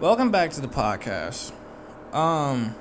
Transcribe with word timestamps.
Welcome 0.00 0.32
back 0.32 0.50
to 0.50 0.60
the 0.60 0.66
podcast. 0.66 1.52
Um, 2.12 2.74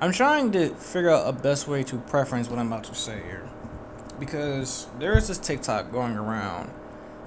I'm 0.00 0.10
trying 0.10 0.50
to 0.50 0.70
figure 0.70 1.10
out 1.10 1.28
a 1.28 1.32
best 1.32 1.68
way 1.68 1.84
to 1.84 1.98
preference 1.98 2.48
what 2.48 2.58
I'm 2.58 2.66
about 2.66 2.82
to 2.84 2.94
say 2.96 3.22
here, 3.22 3.48
because 4.18 4.88
there 4.98 5.16
is 5.16 5.28
this 5.28 5.38
TikTok 5.38 5.92
going 5.92 6.16
around. 6.16 6.72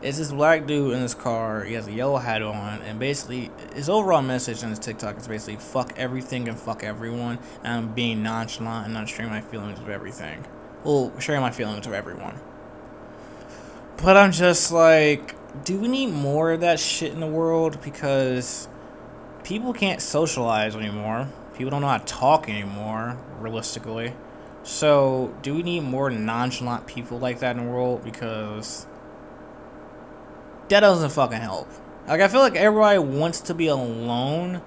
It's 0.02 0.18
this 0.18 0.34
black 0.34 0.68
dude 0.68 0.94
in 0.94 1.00
his 1.00 1.16
car. 1.16 1.64
He 1.64 1.74
has 1.76 1.88
a 1.88 1.94
yellow 1.94 2.18
hat 2.18 2.42
on, 2.42 2.82
and 2.82 3.00
basically 3.00 3.50
his 3.74 3.88
overall 3.88 4.22
message 4.22 4.62
on 4.62 4.70
his 4.70 4.80
TikTok 4.80 5.20
is 5.20 5.28
basically 5.30 5.56
"fuck 5.56 5.94
everything 5.96 6.50
and 6.50 6.60
fuck 6.60 6.84
everyone." 6.84 7.40
And 7.64 7.74
I'm 7.74 7.94
being 7.94 8.22
nonchalant 8.24 8.84
and 8.84 8.94
not 8.94 9.08
sharing 9.08 9.32
my 9.32 9.40
feelings 9.40 9.80
with 9.80 9.88
everything. 9.88 10.46
Well, 10.84 11.18
sharing 11.18 11.40
my 11.40 11.52
feelings 11.52 11.88
with 11.88 11.96
everyone. 11.96 12.42
But 14.04 14.18
I'm 14.18 14.34
just 14.34 14.70
like, 14.74 15.34
do 15.64 15.78
we 15.78 15.88
need 15.88 16.08
more 16.08 16.52
of 16.52 16.62
that 16.62 16.80
shit 16.80 17.14
in 17.14 17.20
the 17.20 17.28
world? 17.28 17.82
Because 17.82 18.68
people 19.44 19.74
can't 19.74 20.02
socialize 20.02 20.76
anymore. 20.76 21.30
People 21.56 21.72
don't 21.72 21.82
know 21.82 21.88
how 21.88 21.98
to 21.98 22.06
talk 22.06 22.50
anymore, 22.50 23.18
realistically. 23.40 24.14
So, 24.64 25.34
do 25.42 25.56
we 25.56 25.64
need 25.64 25.82
more 25.82 26.10
nonchalant 26.10 26.88
people 26.88 27.20
like 27.20 27.40
that 27.40 27.56
in 27.58 27.66
the 27.66 27.72
world? 27.72 28.04
Because 28.04 28.86
that 30.70 30.82
doesn't 30.82 31.12
fucking 31.12 31.40
help. 31.40 31.70
Like, 32.08 32.22
I 32.22 32.28
feel 32.28 32.42
like 32.42 32.56
everybody 32.56 33.00
wants 33.00 33.42
to 33.42 33.54
be 33.54 33.68
alone 33.68 34.62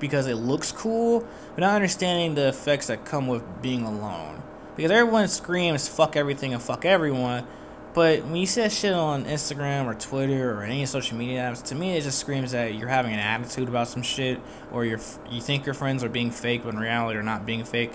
because 0.00 0.26
it 0.26 0.36
looks 0.36 0.72
cool, 0.72 1.26
but 1.54 1.60
not 1.60 1.74
understanding 1.74 2.34
the 2.34 2.48
effects 2.48 2.86
that 2.88 3.04
come 3.04 3.26
with 3.26 3.42
being 3.62 3.84
alone. 3.84 4.42
Because 4.76 4.90
everyone 4.90 5.28
screams 5.28 5.88
fuck 5.88 6.16
everything 6.16 6.52
and 6.52 6.62
fuck 6.62 6.84
everyone, 6.84 7.46
but 7.94 8.24
when 8.24 8.36
you 8.36 8.46
see 8.46 8.60
that 8.60 8.72
shit 8.72 8.92
on 8.92 9.24
Instagram 9.24 9.86
or 9.86 9.94
Twitter 9.94 10.52
or 10.52 10.64
any 10.64 10.84
social 10.84 11.16
media 11.16 11.40
apps, 11.40 11.62
to 11.66 11.76
me 11.76 11.96
it 11.96 12.02
just 12.02 12.18
screams 12.18 12.50
that 12.50 12.74
you're 12.74 12.88
having 12.88 13.12
an 13.12 13.20
attitude 13.20 13.68
about 13.68 13.86
some 13.86 14.02
shit, 14.02 14.40
or 14.72 14.84
you're 14.84 15.00
you 15.30 15.40
think 15.40 15.64
your 15.64 15.74
friends 15.74 16.02
are 16.02 16.08
being 16.08 16.32
fake 16.32 16.64
when 16.64 16.74
in 16.74 16.80
reality 16.80 17.14
they're 17.14 17.22
not 17.22 17.46
being 17.46 17.64
fake. 17.64 17.92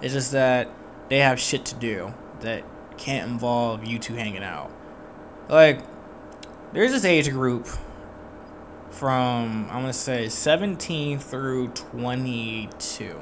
It's 0.00 0.14
just 0.14 0.32
that 0.32 0.70
they 1.10 1.18
have 1.18 1.38
shit 1.38 1.66
to 1.66 1.74
do 1.74 2.14
that 2.40 2.64
can't 2.96 3.30
involve 3.30 3.84
you 3.84 3.98
two 3.98 4.14
hanging 4.14 4.42
out. 4.42 4.70
Like, 5.48 5.80
there's 6.72 6.92
this 6.92 7.04
age 7.04 7.30
group 7.30 7.68
from 8.90 9.68
I'm 9.70 9.82
gonna 9.82 9.92
say 9.92 10.30
17 10.30 11.18
through 11.18 11.68
22. 11.68 13.20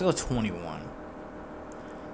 Let's 0.00 0.24
21. 0.24 0.82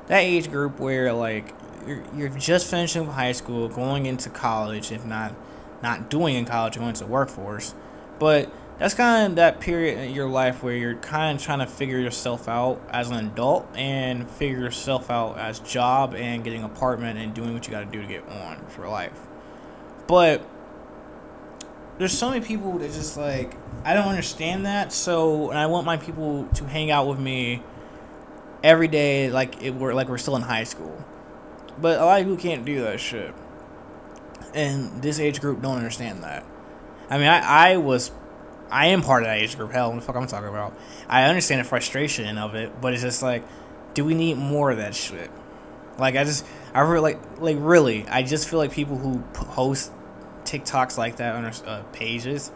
That 0.06 0.20
age 0.20 0.48
group 0.48 0.78
where 0.78 1.12
like 1.12 1.52
you're, 1.86 2.02
you're 2.14 2.28
just 2.28 2.70
finishing 2.70 3.06
high 3.06 3.33
school, 3.33 3.69
going 3.69 4.06
into 4.06 4.30
college, 4.30 4.92
if 4.92 5.05
not 5.05 5.34
not 5.83 6.08
doing 6.08 6.36
in 6.36 6.44
college, 6.44 6.77
going 6.77 6.94
to 6.94 7.05
the 7.05 7.11
workforce. 7.11 7.74
But 8.19 8.52
that's 8.78 8.94
kind 8.94 9.27
of 9.27 9.36
that 9.36 9.61
period 9.61 9.98
in 9.98 10.14
your 10.14 10.28
life 10.28 10.62
where 10.62 10.74
you're 10.74 10.94
kind 10.97 11.36
of 11.36 11.44
trying 11.44 11.58
to 11.58 11.66
figure 11.66 11.98
yourself 11.98 12.48
out 12.48 12.80
as 12.91 13.11
an 13.11 13.27
adult 13.27 13.69
and 13.77 14.30
figure 14.30 14.58
yourself 14.58 15.11
out 15.11 15.39
as 15.39 15.61
job 15.61 16.14
and 16.14 16.42
getting 16.44 16.62
apartment 16.62 17.19
and 17.19 17.34
doing 17.34 17.52
what 17.52 17.66
you 17.66 17.70
got 17.70 17.80
to 17.80 17.86
do 17.86 18.00
to 18.02 18.08
get 18.08 18.28
on 18.28 18.64
for 18.67 18.89
life. 18.89 19.19
But 20.06 20.44
there's 21.98 22.17
so 22.17 22.30
many 22.30 22.44
people 22.44 22.78
that 22.78 22.92
just 22.92 23.17
like 23.17 23.55
I 23.84 23.94
don't 23.94 24.08
understand 24.08 24.67
that. 24.67 24.92
So 24.92 25.50
and 25.50 25.58
I 25.58 25.67
want 25.67 25.86
my 25.86 25.96
people 25.96 26.48
to 26.55 26.64
hang 26.64 26.91
out 26.91 27.06
with 27.06 27.19
me 27.19 27.62
every 28.62 28.89
day 28.89 29.30
like 29.30 29.62
it 29.62 29.74
were 29.74 29.94
like 29.94 30.08
we're 30.08 30.19
still 30.19 30.36
in 30.36 30.42
high 30.42 30.64
school. 30.64 31.05
But 31.80 32.00
a 32.00 32.04
lot 32.04 32.20
of 32.20 32.26
people 32.26 32.42
can't 32.42 32.64
do 32.64 32.82
that 32.82 33.00
shit. 33.00 33.34
And 34.54 35.02
this 35.02 35.18
age 35.18 35.40
group 35.40 35.62
don't 35.62 35.76
understand 35.76 36.22
that. 36.24 36.44
I 37.08 37.18
mean, 37.18 37.28
I, 37.28 37.72
I 37.72 37.76
was, 37.78 38.10
I 38.70 38.88
am 38.88 39.02
part 39.02 39.22
of 39.22 39.28
that 39.28 39.38
age 39.38 39.56
group. 39.56 39.72
Hell, 39.72 39.90
what 39.90 39.96
the 39.96 40.02
fuck 40.02 40.16
I'm 40.16 40.26
talking 40.26 40.48
about? 40.48 40.76
I 41.08 41.24
understand 41.24 41.61
the 41.61 41.64
frustration 41.64 42.38
of 42.38 42.55
it, 42.55 42.80
but 42.80 42.92
it's 42.92 43.02
just 43.02 43.22
like, 43.22 43.44
do 43.94 44.05
we 44.05 44.14
need 44.14 44.36
more 44.36 44.70
of 44.70 44.78
that 44.78 44.94
shit? 44.94 45.30
Like, 45.98 46.16
I 46.16 46.24
just, 46.24 46.46
I 46.72 46.80
really, 46.80 47.14
like, 47.14 47.40
like, 47.40 47.56
really, 47.61 48.06
I 48.08 48.22
just 48.22 48.48
feel 48.48 48.58
like 48.58 48.72
people 48.72 48.96
who 48.96 49.20
post 49.32 49.92
TikToks 50.44 50.96
like 50.96 51.16
that 51.16 51.34
on 51.34 51.42
their 51.42 51.52
uh, 51.66 51.82
pages 51.92 52.50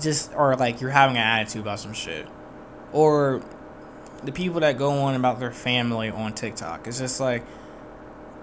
just 0.00 0.32
are 0.34 0.56
like, 0.56 0.80
you're 0.80 0.90
having 0.90 1.16
an 1.16 1.22
attitude 1.22 1.62
about 1.62 1.80
some 1.80 1.92
shit. 1.92 2.26
Or 2.92 3.42
the 4.22 4.32
people 4.32 4.60
that 4.60 4.78
go 4.78 5.02
on 5.02 5.14
about 5.14 5.40
their 5.40 5.52
family 5.52 6.10
on 6.10 6.34
TikTok. 6.34 6.86
It's 6.86 6.98
just 6.98 7.20
like, 7.20 7.44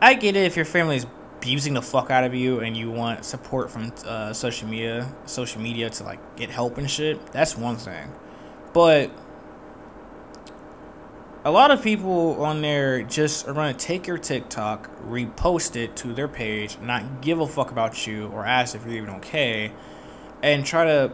I 0.02 0.14
get 0.14 0.36
it 0.36 0.46
if 0.46 0.56
your 0.56 0.66
family's 0.66 1.06
abusing 1.38 1.74
the 1.74 1.82
fuck 1.82 2.10
out 2.10 2.24
of 2.24 2.34
you 2.34 2.60
and 2.60 2.76
you 2.76 2.90
want 2.90 3.26
support 3.26 3.70
from 3.70 3.94
uh, 4.06 4.34
social 4.34 4.68
media, 4.68 5.14
social 5.26 5.62
media 5.62 5.90
to 5.90 6.04
like 6.04 6.36
get 6.36 6.50
help 6.50 6.78
and 6.78 6.90
shit. 6.90 7.32
That's 7.32 7.58
one 7.58 7.76
thing, 7.76 8.12
but 8.74 9.12
a 11.44 11.52
lot 11.52 11.72
of 11.72 11.82
people 11.82 12.44
on 12.44 12.62
there 12.62 13.02
just 13.04 13.48
are 13.48 13.54
gonna 13.54 13.74
take 13.74 14.08
your 14.08 14.18
TikTok, 14.18 14.90
repost 15.06 15.76
it 15.76 15.96
to 15.98 16.14
their 16.14 16.28
page, 16.28 16.78
not 16.80 17.22
give 17.22 17.40
a 17.40 17.48
fuck 17.48 17.72
about 17.72 18.06
you 18.06 18.28
or 18.28 18.46
ask 18.46 18.76
if 18.76 18.86
you're 18.86 18.96
even 18.96 19.10
okay, 19.16 19.72
and 20.42 20.66
try 20.66 20.86
to 20.86 21.12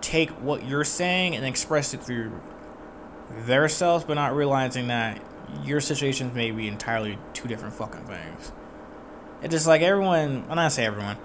take 0.00 0.30
what 0.30 0.66
you're 0.66 0.84
saying 0.84 1.36
and 1.36 1.44
express 1.44 1.92
it 1.92 2.02
through 2.02 2.32
their 3.44 3.68
self, 3.68 4.06
but 4.06 4.14
not 4.14 4.34
realizing 4.34 4.88
that 4.88 5.22
your 5.64 5.80
situations 5.80 6.34
may 6.34 6.50
be 6.50 6.68
entirely 6.68 7.18
two 7.34 7.48
different 7.48 7.74
fucking 7.74 8.04
things. 8.04 8.52
It's 9.42 9.52
just 9.52 9.66
like 9.66 9.82
everyone, 9.82 10.46
well, 10.46 10.56
not 10.56 10.72
say 10.72 10.84
everyone, 10.84 11.16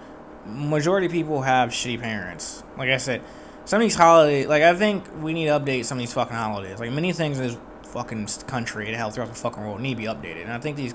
majority 0.46 1.10
people 1.10 1.42
have 1.42 1.70
shitty 1.70 2.00
parents. 2.00 2.64
Like 2.78 2.90
I 2.90 2.98
said, 2.98 3.22
some 3.66 3.82
of 3.82 3.86
these 3.86 3.96
holidays, 3.96 4.48
like 4.48 4.64
I 4.64 4.74
think 4.76 5.06
we 5.22 5.34
need 5.34 5.46
to 5.46 5.60
update 5.60 5.86
some 5.86 5.98
of 5.98 6.02
these 6.02 6.14
fucking 6.14 6.36
holidays. 6.36 6.80
Like 6.80 6.92
many 6.92 7.12
things 7.14 7.40
in 7.40 7.48
this 7.48 7.58
fucking 7.84 8.28
country 8.48 8.88
and 8.88 8.96
hell 8.96 9.10
throughout 9.10 9.30
the 9.30 9.36
fucking 9.36 9.64
world 9.64 9.82
need 9.82 9.96
to 9.96 10.02
be 10.02 10.06
updated. 10.06 10.44
And 10.44 10.52
I 10.52 10.60
think 10.60 10.78
these 10.78 10.94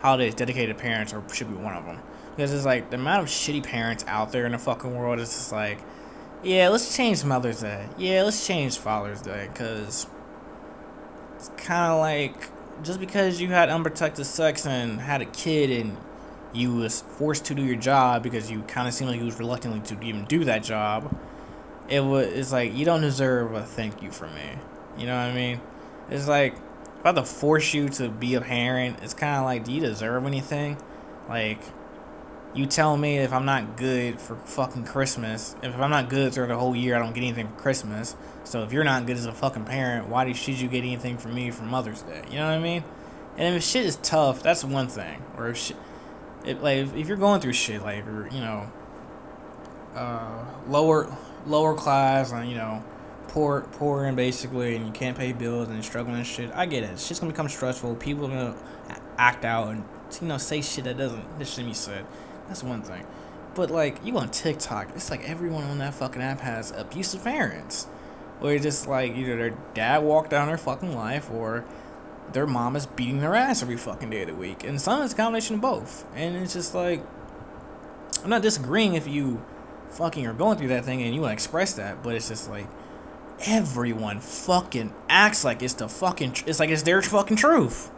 holidays 0.00 0.34
dedicated 0.34 0.76
to 0.76 0.82
parents 0.82 1.12
are, 1.12 1.22
should 1.32 1.48
be 1.48 1.56
one 1.56 1.74
of 1.74 1.84
them. 1.84 1.98
Because 2.30 2.52
it's 2.52 2.64
like 2.64 2.90
the 2.90 2.96
amount 2.96 3.22
of 3.22 3.28
shitty 3.28 3.62
parents 3.62 4.04
out 4.06 4.32
there 4.32 4.46
in 4.46 4.52
the 4.52 4.58
fucking 4.58 4.94
world 4.94 5.18
is 5.18 5.28
just 5.30 5.52
like, 5.52 5.78
yeah, 6.42 6.68
let's 6.68 6.96
change 6.96 7.24
Mother's 7.24 7.60
Day. 7.60 7.88
Yeah, 7.98 8.22
let's 8.22 8.46
change 8.46 8.78
Father's 8.78 9.20
Day. 9.20 9.48
Because 9.52 10.06
it's 11.36 11.50
kind 11.56 11.92
of 11.92 11.98
like 12.00 12.51
just 12.82 13.00
because 13.00 13.40
you 13.40 13.48
had 13.48 13.68
unprotected 13.68 14.26
sex 14.26 14.66
and 14.66 15.00
had 15.00 15.22
a 15.22 15.26
kid 15.26 15.70
and 15.70 15.96
you 16.52 16.74
was 16.74 17.00
forced 17.00 17.44
to 17.46 17.54
do 17.54 17.62
your 17.62 17.76
job 17.76 18.22
because 18.22 18.50
you 18.50 18.62
kind 18.62 18.86
of 18.86 18.94
seemed 18.94 19.10
like 19.10 19.18
you 19.18 19.26
was 19.26 19.38
reluctantly 19.38 19.80
to 19.80 20.04
even 20.04 20.24
do 20.24 20.44
that 20.44 20.62
job, 20.62 21.14
it 21.88 22.00
was 22.00 22.26
it's 22.26 22.52
like 22.52 22.74
you 22.74 22.84
don't 22.84 23.00
deserve 23.00 23.52
a 23.54 23.62
thank 23.62 24.02
you 24.02 24.10
from 24.10 24.34
me. 24.34 24.50
You 24.98 25.06
know 25.06 25.16
what 25.16 25.32
I 25.32 25.34
mean? 25.34 25.60
It's 26.10 26.28
like 26.28 26.54
if 26.54 27.06
I 27.06 27.08
have 27.08 27.16
to 27.16 27.24
force 27.24 27.74
you 27.74 27.88
to 27.90 28.08
be 28.08 28.34
a 28.34 28.40
parent, 28.40 28.98
it's 29.02 29.14
kind 29.14 29.36
of 29.38 29.44
like, 29.44 29.64
do 29.64 29.72
you 29.72 29.80
deserve 29.80 30.24
anything? 30.24 30.76
Like, 31.28 31.58
you 32.54 32.66
tell 32.66 32.96
me 32.96 33.18
if 33.18 33.32
I'm 33.32 33.46
not 33.46 33.76
good 33.76 34.20
for 34.20 34.36
fucking 34.36 34.84
Christmas, 34.84 35.56
if 35.62 35.74
I'm 35.78 35.90
not 35.90 36.08
good 36.08 36.34
through 36.34 36.48
the 36.48 36.56
whole 36.56 36.76
year, 36.76 36.96
I 36.96 36.98
don't 36.98 37.14
get 37.14 37.22
anything 37.22 37.48
for 37.48 37.54
Christmas. 37.54 38.14
So 38.44 38.62
if 38.62 38.72
you're 38.72 38.84
not 38.84 39.06
good 39.06 39.16
as 39.16 39.26
a 39.26 39.32
fucking 39.32 39.64
parent, 39.64 40.08
why 40.08 40.30
should 40.32 40.60
you 40.60 40.68
get 40.68 40.78
anything 40.78 41.16
from 41.16 41.34
me 41.34 41.50
for 41.50 41.64
Mother's 41.64 42.02
Day? 42.02 42.22
You 42.30 42.36
know 42.36 42.48
what 42.48 42.54
I 42.54 42.58
mean? 42.58 42.84
And 43.38 43.56
if 43.56 43.62
shit 43.62 43.86
is 43.86 43.96
tough, 43.96 44.42
that's 44.42 44.64
one 44.64 44.88
thing. 44.88 45.22
Or 45.38 45.48
if 45.48 45.56
shit, 45.56 45.76
if, 46.44 46.60
like 46.60 46.94
if 46.94 47.08
you're 47.08 47.16
going 47.16 47.40
through 47.40 47.54
shit, 47.54 47.82
like 47.82 48.06
or 48.06 48.28
you 48.30 48.40
know, 48.40 48.70
uh, 49.94 50.44
lower 50.68 51.14
lower 51.46 51.74
class 51.74 52.32
and 52.32 52.50
you 52.50 52.56
know, 52.56 52.84
poor 53.28 53.62
poor 53.72 54.04
and 54.04 54.16
basically, 54.16 54.76
and 54.76 54.86
you 54.86 54.92
can't 54.92 55.16
pay 55.16 55.32
bills 55.32 55.68
and 55.68 55.82
struggling 55.82 56.16
and 56.16 56.26
shit. 56.26 56.50
I 56.52 56.66
get 56.66 56.82
it. 56.82 56.98
Shit's 56.98 57.20
gonna 57.20 57.32
become 57.32 57.48
stressful. 57.48 57.94
People 57.96 58.26
are 58.26 58.28
gonna 58.28 58.56
act 59.16 59.46
out 59.46 59.68
and 59.68 59.84
you 60.20 60.28
know 60.28 60.36
say 60.36 60.60
shit 60.60 60.84
that 60.84 60.98
doesn't 60.98 61.38
that 61.38 61.48
shouldn't 61.48 61.68
be 61.68 61.74
said. 61.74 62.04
That's 62.48 62.62
one 62.62 62.82
thing. 62.82 63.06
But 63.54 63.70
like 63.70 64.04
you 64.04 64.16
on 64.18 64.30
TikTok, 64.30 64.88
it's 64.94 65.10
like 65.10 65.28
everyone 65.28 65.64
on 65.64 65.78
that 65.78 65.94
fucking 65.94 66.22
app 66.22 66.40
has 66.40 66.70
abusive 66.70 67.24
parents. 67.24 67.86
Or 68.40 68.58
just 68.58 68.88
like 68.88 69.14
either 69.14 69.36
their 69.36 69.54
dad 69.74 70.02
walked 70.02 70.30
down 70.30 70.48
their 70.48 70.58
fucking 70.58 70.96
life 70.96 71.30
or 71.30 71.64
their 72.32 72.46
mom 72.46 72.76
is 72.76 72.86
beating 72.86 73.20
their 73.20 73.34
ass 73.34 73.62
every 73.62 73.76
fucking 73.76 74.10
day 74.10 74.22
of 74.22 74.28
the 74.28 74.34
week. 74.34 74.64
And 74.64 74.80
some 74.80 75.02
is 75.02 75.12
a 75.12 75.16
combination 75.16 75.56
of 75.56 75.60
both. 75.60 76.06
And 76.14 76.36
it's 76.36 76.54
just 76.54 76.74
like 76.74 77.04
I'm 78.24 78.30
not 78.30 78.42
disagreeing 78.42 78.94
if 78.94 79.06
you 79.06 79.42
fucking 79.90 80.26
are 80.26 80.32
going 80.32 80.58
through 80.58 80.68
that 80.68 80.84
thing 80.84 81.02
and 81.02 81.14
you 81.14 81.20
want 81.20 81.30
to 81.30 81.34
express 81.34 81.74
that, 81.74 82.02
but 82.02 82.14
it's 82.14 82.28
just 82.28 82.48
like 82.48 82.66
everyone 83.46 84.20
fucking 84.20 84.92
acts 85.08 85.44
like 85.44 85.62
it's 85.62 85.74
the 85.74 85.88
fucking 85.88 86.34
it's 86.46 86.60
like 86.60 86.70
it's 86.70 86.82
their 86.82 87.02
fucking 87.02 87.36
truth. 87.36 87.90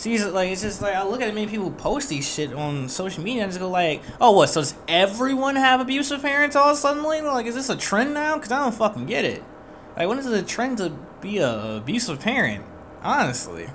See, 0.00 0.14
it's 0.14 0.24
like 0.24 0.48
it's 0.48 0.62
just 0.62 0.80
like 0.80 0.94
I 0.94 1.04
look 1.04 1.20
at 1.20 1.28
how 1.28 1.34
many 1.34 1.46
people 1.46 1.70
post 1.72 2.08
these 2.08 2.26
shit 2.26 2.54
on 2.54 2.88
social 2.88 3.22
media 3.22 3.42
and 3.42 3.52
just 3.52 3.60
go 3.60 3.68
like, 3.68 4.00
oh, 4.18 4.30
what? 4.30 4.48
So 4.48 4.62
does 4.62 4.74
everyone 4.88 5.56
have 5.56 5.78
abusive 5.78 6.22
parents 6.22 6.56
all 6.56 6.74
suddenly? 6.74 7.20
Like, 7.20 7.44
is 7.44 7.54
this 7.54 7.68
a 7.68 7.76
trend 7.76 8.14
now? 8.14 8.38
Cause 8.38 8.50
I 8.50 8.60
don't 8.60 8.74
fucking 8.74 9.04
get 9.04 9.26
it. 9.26 9.44
Like, 9.98 10.08
when 10.08 10.18
is 10.18 10.24
it 10.24 10.32
a 10.32 10.42
trend 10.42 10.78
to 10.78 10.88
be 11.20 11.36
a 11.36 11.76
abusive 11.76 12.18
parent? 12.18 12.64
Honestly. 13.02 13.68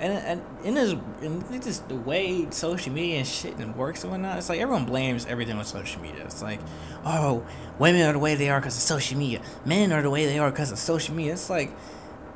and 0.00 0.12
and 0.12 0.42
in 0.64 0.74
this 0.74 0.96
in 1.22 1.62
just 1.62 1.88
the 1.88 1.94
way 1.94 2.50
social 2.50 2.92
media 2.92 3.18
and 3.18 3.26
shit 3.28 3.56
and 3.58 3.76
works 3.76 4.02
and 4.02 4.10
whatnot, 4.10 4.38
it's 4.38 4.48
like 4.48 4.58
everyone 4.58 4.86
blames 4.86 5.24
everything 5.26 5.56
on 5.56 5.64
social 5.64 6.02
media. 6.02 6.24
It's 6.24 6.42
like, 6.42 6.58
oh, 7.04 7.46
women 7.78 8.02
are 8.02 8.12
the 8.12 8.18
way 8.18 8.34
they 8.34 8.48
are 8.48 8.58
because 8.58 8.76
of 8.76 8.82
social 8.82 9.16
media. 9.16 9.40
Men 9.64 9.92
are 9.92 10.02
the 10.02 10.10
way 10.10 10.26
they 10.26 10.40
are 10.40 10.50
because 10.50 10.72
of 10.72 10.80
social 10.80 11.14
media. 11.14 11.34
It's 11.34 11.48
like 11.48 11.70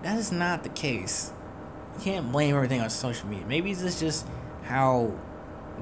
that 0.05 0.21
is 0.21 0.31
not 0.31 0.63
the 0.63 0.69
case. 0.69 1.33
You 1.97 2.03
can't 2.03 2.31
blame 2.31 2.55
everything 2.55 2.81
on 2.81 2.91
social 2.91 3.29
media. 3.29 3.47
Maybe 3.47 3.71
it's 3.71 4.01
just 4.01 4.27
how 4.65 5.13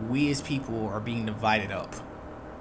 we 0.08 0.30
as 0.30 0.42
people 0.42 0.86
are 0.88 1.00
being 1.00 1.26
divided 1.26 1.72
up. 1.72 1.94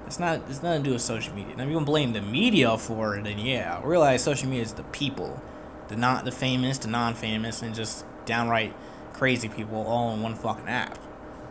It's 0.05 0.19
not. 0.19 0.41
It's 0.49 0.61
nothing 0.61 0.83
to 0.83 0.89
do 0.89 0.93
with 0.93 1.01
social 1.01 1.33
media. 1.33 1.55
Now, 1.55 1.63
if 1.63 1.69
you 1.69 1.75
want 1.75 1.85
to 1.85 1.91
blame 1.91 2.13
the 2.13 2.21
media 2.21 2.77
for 2.77 3.15
it, 3.15 3.23
then 3.23 3.39
yeah, 3.39 3.79
I 3.81 3.85
realize 3.85 4.23
social 4.23 4.49
media 4.49 4.63
is 4.63 4.73
the 4.73 4.83
people, 4.83 5.41
the 5.87 5.95
not 5.95 6.25
the 6.25 6.31
famous, 6.31 6.77
the 6.77 6.89
non-famous, 6.89 7.61
and 7.61 7.73
just 7.73 8.05
downright 8.25 8.75
crazy 9.13 9.47
people 9.47 9.85
all 9.85 10.13
in 10.13 10.21
one 10.21 10.35
fucking 10.35 10.67
app. 10.67 10.99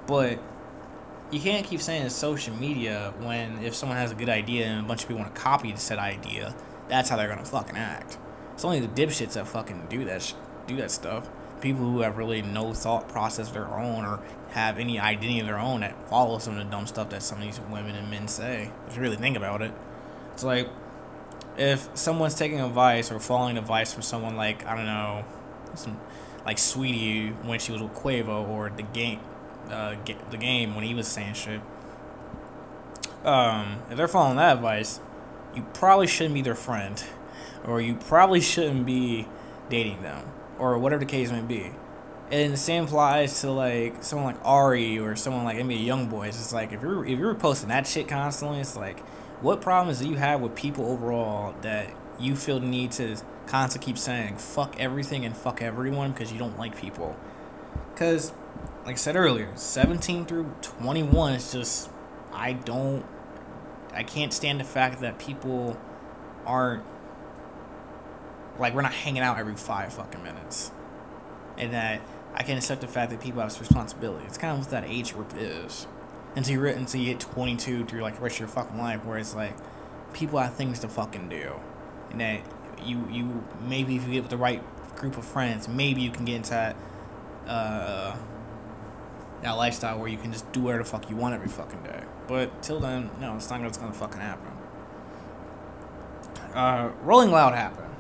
But 0.06 0.38
you 1.31 1.40
can't 1.40 1.66
keep 1.66 1.81
saying 1.81 2.05
it's 2.05 2.14
social 2.14 2.55
media 2.55 3.14
when 3.20 3.62
if 3.64 3.75
someone 3.75 3.96
has 3.96 4.10
a 4.10 4.14
good 4.14 4.28
idea 4.28 4.66
and 4.66 4.84
a 4.84 4.88
bunch 4.88 5.02
of 5.02 5.08
people 5.08 5.22
want 5.22 5.34
to 5.34 5.40
copy 5.40 5.75
said 5.76 5.98
idea, 5.98 6.55
that's 6.88 7.08
how 7.08 7.16
they're 7.16 7.28
gonna 7.28 7.44
fucking 7.44 7.76
act. 7.76 8.19
It's 8.52 8.64
only 8.64 8.81
the 8.81 8.88
dipshits 8.88 9.32
that 9.32 9.48
fucking 9.48 9.87
do 9.88 10.05
that 10.05 10.22
sh- 10.22 10.34
do 10.66 10.76
that 10.76 10.90
stuff. 10.90 11.28
People 11.62 11.91
who 11.91 12.00
have 12.00 12.19
really 12.19 12.43
no 12.43 12.75
thought 12.75 13.09
process 13.09 13.49
of 13.49 13.55
their 13.55 13.69
own 13.69 14.05
or 14.05 14.20
have 14.50 14.79
any 14.79 14.99
identity 14.99 15.41
of 15.41 15.47
their 15.47 15.59
own 15.59 15.81
that 15.81 16.09
follow 16.11 16.38
some 16.38 16.59
of 16.59 16.64
the 16.64 16.70
dumb 16.70 16.87
stuff 16.87 17.09
that 17.11 17.23
some 17.23 17.38
of 17.38 17.44
these 17.44 17.61
women 17.70 17.94
and 17.94 18.11
men 18.11 18.29
say. 18.29 18.70
If 18.88 18.97
you 18.97 19.03
really 19.03 19.17
think 19.17 19.37
about 19.37 19.62
it, 19.62 19.73
it's 20.35 20.44
like 20.44 20.69
if 21.56 21.88
someone's 21.94 22.35
taking 22.35 22.61
advice 22.61 23.11
or 23.11 23.19
following 23.19 23.56
advice 23.56 23.93
from 23.93 24.03
someone 24.03 24.37
like 24.37 24.67
I 24.67 24.76
don't 24.76 24.87
know, 24.87 25.25
some 25.75 25.99
like 26.44 26.56
Saweetie 26.56 27.32
when 27.44 27.59
she 27.59 27.73
was 27.73 27.82
with 27.82 27.94
Quavo 27.94 28.49
or 28.49 28.70
the 28.70 28.82
game, 28.82 29.20
uh, 29.70 29.94
the 30.31 30.37
game 30.37 30.75
when 30.75 30.85
he 30.85 30.94
was 30.94 31.06
saying 31.06 31.35
shit. 31.35 31.61
Um, 33.25 33.82
if 33.88 33.97
they're 33.97 34.08
following 34.08 34.37
that 34.37 34.56
advice, 34.56 35.00
you 35.55 35.62
probably 35.75 36.08
shouldn't 36.08 36.35
be 36.35 36.43
their 36.43 36.56
friend, 36.56 37.03
or 37.65 37.81
you 37.81 37.94
probably 37.94 38.41
shouldn't 38.41 38.85
be 38.85 39.29
dating 39.69 40.03
them, 40.03 40.25
or 40.62 40.79
whatever 40.79 41.00
the 41.00 41.11
case 41.11 41.31
may 41.32 41.41
be. 41.41 41.73
And 42.31 42.53
the 42.53 42.59
same 42.59 42.85
applies 42.85 43.41
to 43.43 43.50
like 43.50 44.03
someone 44.03 44.35
like 44.35 44.44
Ari 44.44 44.99
or 44.99 45.17
someone 45.17 45.44
like 45.44 45.59
I 45.59 45.62
mean 45.62 45.85
young 45.85 46.09
YoungBoy. 46.09 46.29
It's 46.29 46.53
like 46.53 46.73
if 46.73 46.81
you're 46.81 47.05
if 47.05 47.19
you're 47.19 47.35
posting 47.35 47.69
that 47.69 47.87
shit 47.87 48.09
constantly, 48.09 48.61
it's 48.61 48.76
like 48.76 49.00
what 49.41 49.61
problems 49.61 49.99
do 49.99 50.09
you 50.09 50.17
have 50.17 50.41
with 50.41 50.55
people 50.55 50.87
overall 50.87 51.55
that 51.62 51.93
you 52.19 52.37
feel 52.37 52.61
the 52.61 52.67
need 52.67 52.93
to 52.93 53.17
constantly 53.47 53.87
keep 53.93 53.99
saying 53.99 54.37
fuck 54.37 54.79
everything 54.79 55.25
and 55.25 55.37
fuck 55.37 55.61
everyone 55.61 56.12
because 56.12 56.32
you 56.32 56.38
don't 56.38 56.59
like 56.59 56.81
people. 56.81 57.17
Because, 57.93 58.32
like 58.85 58.94
I 58.94 58.99
said 58.99 59.17
earlier, 59.17 59.50
17 59.55 60.25
through 60.26 60.55
21 60.62 61.35
is 61.35 61.53
just, 61.53 61.91
I 62.32 62.53
don't, 62.53 63.05
I 63.93 64.03
can't 64.03 64.32
stand 64.32 64.61
the 64.61 64.65
fact 64.65 65.00
that 65.00 65.19
people 65.19 65.79
aren't, 66.47 66.85
like, 68.58 68.75
we're 68.75 68.82
not 68.82 68.93
hanging 68.93 69.22
out 69.22 69.38
every 69.38 69.56
five 69.56 69.93
fucking 69.93 70.22
minutes. 70.22 70.70
And 71.58 71.72
that 71.72 72.00
I 72.34 72.43
can 72.43 72.56
accept 72.56 72.81
the 72.81 72.88
fact 72.88 73.10
that 73.10 73.20
people 73.20 73.40
have 73.43 73.58
responsibility. 73.58 74.25
It's 74.26 74.38
kind 74.38 74.52
of 74.52 74.60
what 74.60 74.70
that 74.70 74.84
age 74.84 75.14
group 75.14 75.32
is. 75.37 75.87
Until 76.34 76.54
you're 76.54 76.66
until 76.66 77.00
you 77.00 77.08
hit 77.08 77.20
22 77.20 77.84
through 77.84 78.00
like 78.00 78.19
rest 78.20 78.37
of 78.37 78.40
your 78.40 78.49
fucking 78.49 78.78
life, 78.78 79.04
where 79.04 79.19
it's 79.19 79.34
like 79.34 79.54
people 80.14 80.38
have 80.38 80.54
things 80.54 80.78
to 80.78 80.88
fucking 80.88 81.28
do, 81.28 81.52
and 82.10 82.20
that 82.22 82.40
you 82.82 83.06
you 83.10 83.44
maybe 83.69 83.96
if 83.96 84.06
you 84.06 84.14
get 84.14 84.22
with 84.22 84.31
the 84.31 84.38
right 84.38 84.62
group 84.96 85.19
of 85.19 85.26
friends, 85.26 85.69
maybe 85.69 86.00
you 86.00 86.10
can 86.10 86.25
get 86.25 86.37
into 86.37 86.50
that 86.50 86.76
uh, 87.46 88.16
that 89.43 89.52
lifestyle 89.52 89.98
where 89.98 90.08
you 90.08 90.16
can 90.16 90.32
just 90.32 90.50
do 90.52 90.60
whatever 90.60 90.84
the 90.84 90.88
fuck 90.88 91.10
you 91.10 91.16
want 91.16 91.34
every 91.34 91.48
fucking 91.48 91.82
day. 91.82 92.02
But 92.28 92.62
till 92.62 92.81
then, 92.81 93.10
no, 93.20 93.37
it's 93.37 93.50
not 93.50 93.60
gonna 93.60 93.93
fucking 93.93 94.20
happen. 94.20 94.52
Uh, 96.55 96.93
Rolling 97.02 97.31
Loud 97.31 97.55
happened. 97.55 97.92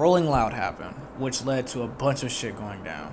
Rolling 0.00 0.30
Loud 0.30 0.54
happened, 0.54 0.94
which 1.18 1.44
led 1.44 1.66
to 1.68 1.82
a 1.82 1.86
bunch 1.86 2.22
of 2.22 2.32
shit 2.32 2.56
going 2.56 2.82
down. 2.82 3.12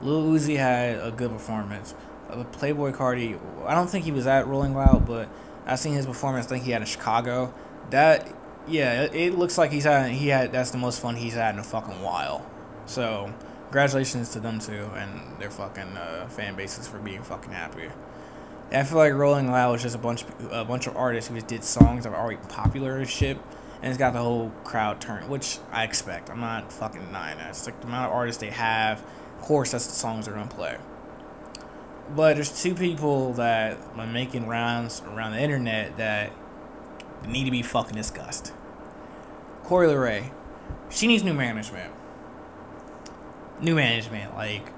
Lil 0.00 0.22
Uzi 0.22 0.56
had 0.56 1.00
a 1.00 1.10
good 1.10 1.32
performance. 1.32 1.96
Uh, 2.30 2.44
Playboi 2.44 2.94
Carti, 2.94 3.36
I 3.66 3.74
don't 3.74 3.90
think 3.90 4.04
he 4.04 4.12
was 4.12 4.24
at 4.28 4.46
Rolling 4.46 4.72
Loud, 4.72 5.04
but 5.04 5.28
I've 5.66 5.80
seen 5.80 5.94
his 5.94 6.06
performance. 6.06 6.46
I 6.46 6.50
think 6.50 6.62
he 6.62 6.70
had 6.70 6.80
in 6.80 6.86
Chicago. 6.86 7.52
That 7.90 8.32
yeah, 8.68 9.02
it, 9.02 9.14
it 9.16 9.34
looks 9.34 9.58
like 9.58 9.72
he's 9.72 9.82
had 9.82 10.12
he 10.12 10.28
had 10.28 10.52
that's 10.52 10.70
the 10.70 10.78
most 10.78 11.00
fun 11.00 11.16
he's 11.16 11.34
had 11.34 11.56
in 11.56 11.60
a 11.60 11.64
fucking 11.64 12.00
while. 12.00 12.48
So 12.86 13.34
congratulations 13.64 14.30
to 14.30 14.40
them 14.40 14.60
too 14.60 14.88
and 14.94 15.40
their 15.40 15.50
fucking 15.50 15.96
uh, 15.96 16.28
fan 16.28 16.54
bases 16.54 16.86
for 16.86 16.98
being 17.00 17.24
fucking 17.24 17.50
happy. 17.50 17.90
I 18.70 18.84
feel 18.84 18.98
like 18.98 19.12
Rolling 19.12 19.50
Loud 19.50 19.72
was 19.72 19.82
just 19.82 19.96
a 19.96 19.98
bunch 19.98 20.22
of, 20.22 20.52
a 20.52 20.64
bunch 20.64 20.86
of 20.86 20.96
artists 20.96 21.28
who 21.28 21.34
just 21.34 21.48
did 21.48 21.64
songs 21.64 22.04
that 22.04 22.10
were 22.10 22.18
already 22.18 22.38
popular 22.48 22.98
and 22.98 23.08
shit, 23.08 23.38
and 23.82 23.90
it's 23.90 23.98
got 23.98 24.12
the 24.12 24.18
whole 24.18 24.50
crowd 24.64 25.00
turned, 25.00 25.28
which 25.28 25.58
I 25.72 25.84
expect. 25.84 26.30
I'm 26.30 26.40
not 26.40 26.72
fucking 26.72 27.00
denying 27.06 27.38
that. 27.38 27.50
It's 27.50 27.66
like 27.66 27.80
the 27.80 27.86
amount 27.86 28.10
of 28.10 28.12
artists 28.12 28.40
they 28.40 28.50
have. 28.50 29.02
Of 29.38 29.42
course, 29.42 29.72
that's 29.72 29.86
the 29.86 29.94
songs 29.94 30.26
they're 30.26 30.34
gonna 30.34 30.48
play. 30.48 30.76
But 32.14 32.34
there's 32.34 32.62
two 32.62 32.74
people 32.74 33.32
that 33.34 33.78
are 33.96 34.06
making 34.06 34.46
rounds 34.46 35.02
around 35.06 35.32
the 35.32 35.40
internet 35.40 35.96
that 35.96 36.32
need 37.26 37.44
to 37.44 37.50
be 37.50 37.62
fucking 37.62 37.94
discussed. 37.96 38.52
Coi 39.64 39.86
Leray, 39.86 40.30
she 40.90 41.06
needs 41.06 41.22
new 41.22 41.32
management. 41.32 41.92
New 43.60 43.74
management, 43.74 44.34
like, 44.34 44.68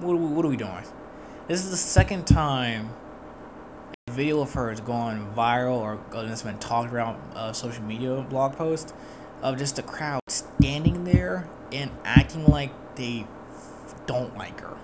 what, 0.00 0.16
what 0.18 0.44
are 0.44 0.48
we 0.48 0.56
doing? 0.56 0.84
This 1.46 1.64
is 1.64 1.70
the 1.70 1.76
second 1.76 2.26
time 2.26 2.90
video 4.14 4.40
of 4.40 4.52
her 4.52 4.70
has 4.70 4.80
gone 4.80 5.32
viral 5.34 5.78
or 5.78 5.98
it's 6.24 6.42
been 6.42 6.58
talked 6.58 6.92
around 6.92 7.20
uh, 7.34 7.52
social 7.52 7.82
media 7.82 8.24
blog 8.30 8.54
post 8.54 8.94
of 9.42 9.58
just 9.58 9.76
the 9.76 9.82
crowd 9.82 10.20
standing 10.28 11.04
there 11.04 11.48
and 11.72 11.90
acting 12.04 12.46
like 12.46 12.70
they 12.94 13.26
don't 14.06 14.36
like 14.36 14.60
her. 14.60 14.76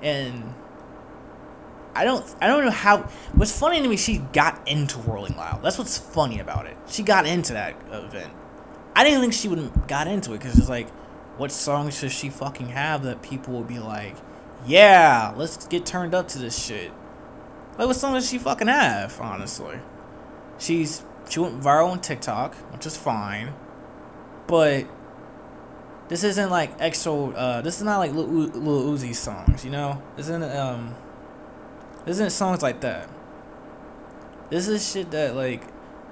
And 0.00 0.54
I 1.94 2.04
don't 2.04 2.24
I 2.40 2.46
don't 2.46 2.64
know 2.64 2.70
how 2.70 2.98
what's 3.32 3.58
funny 3.58 3.82
to 3.82 3.88
me 3.88 3.96
she 3.96 4.18
got 4.18 4.66
into 4.68 4.98
Rolling 5.00 5.36
Loud. 5.36 5.60
That's 5.62 5.76
what's 5.76 5.98
funny 5.98 6.38
about 6.38 6.66
it. 6.66 6.76
She 6.86 7.02
got 7.02 7.26
into 7.26 7.52
that 7.54 7.74
event. 7.90 8.32
I 8.94 9.02
didn't 9.02 9.20
think 9.20 9.32
she 9.32 9.48
would 9.48 9.88
got 9.88 10.06
into 10.06 10.34
it 10.34 10.40
cuz 10.40 10.56
it's 10.56 10.68
like 10.68 10.88
what 11.36 11.50
songs 11.50 12.00
does 12.00 12.12
she 12.12 12.30
fucking 12.30 12.68
have 12.68 13.02
that 13.02 13.22
people 13.22 13.54
would 13.54 13.68
be 13.68 13.78
like, 13.78 14.14
"Yeah, 14.66 15.32
let's 15.36 15.66
get 15.66 15.84
turned 15.84 16.14
up 16.14 16.28
to 16.28 16.38
this 16.38 16.56
shit." 16.56 16.92
Like 17.80 17.86
what 17.86 17.96
songs 17.96 18.24
does 18.24 18.28
she 18.28 18.36
fucking 18.36 18.68
have, 18.68 19.18
honestly? 19.22 19.80
She's 20.58 21.02
she 21.30 21.40
went 21.40 21.62
viral 21.62 21.92
on 21.92 22.02
TikTok, 22.02 22.54
which 22.74 22.84
is 22.84 22.94
fine. 22.94 23.54
But 24.46 24.86
this 26.08 26.22
isn't 26.22 26.50
like 26.50 26.78
EXO 26.78 27.32
uh 27.34 27.62
this 27.62 27.78
is 27.78 27.82
not 27.82 27.96
like 27.96 28.12
Lil, 28.12 28.26
Lil 28.26 28.92
Uzi 28.92 29.14
songs, 29.14 29.64
you 29.64 29.70
know? 29.70 30.02
This 30.16 30.26
isn't 30.26 30.42
um 30.54 30.94
this 32.04 32.16
isn't 32.16 32.32
songs 32.32 32.60
like 32.60 32.82
that. 32.82 33.08
This 34.50 34.68
is 34.68 34.86
shit 34.86 35.10
that 35.12 35.34
like 35.34 35.62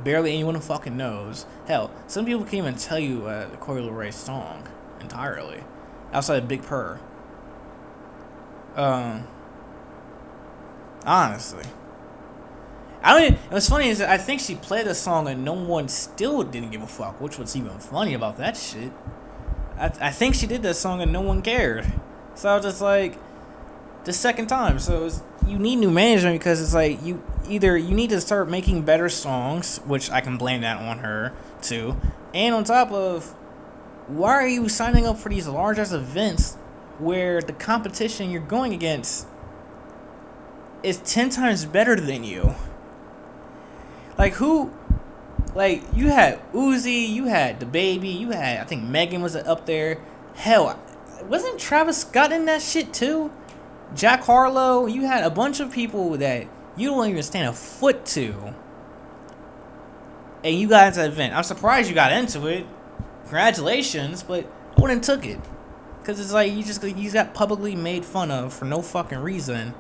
barely 0.03 0.33
anyone 0.33 0.59
fucking 0.61 0.97
knows. 0.97 1.45
Hell, 1.67 1.91
some 2.07 2.25
people 2.25 2.45
can't 2.45 2.55
even 2.55 2.77
tell 2.77 2.99
you 2.99 3.27
uh, 3.27 3.47
the 3.47 3.59
Coi 3.59 3.83
Leray 3.83 4.15
song 4.15 4.67
entirely, 5.03 5.63
outside 6.15 6.45
of 6.45 6.49
Big 6.49 6.63
Purr. 6.63 6.99
Um, 8.75 9.27
honestly, 11.05 11.65
I. 13.03 13.27
Even, 13.27 13.39
what's 13.51 13.69
funny 13.69 13.89
is 13.89 13.99
that 13.99 14.11
I 14.11 14.19
think 14.19 14.41
she 14.41 14.55
played 14.55 14.87
a 14.87 14.95
song 14.95 15.29
and 15.29 15.45
no 15.45 15.53
one 15.53 15.89
still 15.89 16.43
didn't 16.43 16.71
give 16.71 16.83
a 16.83 16.87
fuck. 16.87 17.21
Which 17.21 17.39
was 17.39 17.57
even 17.57 17.79
funny 17.79 18.15
about 18.15 18.39
that 18.39 18.57
shit. 18.57 18.93
I 19.79 19.87
I 20.01 20.11
think 20.11 20.35
she 20.35 20.47
did 20.47 20.63
that 20.63 20.75
song 20.75 21.01
and 21.03 21.13
no 21.13 21.21
one 21.21 21.43
cared. 21.43 21.93
So 22.35 22.49
I 22.49 22.55
was 22.57 22.65
just 22.65 22.81
like, 22.81 23.19
the 24.09 24.13
second 24.13 24.47
time. 24.47 24.79
So 24.79 25.05
was, 25.05 25.23
you 25.47 25.59
need 25.59 25.77
new 25.77 25.91
management 25.91 26.41
because 26.41 26.61
it's 26.61 26.75
like 26.75 27.03
you 27.05 27.23
either 27.49 27.77
you 27.77 27.95
need 27.95 28.11
to 28.11 28.21
start 28.21 28.49
making 28.49 28.83
better 28.83 29.09
songs, 29.09 29.79
which 29.85 30.11
I 30.11 30.21
can 30.21 30.39
blame 30.39 30.63
that 30.63 30.79
on 30.79 30.99
her 30.99 31.35
too, 31.63 31.97
and 32.35 32.55
on 32.55 32.65
top 32.65 32.91
of 32.91 33.35
why 34.09 34.31
are 34.31 34.49
you 34.49 34.69
signing 34.69 35.07
up 35.07 35.19
for 35.19 35.29
these 35.29 35.47
large 35.47 35.79
ass 35.79 35.93
events 35.93 36.55
where 36.99 37.41
the 37.43 37.53
competition 37.53 38.31
you're 38.31 38.41
going 38.41 38.73
against 38.73 39.28
is 40.83 40.99
10 40.99 41.31
times 41.31 41.65
better 41.65 41.97
than 41.97 42.25
you? 42.25 42.55
Like 44.17 44.35
who 44.35 44.73
like 45.55 45.83
you 45.95 46.09
had 46.09 46.41
Uzi, 46.53 47.09
you 47.09 47.27
had 47.27 47.61
DaBaby, 47.61 48.19
you 48.19 48.31
had 48.31 48.61
I 48.61 48.65
think 48.65 48.83
Megan 48.83 49.23
was 49.23 49.37
up 49.37 49.67
there. 49.67 50.01
Hell, 50.35 50.79
wasn't 51.29 51.59
Travis 51.59 51.99
Scott 51.99 52.33
in 52.33 52.45
that 52.47 52.63
shit 52.63 52.93
too? 52.93 53.31
Jack 53.95 54.25
Harlow, 54.25 54.87
you 54.87 55.03
had 55.07 55.25
a 55.25 55.31
bunch 55.31 55.61
of 55.61 55.73
people 55.73 56.17
that 56.19 56.47
you 56.77 56.91
don't 56.91 57.09
even 57.09 57.23
stand 57.23 57.49
a 57.49 57.53
foot 57.53 58.05
to. 58.07 58.55
And 60.45 60.55
you 60.55 60.69
got 60.69 60.89
into 60.89 61.01
that 61.01 61.11
event. 61.11 61.35
I'm 61.35 61.43
surprised 61.43 61.89
you 61.89 61.95
got 61.95 62.13
into 62.13 62.47
it. 62.47 62.67
Congratulations, 63.23 64.23
but 64.23 64.47
I 64.77 64.81
wouldn't 64.81 65.05
took 65.05 65.27
it. 65.27 65.41
Cause 66.05 66.21
it's 66.21 66.33
like 66.33 66.53
you 66.53 66.63
just 66.63 66.83
you 66.83 67.11
got 67.11 67.35
publicly 67.35 67.77
made 67.77 68.03
fun 68.03 68.31
of 68.31 68.55
for 68.55 68.65
no 68.65 68.81
fucking 68.81 69.19
reason. 69.19 69.75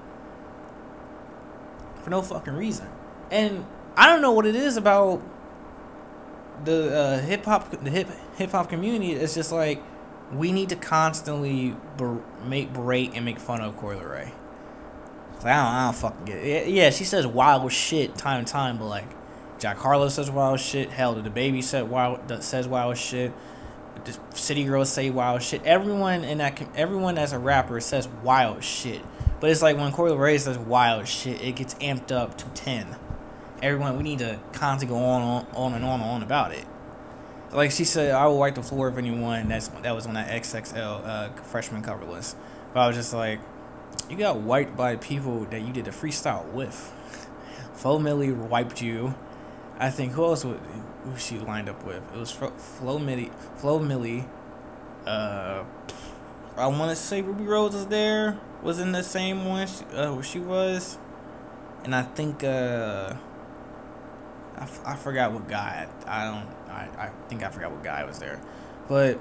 For 2.09 2.12
no 2.12 2.23
fucking 2.23 2.55
reason, 2.55 2.88
and 3.31 3.67
I 3.95 4.07
don't 4.07 4.23
know 4.23 4.33
what 4.33 4.47
it 4.47 4.57
is 4.57 4.79
about 4.79 5.21
the 6.65 6.97
uh, 6.97 7.21
hip 7.21 7.45
hop 7.45 7.71
the 7.85 7.91
hip 7.91 8.09
hip 8.37 8.50
hop 8.50 8.71
community. 8.71 9.12
It's 9.12 9.35
just 9.35 9.53
like 9.53 9.83
we 10.33 10.50
need 10.50 10.71
to 10.71 10.77
constantly 10.77 11.77
ber- 11.99 12.23
make 12.47 12.73
berate 12.73 13.12
and 13.12 13.27
make 13.27 13.38
fun 13.38 13.61
of 13.61 13.77
Coi 13.77 13.95
Leray. 13.97 14.31
Like, 15.35 15.45
I 15.45 15.57
don't, 15.57 15.67
I 15.67 15.85
don't 15.85 15.97
fucking 15.97 16.25
get 16.25 16.38
it. 16.38 16.69
Yeah, 16.69 16.88
she 16.88 17.05
says 17.05 17.27
wild 17.27 17.71
shit 17.71 18.17
time 18.17 18.38
and 18.38 18.49
time, 18.49 18.79
but 18.79 18.87
like 18.87 19.09
Jack 19.59 19.77
Harlow 19.77 20.09
says 20.09 20.31
wild 20.31 20.61
shit. 20.61 20.88
Hell, 20.88 21.15
DaBaby 21.15 21.62
said 21.62 21.91
wild 21.91 22.43
says 22.43 22.67
wild 22.67 22.97
shit 22.97 23.35
the 24.05 24.19
city 24.35 24.65
girls 24.65 24.88
say 24.88 25.11
wild 25.11 25.43
shit. 25.43 25.62
Everyone 25.65 26.25
in 26.25 26.38
that, 26.38 26.61
everyone 26.75 27.19
as 27.19 27.35
a 27.35 27.38
rapper 27.38 27.81
says 27.81 28.09
wild 28.23 28.65
shit. 28.65 29.03
But 29.40 29.50
it's 29.50 29.62
like 29.62 29.76
when 29.76 29.92
Coi 29.92 30.11
Leray 30.11 30.38
says 30.40 30.59
wild 30.59 31.07
shit, 31.07 31.40
it 31.40 31.57
gets 31.57 31.75
amped 31.75 32.11
up 32.11 32.37
to 32.38 32.45
ten. 32.50 32.97
Everyone, 33.62 33.97
we 33.97 34.02
need 34.02 34.18
to 34.21 34.38
constantly 34.52 34.97
go 34.97 35.02
on, 35.02 35.23
on, 35.23 35.47
on 35.54 35.75
and 35.75 35.85
on 35.85 36.00
and 36.00 36.11
on 36.11 36.23
about 36.23 36.52
it. 36.52 36.64
Like 37.52 37.71
she 37.71 37.85
said, 37.85 38.12
I 38.14 38.26
will 38.26 38.38
wipe 38.38 38.57
the 38.57 38.62
floor 38.62 38.88
of 38.88 38.99
anyone 38.99 39.49
that's 39.49 39.68
that 39.68 39.95
was 39.95 40.07
on 40.07 40.14
that 40.14 40.28
XXL 40.28 41.07
uh, 41.07 41.28
freshman 41.42 41.83
cover 41.83 42.04
list. 42.04 42.37
But 42.75 42.80
I 42.80 42.87
was 42.88 42.97
just 42.97 43.14
like, 43.14 43.40
you 44.11 44.16
got 44.16 44.38
wiped 44.40 44.76
by 44.76 44.97
people 44.97 45.45
that 45.47 45.62
you 45.62 45.73
did 45.73 45.88
a 45.88 45.92
freestyle 45.92 46.50
with. 46.52 46.92
Flo 47.75 47.99
Milli 47.99 48.35
wiped 48.35 48.83
you. 48.83 49.14
I 49.78 49.90
think 49.90 50.12
who 50.12 50.25
else 50.25 50.45
would 50.45 50.61
who 51.04 51.16
she 51.16 51.38
lined 51.38 51.68
up 51.68 51.85
with? 51.85 52.02
It 52.12 52.18
was 52.18 52.33
Flo 52.33 52.99
Milli, 52.99 53.33
Flo 53.57 53.78
Milli. 53.78 54.28
Uh, 55.07 55.64
I 56.57 56.66
want 56.66 56.90
to 56.90 56.97
say 56.97 57.23
Rubi 57.23 57.45
Rose 57.45 57.73
was 57.73 57.87
there. 57.87 58.38
Was 58.62 58.81
in 58.81 58.93
the 58.93 59.03
same 59.03 59.45
one 59.45 59.67
she, 59.67 59.85
uh, 59.97 60.12
where 60.12 60.23
she 60.23 60.41
was, 60.41 60.99
and 61.85 61.95
I 61.95 62.03
think 62.03 62.43
uh, 62.43 63.15
I, 64.57 64.62
f- 64.62 64.81
I 64.85 64.97
forgot 64.97 65.33
what 65.33 65.49
guy. 65.49 65.87
I 66.07 66.25
don't. 66.25 66.49
I, 66.69 67.07
I 67.07 67.11
think 67.29 67.43
I 67.43 67.50
forgot 67.50 67.71
what 67.71 67.85
guy 67.85 68.05
was 68.05 68.19
there, 68.19 68.41
but 68.88 69.21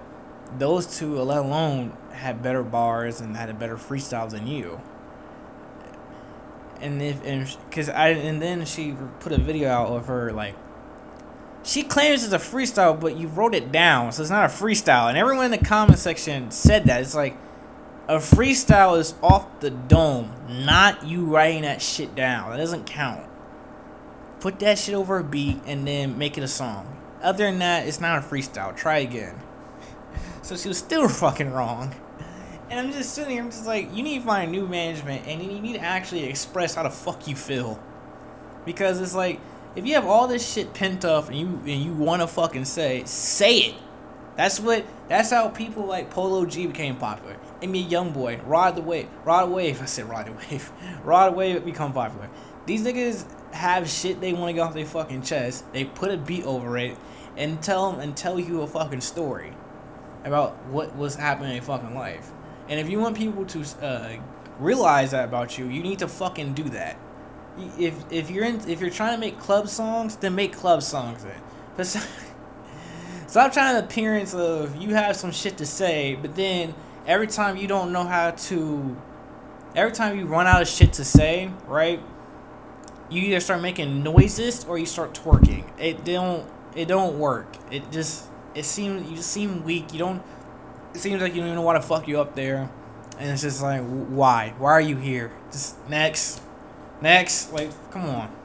those 0.58 0.98
two, 0.98 1.22
let 1.22 1.40
alone, 1.40 1.96
had 2.12 2.42
better 2.42 2.64
bars 2.64 3.22
and 3.22 3.38
had 3.38 3.50
a 3.50 3.54
better 3.54 3.76
freestyle 3.76 4.30
than 4.30 4.48
you 4.48 4.82
and 6.82 7.02
if 7.02 7.26
and 7.26 7.58
because 7.70 7.90
I 7.90 8.10
and 8.10 8.42
then 8.42 8.66
she 8.66 8.96
put 9.20 9.32
a 9.32 9.38
video 9.38 9.70
out 9.70 9.88
of 9.88 10.08
her 10.08 10.32
like 10.32 10.56
she 11.64 11.84
claims 11.84 12.24
it's 12.24 12.32
a 12.32 12.38
freestyle, 12.38 12.98
but 12.98 13.18
you 13.18 13.28
wrote 13.28 13.54
it 13.54 13.74
down, 13.74 14.14
so 14.14 14.22
it's 14.22 14.32
not 14.32 14.46
a 14.46 14.48
freestyle. 14.48 15.10
And 15.10 15.18
everyone 15.18 15.46
in 15.46 15.52
the 15.52 15.58
comment 15.58 16.00
section 16.00 16.50
said 16.50 16.86
that 16.86 17.02
it's 17.02 17.14
like 17.14 17.36
a 18.08 18.18
freestyle 18.18 18.98
is 18.98 19.16
off 19.22 19.60
the 19.60 19.70
dome, 19.70 20.32
not 20.48 21.06
you 21.06 21.26
writing 21.26 21.64
that 21.64 21.82
shit 21.82 22.16
down. 22.16 22.52
That 22.52 22.58
doesn't 22.58 22.86
count. 22.86 23.26
Put 24.40 24.60
that 24.60 24.78
shit 24.78 24.96
over 24.96 25.18
a 25.18 25.24
beat 25.24 25.60
and 25.66 25.86
then 25.86 26.18
make 26.18 26.38
it 26.38 26.44
a 26.44 26.48
song. 26.48 26.96
Other 27.22 27.46
than 27.46 27.60
that, 27.60 27.86
it's 27.86 28.00
not 28.00 28.20
a 28.20 28.22
freestyle. 28.26 28.76
Try 28.76 29.00
again. 29.00 29.36
So 30.44 30.56
she 30.56 30.70
was 30.70 30.78
still 30.78 31.10
fucking 31.10 31.52
wrong. 31.52 31.94
And 32.70 32.80
I'm 32.80 32.94
just 32.94 33.14
sitting 33.14 33.32
here, 33.32 33.44
I'm 33.44 33.50
just 33.50 33.66
like, 33.66 33.94
you 33.94 34.02
need 34.02 34.20
to 34.20 34.26
find 34.26 34.50
new 34.50 34.66
management 34.66 35.28
and 35.28 35.44
you 35.44 35.60
need 35.60 35.74
to 35.74 35.82
actually 35.82 36.24
express 36.24 36.76
how 36.76 36.84
the 36.84 36.90
fuck 36.90 37.28
you 37.28 37.36
feel. 37.36 37.78
Because 38.66 39.02
it's 39.02 39.14
like, 39.14 39.42
if 39.76 39.86
you 39.86 39.96
have 39.96 40.06
all 40.06 40.26
this 40.26 40.50
shit 40.50 40.74
pent 40.74 41.04
up 41.04 41.28
and 41.28 41.38
you 41.38 41.48
and 41.48 41.84
you 41.84 41.92
want 41.92 42.22
to 42.22 42.28
fucking 42.28 42.64
say, 42.64 43.04
say 43.06 43.58
it. 43.58 43.76
That's 44.38 44.60
what. 44.60 44.86
That's 45.10 45.32
how 45.32 45.50
people 45.50 45.86
like 45.86 46.10
Polo 46.10 46.46
G 46.46 46.68
became 46.68 46.96
popular. 46.96 47.38
I 47.62 47.66
mean, 47.66 47.90
YoungBoy, 47.90 48.42
Rod 48.46 48.76
the 48.76 48.82
Wave, 48.82 49.08
Rod 49.26 49.48
the 49.48 49.52
Wave. 49.52 49.82
I 49.82 49.86
said 49.86 50.10
Rod 50.10 50.28
the 50.28 50.34
Wave, 50.34 50.72
Rod 51.04 51.34
the 51.34 51.38
Wave 51.38 51.66
become 51.66 51.94
popular. 51.94 52.30
These 52.66 52.86
niggas 52.86 53.26
have 53.54 53.90
shit 53.90 54.20
they 54.20 54.34
want 54.34 54.50
to 54.50 54.54
get 54.54 54.60
off 54.62 54.74
their 54.74 54.86
fucking 54.86 55.22
chest. 55.22 55.72
They 55.74 55.86
put 55.86 56.12
a 56.12 56.18
beat 56.18 56.44
over 56.44 56.78
it 56.78 56.98
and 57.36 57.62
tell 57.62 57.92
them 57.92 58.02
and 58.02 58.16
tell 58.16 58.40
you 58.40 58.62
a 58.62 58.68
fucking 58.68 59.02
story 59.02 59.54
about 60.26 60.56
what 60.66 60.96
was 60.96 61.16
happening 61.16 61.56
in 61.56 61.64
fucking 61.64 61.96
life. 61.96 62.32
And 62.68 62.80
if 62.80 62.90
you 62.90 63.00
want 63.00 63.18
people 63.18 63.46
to 63.46 63.64
uh, 63.82 64.18
realize 64.60 65.12
that 65.12 65.26
about 65.26 65.58
you, 65.58 65.68
you 65.68 65.82
need 65.82 66.00
to 66.00 66.08
fucking 66.08 66.54
do 66.54 66.64
that. 66.64 66.98
If 67.80 67.96
if 68.12 68.30
you're 68.30 68.46
in 68.46 68.68
if 68.70 68.82
you're 68.82 68.90
trying 68.90 69.14
to 69.14 69.20
make 69.20 69.40
club 69.40 69.68
songs, 69.68 70.16
then 70.18 70.36
make 70.36 70.54
club 70.54 70.84
songs 70.84 71.24
then. 71.24 71.42
But 71.76 71.88
stop 73.28 73.54
trying 73.54 73.80
to 73.80 73.84
appearance 73.84 74.34
of 74.34 74.76
you 74.76 74.94
have 74.94 75.16
some 75.16 75.32
shit 75.32 75.58
to 75.58 75.66
say, 75.66 76.16
but 76.16 76.36
then 76.36 76.76
every 77.08 77.28
time 77.28 77.58
you 77.58 77.68
don't 77.68 77.92
know 77.92 78.04
how 78.04 78.32
to, 78.32 78.96
every 79.76 79.94
time 79.94 80.20
you 80.20 80.26
run 80.26 80.46
out 80.46 80.62
of 80.62 80.68
shit 80.68 80.94
to 80.94 81.06
say, 81.06 81.50
right? 81.66 82.02
You 83.10 83.22
either 83.24 83.40
start 83.40 83.62
making 83.62 84.04
noises 84.04 84.66
or 84.66 84.78
you 84.78 84.86
start 84.86 85.14
twerking. 85.14 85.66
It 85.80 86.04
don't 86.04 86.46
it 86.76 86.88
don't 86.90 87.18
work. 87.18 87.56
It 87.72 87.90
just 87.90 88.26
it 88.54 88.66
seems 88.66 89.10
you 89.10 89.16
just 89.16 89.32
seem 89.32 89.64
weak. 89.64 89.94
You 89.94 90.00
don't 90.00 90.24
it 90.94 91.00
seems 91.00 91.22
like 91.22 91.34
you 91.34 91.42
don't 91.42 91.52
even 91.52 91.64
want 91.64 91.82
to 91.82 91.88
fuck 91.88 92.08
you 92.08 92.20
up 92.20 92.36
there, 92.36 92.70
and 93.18 93.32
it's 93.32 93.44
just 93.44 93.62
like, 93.62 93.82
why? 93.82 94.54
Why 94.58 94.72
are 94.72 94.82
you 94.82 94.98
here? 94.98 95.32
Just 95.52 95.78
next, 95.90 96.42
next. 97.02 97.54
Like, 97.54 97.72
come 97.92 98.06
on. 98.06 98.36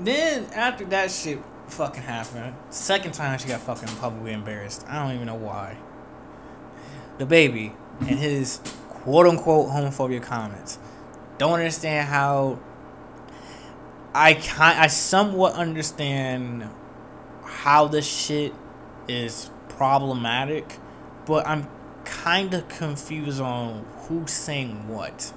Then 0.00 0.46
after 0.54 0.84
that 0.86 1.10
shit 1.10 1.38
fucking 1.68 2.02
happened, 2.02 2.56
second 2.70 3.12
time 3.12 3.38
she 3.38 3.46
got 3.46 3.60
fucking 3.60 3.94
publicly 3.96 4.32
embarrassed. 4.32 4.84
I 4.88 5.04
don't 5.04 5.14
even 5.14 5.26
know 5.26 5.34
why. 5.34 5.76
DaBaby 7.20 7.74
and 8.00 8.18
his 8.18 8.60
quote 8.88 9.26
unquote 9.26 9.68
homophobia 9.68 10.22
comments. 10.22 10.78
Don't 11.38 11.52
understand 11.54 12.08
how. 12.08 12.58
I 14.12 14.34
kind 14.34 14.80
I 14.80 14.88
somewhat 14.88 15.54
understand 15.54 16.68
how 17.44 17.86
this 17.86 18.06
shit 18.06 18.52
is 19.06 19.50
problematic, 19.68 20.78
but 21.26 21.46
I'm 21.46 21.68
kind 22.04 22.54
of 22.54 22.66
confused 22.68 23.40
on 23.40 23.84
who's 24.08 24.32
saying 24.32 24.88
what. 24.88 25.32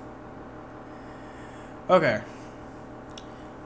Okay. 1.89 2.21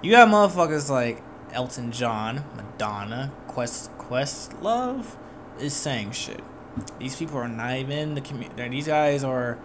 You 0.02 0.12
got 0.12 0.28
motherfuckers 0.28 0.90
like 0.90 1.24
Elton 1.52 1.92
John, 1.92 2.44
Madonna, 2.56 3.32
Quest 3.48 3.96
Questlove 3.98 5.06
is 5.60 5.74
saying 5.74 6.12
shit. 6.12 6.44
These 7.00 7.16
people 7.16 7.38
are 7.38 7.48
not 7.48 7.76
even 7.78 8.16
the 8.16 8.22
community. 8.22 8.70
These 8.70 8.88
guys 8.88 9.24
are 9.24 9.58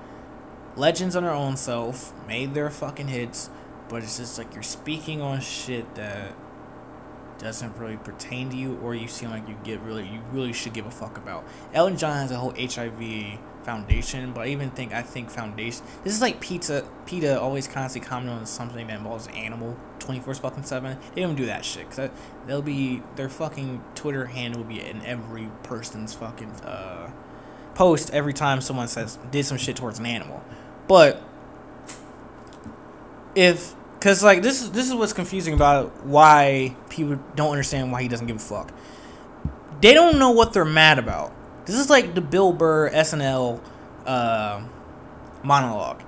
legends 0.77 1.17
on 1.17 1.23
their 1.23 1.33
own 1.33 1.57
self, 1.57 2.13
made 2.27 2.55
their 2.55 2.71
fucking 2.71 3.09
hits, 3.09 3.51
but 3.89 4.03
it's 4.03 4.19
just 4.19 4.39
like 4.39 4.55
you're 4.55 4.63
speaking 4.63 5.21
on 5.21 5.41
shit 5.41 5.95
that 5.95 6.35
doesn't 7.39 7.77
really 7.77 7.97
pertain 7.97 8.51
to 8.51 8.57
you 8.57 8.79
or 8.83 8.95
you 8.95 9.09
seem 9.09 9.31
like 9.31 9.49
you 9.49 9.57
get 9.65 9.81
really 9.81 10.07
you 10.07 10.21
really 10.31 10.53
should 10.53 10.73
give 10.73 10.87
a 10.87 10.91
fuck 10.91 11.19
about. 11.19 11.45
Elton 11.75 11.97
John 11.97 12.17
has 12.17 12.31
a 12.31 12.37
whole 12.37 12.55
HIV 12.57 13.39
foundation, 13.65 14.33
but 14.33 14.43
I 14.43 14.47
even 14.49 14.71
think 14.71 14.93
I 14.93 15.03
think 15.03 15.31
foundation 15.31 15.85
this 16.05 16.15
is 16.15 16.21
like 16.21 16.41
pizza 16.41 16.87
PETA 17.07 17.41
always 17.41 17.67
constantly 17.69 18.09
commenting 18.09 18.39
on 18.39 18.47
something 18.47 18.87
that 18.87 18.99
involves 18.99 19.27
an 19.27 19.35
animal 19.35 19.77
24 19.99 20.35
fucking 20.35 20.65
7. 20.65 20.99
They 21.15 21.23
don't 21.23 21.35
do 21.35 21.47
that 21.47 21.65
shit 21.65 21.91
cuz 21.91 22.11
they'll 22.47 22.63
be 22.63 23.03
their 23.17 23.29
fucking 23.29 23.83
Twitter 23.95 24.27
handle 24.27 24.63
will 24.63 24.69
be 24.69 24.81
in 24.81 25.05
every 25.05 25.49
person's 25.63 26.13
fucking 26.15 26.51
uh 26.65 27.11
post 27.75 28.11
every 28.11 28.35
time 28.35 28.61
someone 28.61 28.89
says 28.89 29.19
did 29.31 29.47
some 29.47 29.59
shit 29.59 29.77
towards 29.77 29.99
an 29.99 30.07
animal. 30.07 30.43
But 30.87 31.23
if 33.35 33.75
Cause 34.03 34.25
like 34.25 34.43
this 34.43 34.63
is 34.63 34.73
this 34.73 34.89
is 34.89 34.95
what's 34.97 35.13
confusing 35.13 35.55
about 35.55 36.05
why 36.05 36.75
people 36.89 37.21
don't 37.37 37.51
understand 37.51 37.93
why 37.93 38.03
he 38.03 38.09
doesn't 38.09 38.27
give 38.27 38.35
a 38.35 38.41
fuck. 38.41 38.73
They 39.81 39.95
don't 39.95 40.19
know 40.19 40.33
what 40.33 40.53
they're 40.53 40.65
mad 40.65 40.99
about. 40.99 41.33
This 41.65 41.77
is 41.77 41.89
like 41.89 42.15
the 42.15 42.21
Bill 42.21 42.53
Burr 42.53 42.91
SNL 42.91 43.63
uh, 44.07 44.63
monologue, 45.43 46.03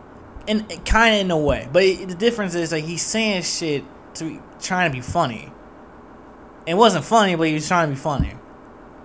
and 0.49 0.69
kind 0.85 1.15
of 1.15 1.21
in 1.21 1.31
a 1.31 1.39
way. 1.39 1.69
But 1.73 1.85
it, 1.85 2.09
the 2.09 2.15
difference 2.15 2.55
is 2.55 2.73
like 2.73 2.85
he's 2.85 3.03
saying 3.03 3.43
shit 3.43 3.85
to 4.15 4.43
trying 4.61 4.91
to 4.91 4.97
be 4.97 5.01
funny. 5.01 5.53
It 6.67 6.75
wasn't 6.75 7.05
funny, 7.05 7.35
but 7.37 7.49
he 7.49 7.55
was 7.55 7.69
trying 7.69 7.89
to 7.89 7.95
be 7.95 8.01
funny. 8.01 8.35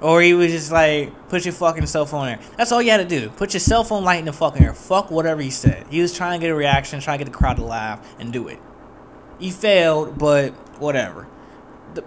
Or 0.02 0.22
he 0.22 0.34
was 0.34 0.52
just 0.52 0.72
like, 0.72 1.28
put 1.28 1.44
your 1.44 1.54
fucking 1.54 1.86
cell 1.86 2.06
phone 2.06 2.26
there. 2.26 2.40
That's 2.56 2.72
all 2.72 2.82
you 2.82 2.90
had 2.90 2.98
to 2.98 3.20
do. 3.20 3.30
Put 3.32 3.54
your 3.54 3.60
cell 3.60 3.84
phone 3.84 4.06
light 4.06 4.20
in 4.20 4.26
the 4.26 4.34
fucking 4.34 4.64
air. 4.64 4.74
Fuck 4.74 5.12
whatever 5.12 5.42
he 5.42 5.50
said. 5.50 5.88
He 5.90 6.02
was 6.02 6.16
trying 6.16 6.40
to 6.40 6.46
get 6.46 6.52
a 6.52 6.56
reaction, 6.56 7.02
trying 7.02 7.20
to 7.20 7.26
get 7.26 7.32
the 7.32 7.38
crowd 7.38 7.58
to 7.58 7.66
laugh, 7.66 8.00
and 8.18 8.32
do 8.32 8.48
it. 8.48 8.60
He 9.40 9.52
failed, 9.52 10.18
but 10.18 10.52
whatever. 10.80 11.28
The, 11.96 12.02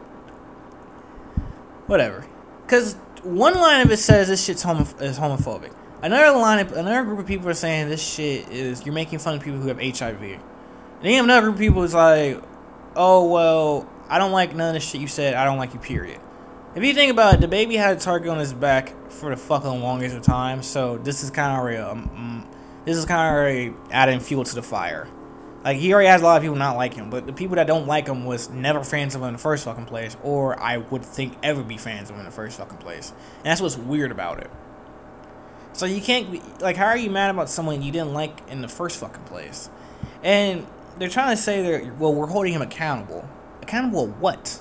whatever. 1.87 2.27
Because 2.65 2.97
one 3.23 3.55
line 3.55 3.81
of 3.81 3.91
it 3.91 3.99
says 3.99 4.29
this 4.29 4.45
shit's 4.45 4.63
homo- 4.63 4.83
is 5.01 5.19
homophobic. 5.19 5.73
Another 6.03 6.37
line, 6.37 6.59
of, 6.59 6.73
another 6.73 7.05
group 7.05 7.21
of 7.21 7.27
people 7.27 7.49
are 7.49 7.55
saying 7.55 7.89
this 7.89 8.03
shit 8.03 8.49
is 8.49 8.85
you're 8.85 8.95
making 8.95 9.21
fun 9.21 9.37
of 9.37 9.43
people 9.43 9.61
who 9.61 9.69
have 9.69 9.81
HIV. 9.81 10.23
And 10.23 10.41
then 11.03 11.25
another 11.25 11.47
group 11.47 11.55
of 11.55 11.61
people 11.61 11.83
is 11.85 11.95
like, 11.95 12.43
oh 12.97 13.29
well, 13.29 13.89
I 14.09 14.19
don't 14.19 14.33
like 14.33 14.55
none 14.55 14.69
of 14.69 14.75
the 14.75 14.81
shit 14.81 15.01
you 15.01 15.07
said. 15.07 15.35
I 15.35 15.45
don't 15.45 15.59
like 15.59 15.75
you. 15.75 15.81
Period. 15.81 16.21
If 16.75 16.83
you 16.83 16.95
think 16.95 17.13
about 17.13 17.35
it, 17.35 17.49
DaBaby 17.49 17.77
had 17.77 17.97
a 17.97 18.01
target 18.01 18.31
on 18.31 18.39
his 18.39 18.53
back 18.53 18.95
for 19.11 19.31
the 19.31 19.37
fucking 19.37 19.83
longest 19.83 20.17
of 20.17 20.23
time, 20.23 20.63
so 20.63 20.97
this 20.99 21.23
is 21.23 21.31
kind 21.31 21.53
of 21.53 21.59
already, 21.59 21.77
um, 21.77 22.11
um, 22.17 22.49
this 22.87 22.97
is 22.97 23.05
kind 23.05 23.29
of 23.29 23.35
already 23.35 23.75
adding 23.91 24.21
fuel 24.21 24.43
to 24.43 24.55
the 24.55 24.63
fire. 24.63 25.07
Like 25.65 25.77
he 25.77 25.93
already 25.93 26.09
has 26.09 26.23
a 26.23 26.25
lot 26.25 26.37
of 26.37 26.43
people 26.43 26.57
not 26.57 26.77
like 26.77 26.95
him, 26.95 27.09
but 27.09 27.27
the 27.27 27.33
people 27.33 27.57
that 27.57 27.67
don't 27.67 27.87
like 27.87 28.09
him 28.09 28.25
was 28.25 28.51
never 28.51 28.83
fans 28.83 29.15
of 29.15 29.23
him 29.23 29.29
in 29.29 29.35
the 29.35 29.39
first 29.39 29.65
fucking 29.65 29.87
place, 29.87 30.17
or 30.23 30.61
I 30.61 30.79
would 30.79 31.05
think 31.05 31.37
ever 31.43 31.63
be 31.63 31.77
fans 31.77 32.11
of 32.11 32.17
him 32.17 32.21
in 32.21 32.27
the 32.27 32.33
first 32.33 32.59
fucking 32.59 32.79
place. 32.79 33.13
And 33.39 33.45
that's 33.45 33.61
what's 33.61 33.77
weird 33.77 34.11
about 34.11 34.41
it. 34.41 34.51
So 35.73 35.87
you 35.87 36.03
can't 36.03 36.61
like, 36.61 36.77
how 36.77 36.87
are 36.87 36.97
you 36.97 37.11
mad 37.11 37.31
about 37.31 37.49
someone 37.49 37.83
you 37.83 37.93
didn't 37.93 38.13
like 38.13 38.41
in 38.49 38.61
the 38.61 38.69
first 38.69 38.99
fucking 38.99 39.25
place? 39.25 39.71
And 40.23 40.67
they're 40.99 41.09
trying 41.09 41.37
to 41.37 41.41
say 41.41 41.63
that 41.63 41.97
well, 41.97 42.13
we're 42.13 42.27
holding 42.27 42.53
him 42.53 42.63
accountable. 42.63 43.29
Accountable 43.63 44.09
what? 44.09 44.61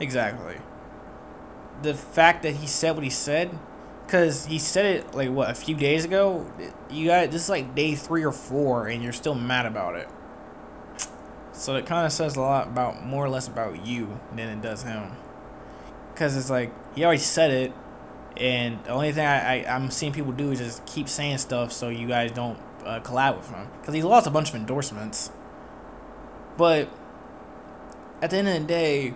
Exactly. 0.00 0.56
The 1.82 1.94
fact 1.94 2.42
that 2.42 2.56
he 2.56 2.66
said 2.66 2.94
what 2.96 3.04
he 3.04 3.10
said, 3.10 3.56
because 4.06 4.46
he 4.46 4.58
said 4.58 4.84
it 4.84 5.14
like 5.14 5.30
what 5.30 5.50
a 5.50 5.54
few 5.54 5.76
days 5.76 6.04
ago. 6.04 6.50
You 6.90 7.06
got 7.06 7.30
this 7.30 7.44
is 7.44 7.48
like 7.48 7.74
day 7.76 7.94
three 7.94 8.24
or 8.24 8.32
four, 8.32 8.88
and 8.88 9.02
you're 9.02 9.12
still 9.12 9.34
mad 9.34 9.66
about 9.66 9.94
it. 9.96 10.08
So 11.62 11.76
it 11.76 11.86
kind 11.86 12.04
of 12.04 12.12
says 12.12 12.34
a 12.34 12.40
lot 12.40 12.66
about 12.66 13.06
more 13.06 13.24
or 13.24 13.28
less 13.28 13.46
about 13.46 13.86
you 13.86 14.18
than 14.34 14.48
it 14.48 14.62
does 14.62 14.82
him. 14.82 15.12
Because 16.12 16.36
it's 16.36 16.50
like 16.50 16.72
he 16.96 17.04
already 17.04 17.20
said 17.20 17.52
it, 17.52 17.72
and 18.36 18.82
the 18.82 18.90
only 18.90 19.12
thing 19.12 19.24
I, 19.24 19.60
I 19.60 19.76
am 19.76 19.88
seeing 19.92 20.12
people 20.12 20.32
do 20.32 20.50
is 20.50 20.58
just 20.58 20.84
keep 20.86 21.08
saying 21.08 21.38
stuff 21.38 21.70
so 21.70 21.88
you 21.88 22.08
guys 22.08 22.32
don't 22.32 22.58
uh, 22.84 22.98
collab 22.98 23.36
with 23.36 23.48
him. 23.48 23.68
Because 23.80 23.94
he 23.94 24.02
lost 24.02 24.26
a 24.26 24.30
bunch 24.30 24.48
of 24.48 24.56
endorsements. 24.56 25.30
But 26.56 26.88
at 28.20 28.30
the 28.30 28.38
end 28.38 28.48
of 28.48 28.54
the 28.54 28.66
day, 28.66 29.14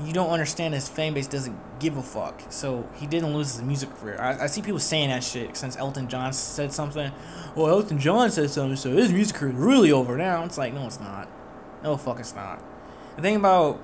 you 0.00 0.12
don't 0.12 0.30
understand 0.30 0.74
his 0.74 0.88
fan 0.88 1.14
base 1.14 1.28
doesn't 1.28 1.56
give 1.78 1.96
a 1.96 2.02
fuck. 2.02 2.42
So 2.48 2.88
he 2.96 3.06
didn't 3.06 3.32
lose 3.32 3.52
his 3.52 3.62
music 3.62 3.94
career. 4.00 4.20
I, 4.20 4.42
I 4.42 4.46
see 4.48 4.62
people 4.62 4.80
saying 4.80 5.10
that 5.10 5.22
shit 5.22 5.56
since 5.56 5.76
Elton 5.76 6.08
John 6.08 6.32
said 6.32 6.72
something. 6.72 7.12
Well, 7.54 7.68
Elton 7.68 8.00
John 8.00 8.32
said 8.32 8.50
something, 8.50 8.74
so 8.74 8.90
his 8.90 9.12
music 9.12 9.36
career 9.36 9.52
is 9.52 9.56
really 9.56 9.92
over 9.92 10.16
now. 10.16 10.42
It's 10.42 10.58
like, 10.58 10.74
no, 10.74 10.86
it's 10.88 10.98
not. 10.98 11.28
No, 11.82 11.96
fuck, 11.96 12.20
it's 12.20 12.34
not. 12.34 12.62
The 13.16 13.22
thing 13.22 13.36
about 13.36 13.80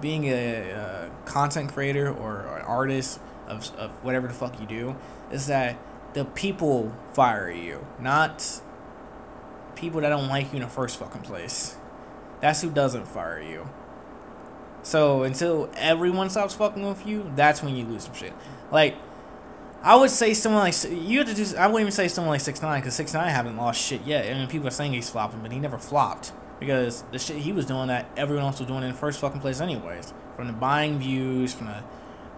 being 0.00 0.26
a, 0.26 0.70
a 0.70 1.10
content 1.24 1.72
creator 1.72 2.12
or, 2.12 2.58
an 2.58 2.62
artist 2.62 3.20
of, 3.48 3.74
of 3.76 3.90
whatever 4.04 4.28
the 4.28 4.34
fuck 4.34 4.60
you 4.60 4.66
do 4.66 4.96
is 5.30 5.46
that 5.48 5.76
the 6.14 6.24
people 6.24 6.94
fire 7.12 7.50
you, 7.50 7.84
not 7.98 8.60
people 9.74 10.00
that 10.00 10.10
don't 10.10 10.28
like 10.28 10.52
you 10.52 10.56
in 10.56 10.62
the 10.62 10.68
first 10.68 10.98
fucking 10.98 11.22
place. 11.22 11.76
That's 12.40 12.62
who 12.62 12.70
doesn't 12.70 13.06
fire 13.06 13.40
you. 13.40 13.68
So 14.82 15.24
until 15.24 15.70
everyone 15.76 16.30
stops 16.30 16.54
fucking 16.54 16.86
with 16.86 17.06
you, 17.06 17.30
that's 17.34 17.62
when 17.62 17.76
you 17.76 17.84
lose 17.84 18.04
some 18.04 18.14
shit. 18.14 18.32
Like, 18.70 18.96
I 19.82 19.96
would 19.96 20.10
say 20.10 20.34
someone 20.34 20.62
like 20.62 20.74
you 20.84 21.18
have 21.18 21.28
to 21.28 21.34
do. 21.34 21.56
I 21.56 21.66
wouldn't 21.66 21.80
even 21.80 21.92
say 21.92 22.08
someone 22.08 22.32
like 22.32 22.40
six 22.40 22.60
nine 22.62 22.80
because 22.80 22.94
six 22.94 23.14
nine 23.14 23.28
haven't 23.28 23.56
lost 23.56 23.80
shit 23.80 24.02
yet. 24.04 24.26
I 24.26 24.38
mean, 24.38 24.48
people 24.48 24.68
are 24.68 24.72
saying 24.72 24.92
he's 24.92 25.08
flopping, 25.08 25.40
but 25.40 25.52
he 25.52 25.58
never 25.58 25.78
flopped 25.78 26.32
because 26.60 27.02
the 27.10 27.18
shit 27.18 27.38
he 27.38 27.52
was 27.52 27.66
doing 27.66 27.88
that 27.88 28.08
everyone 28.16 28.44
else 28.44 28.60
was 28.60 28.68
doing 28.68 28.84
in 28.84 28.90
the 28.90 28.96
first 28.96 29.18
fucking 29.18 29.40
place 29.40 29.60
anyways. 29.60 30.12
From 30.36 30.46
the 30.46 30.52
buying 30.52 30.98
views, 30.98 31.52
from 31.52 31.66
the 31.66 31.82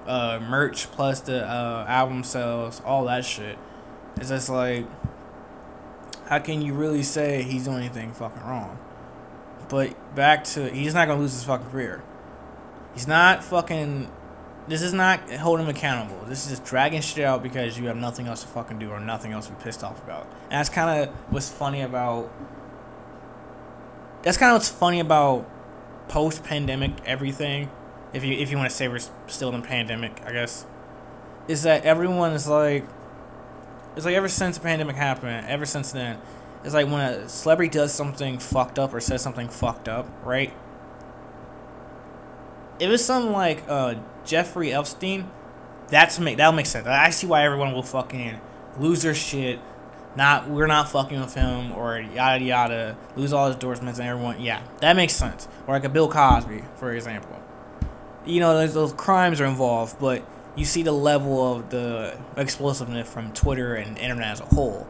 uh, 0.06 0.40
merch 0.40 0.90
plus 0.92 1.20
the 1.20 1.44
uh, 1.44 1.84
album 1.88 2.24
sales, 2.24 2.80
all 2.84 3.04
that 3.04 3.24
shit. 3.24 3.58
It's 4.16 4.28
just 4.28 4.48
like, 4.48 4.86
how 6.26 6.38
can 6.38 6.62
you 6.62 6.74
really 6.74 7.02
say 7.02 7.42
he's 7.42 7.64
doing 7.64 7.78
anything 7.78 8.12
fucking 8.12 8.42
wrong? 8.42 8.78
But 9.68 10.14
back 10.14 10.44
to 10.44 10.70
he's 10.70 10.94
not 10.94 11.08
gonna 11.08 11.20
lose 11.20 11.32
his 11.32 11.44
fucking 11.44 11.70
career. 11.70 12.02
He's 12.94 13.08
not 13.08 13.42
fucking. 13.44 14.10
This 14.68 14.82
is 14.82 14.92
not 14.92 15.28
holding 15.30 15.66
him 15.66 15.74
accountable. 15.74 16.24
This 16.26 16.44
is 16.44 16.50
just 16.50 16.64
dragging 16.64 17.00
shit 17.00 17.24
out 17.24 17.42
because 17.42 17.76
you 17.76 17.86
have 17.86 17.96
nothing 17.96 18.28
else 18.28 18.42
to 18.42 18.48
fucking 18.48 18.78
do 18.78 18.90
or 18.90 19.00
nothing 19.00 19.32
else 19.32 19.46
to 19.46 19.52
be 19.52 19.62
pissed 19.64 19.82
off 19.82 20.00
about. 20.04 20.28
And 20.44 20.52
that's 20.52 20.68
kind 20.68 21.02
of 21.02 21.14
what's 21.30 21.48
funny 21.48 21.82
about. 21.82 22.32
That's 24.22 24.36
kind 24.36 24.50
of 24.50 24.56
what's 24.56 24.68
funny 24.68 25.00
about 25.00 25.48
post-pandemic 26.08 26.92
everything. 27.04 27.70
If 28.12 28.24
you 28.24 28.34
if 28.34 28.50
you 28.50 28.56
want 28.56 28.70
to 28.70 28.76
say 28.76 28.88
we're 28.88 29.00
still 29.26 29.54
in 29.54 29.62
pandemic, 29.62 30.20
I 30.24 30.32
guess, 30.32 30.66
is 31.48 31.62
that 31.62 31.84
everyone 31.84 32.32
is 32.32 32.48
like. 32.48 32.84
It's 33.94 34.06
like 34.06 34.14
ever 34.14 34.28
since 34.28 34.56
the 34.56 34.62
pandemic 34.62 34.96
happened, 34.96 35.46
ever 35.48 35.66
since 35.66 35.92
then, 35.92 36.18
it's 36.64 36.72
like 36.72 36.86
when 36.86 37.00
a 37.00 37.28
celebrity 37.28 37.70
does 37.70 37.92
something 37.92 38.38
fucked 38.38 38.78
up 38.78 38.94
or 38.94 39.00
says 39.00 39.20
something 39.20 39.48
fucked 39.48 39.86
up, 39.86 40.08
right? 40.24 40.52
if 42.82 42.90
it's 42.90 43.04
something 43.04 43.32
like 43.32 43.62
uh, 43.68 43.94
Jeffrey 44.24 44.72
Epstein, 44.72 45.30
that's 45.88 46.18
make 46.18 46.36
that'll 46.38 46.52
make 46.52 46.66
sense. 46.66 46.86
I 46.86 47.10
see 47.10 47.28
why 47.28 47.44
everyone 47.44 47.72
will 47.72 47.84
fucking 47.84 48.40
lose 48.78 49.02
their 49.02 49.14
shit. 49.14 49.60
Not 50.14 50.48
we're 50.48 50.66
not 50.66 50.90
fucking 50.90 51.20
with 51.20 51.34
him 51.34 51.72
or 51.72 51.98
yada 51.98 52.44
yada. 52.44 52.96
Lose 53.16 53.32
all 53.32 53.46
his 53.46 53.54
endorsements 53.54 53.98
and 53.98 54.08
everyone. 54.08 54.40
Yeah, 54.40 54.62
that 54.80 54.94
makes 54.94 55.14
sense. 55.14 55.48
Or 55.66 55.74
like 55.74 55.84
a 55.84 55.88
Bill 55.88 56.08
Cosby, 56.08 56.62
for 56.76 56.92
example. 56.92 57.38
You 58.26 58.40
know, 58.40 58.56
those, 58.56 58.74
those 58.74 58.92
crimes 58.92 59.40
are 59.40 59.46
involved, 59.46 59.98
but 59.98 60.22
you 60.54 60.64
see 60.64 60.82
the 60.82 60.92
level 60.92 61.54
of 61.54 61.70
the 61.70 62.16
explosiveness 62.36 63.10
from 63.10 63.32
Twitter 63.32 63.74
and 63.74 63.98
internet 63.98 64.28
as 64.28 64.40
a 64.40 64.44
whole. 64.44 64.86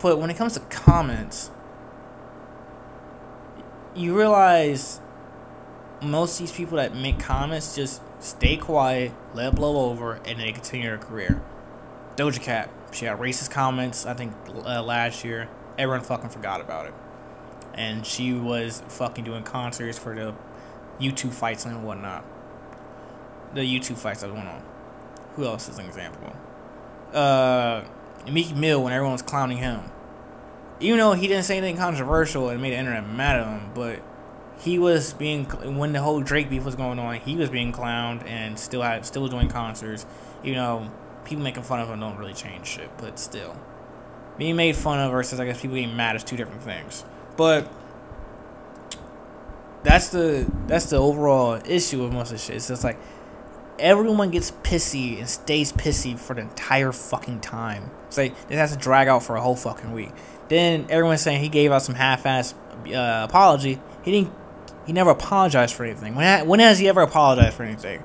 But 0.00 0.18
when 0.18 0.30
it 0.30 0.36
comes 0.36 0.54
to 0.54 0.60
comments, 0.60 1.50
you 3.94 4.16
realize 4.16 5.00
most 6.02 6.34
of 6.34 6.46
these 6.46 6.56
people 6.56 6.76
that 6.76 6.94
make 6.94 7.18
comments 7.18 7.74
just 7.74 8.02
stay 8.20 8.56
quiet, 8.56 9.12
let 9.34 9.52
it 9.52 9.56
blow 9.56 9.90
over, 9.90 10.20
and 10.26 10.38
they 10.38 10.52
continue 10.52 10.86
their 10.86 10.98
career. 10.98 11.42
Doja 12.16 12.40
Cat, 12.40 12.70
she 12.92 13.06
had 13.06 13.18
racist 13.18 13.50
comments, 13.50 14.06
I 14.06 14.14
think, 14.14 14.34
uh, 14.64 14.82
last 14.82 15.24
year. 15.24 15.48
Everyone 15.78 16.04
fucking 16.04 16.30
forgot 16.30 16.60
about 16.60 16.86
it. 16.86 16.94
And 17.74 18.04
she 18.04 18.32
was 18.32 18.82
fucking 18.88 19.24
doing 19.24 19.42
concerts 19.42 19.98
for 19.98 20.14
the 20.14 20.34
YouTube 21.00 21.32
fights 21.32 21.64
and 21.64 21.84
whatnot. 21.84 22.24
The 23.54 23.60
YouTube 23.60 23.96
fights 23.96 24.20
that 24.20 24.32
went 24.32 24.48
on. 24.48 24.62
Who 25.36 25.44
else 25.44 25.68
is 25.68 25.78
an 25.78 25.86
example? 25.86 26.34
Uh, 27.12 27.84
Meek 28.30 28.54
Mill 28.54 28.82
when 28.82 28.92
everyone 28.92 29.12
was 29.12 29.22
clowning 29.22 29.58
him. 29.58 29.80
Even 30.80 30.98
though 30.98 31.12
he 31.12 31.28
didn't 31.28 31.44
say 31.44 31.58
anything 31.58 31.76
controversial 31.76 32.48
and 32.48 32.60
made 32.60 32.72
the 32.72 32.76
internet 32.76 33.08
mad 33.08 33.36
at 33.36 33.46
him, 33.46 33.70
but 33.74 34.00
he 34.60 34.78
was 34.78 35.12
being 35.14 35.44
when 35.44 35.92
the 35.92 36.00
whole 36.02 36.20
Drake 36.20 36.50
beef 36.50 36.64
was 36.64 36.74
going 36.74 36.98
on, 36.98 37.16
he 37.16 37.36
was 37.36 37.50
being 37.50 37.72
clowned 37.72 38.26
and 38.26 38.58
still 38.58 38.82
had 38.82 39.04
still 39.06 39.26
doing 39.28 39.48
concerts. 39.48 40.06
You 40.42 40.54
know, 40.54 40.90
people 41.24 41.42
making 41.42 41.62
fun 41.62 41.80
of 41.80 41.88
him 41.88 42.00
don't 42.00 42.16
really 42.16 42.34
change 42.34 42.66
shit, 42.66 42.90
but 42.98 43.18
still, 43.18 43.56
being 44.38 44.56
made 44.56 44.76
fun 44.76 44.98
of 44.98 45.10
versus 45.10 45.40
I 45.40 45.44
guess 45.44 45.60
people 45.60 45.76
getting 45.76 45.96
mad 45.96 46.16
is 46.16 46.24
two 46.24 46.36
different 46.36 46.62
things. 46.62 47.04
But 47.36 47.70
that's 49.82 50.08
the 50.08 50.50
that's 50.66 50.86
the 50.86 50.96
overall 50.96 51.60
issue 51.64 52.02
with 52.02 52.12
most 52.12 52.32
of 52.32 52.38
the 52.38 52.44
shit. 52.44 52.56
It's 52.56 52.68
just 52.68 52.84
like 52.84 52.98
everyone 53.78 54.30
gets 54.30 54.50
pissy 54.50 55.18
and 55.18 55.28
stays 55.28 55.72
pissy 55.72 56.18
for 56.18 56.34
the 56.34 56.42
entire 56.42 56.92
fucking 56.92 57.40
time. 57.40 57.90
It's 58.08 58.18
like 58.18 58.34
it 58.48 58.56
has 58.56 58.72
to 58.72 58.78
drag 58.78 59.08
out 59.08 59.22
for 59.22 59.36
a 59.36 59.40
whole 59.40 59.56
fucking 59.56 59.92
week. 59.92 60.10
Then 60.48 60.86
everyone's 60.90 61.22
saying 61.22 61.40
he 61.40 61.48
gave 61.48 61.70
out 61.70 61.82
some 61.82 61.94
half-ass 61.94 62.54
uh, 62.86 63.26
apology. 63.28 63.80
He 64.02 64.10
didn't 64.10 64.32
he 64.86 64.92
never 64.92 65.10
apologized 65.10 65.74
for 65.74 65.84
anything. 65.84 66.14
When, 66.14 66.48
when 66.48 66.60
has 66.60 66.78
he 66.78 66.88
ever 66.88 67.00
apologized 67.02 67.54
for 67.54 67.62
anything? 67.62 68.02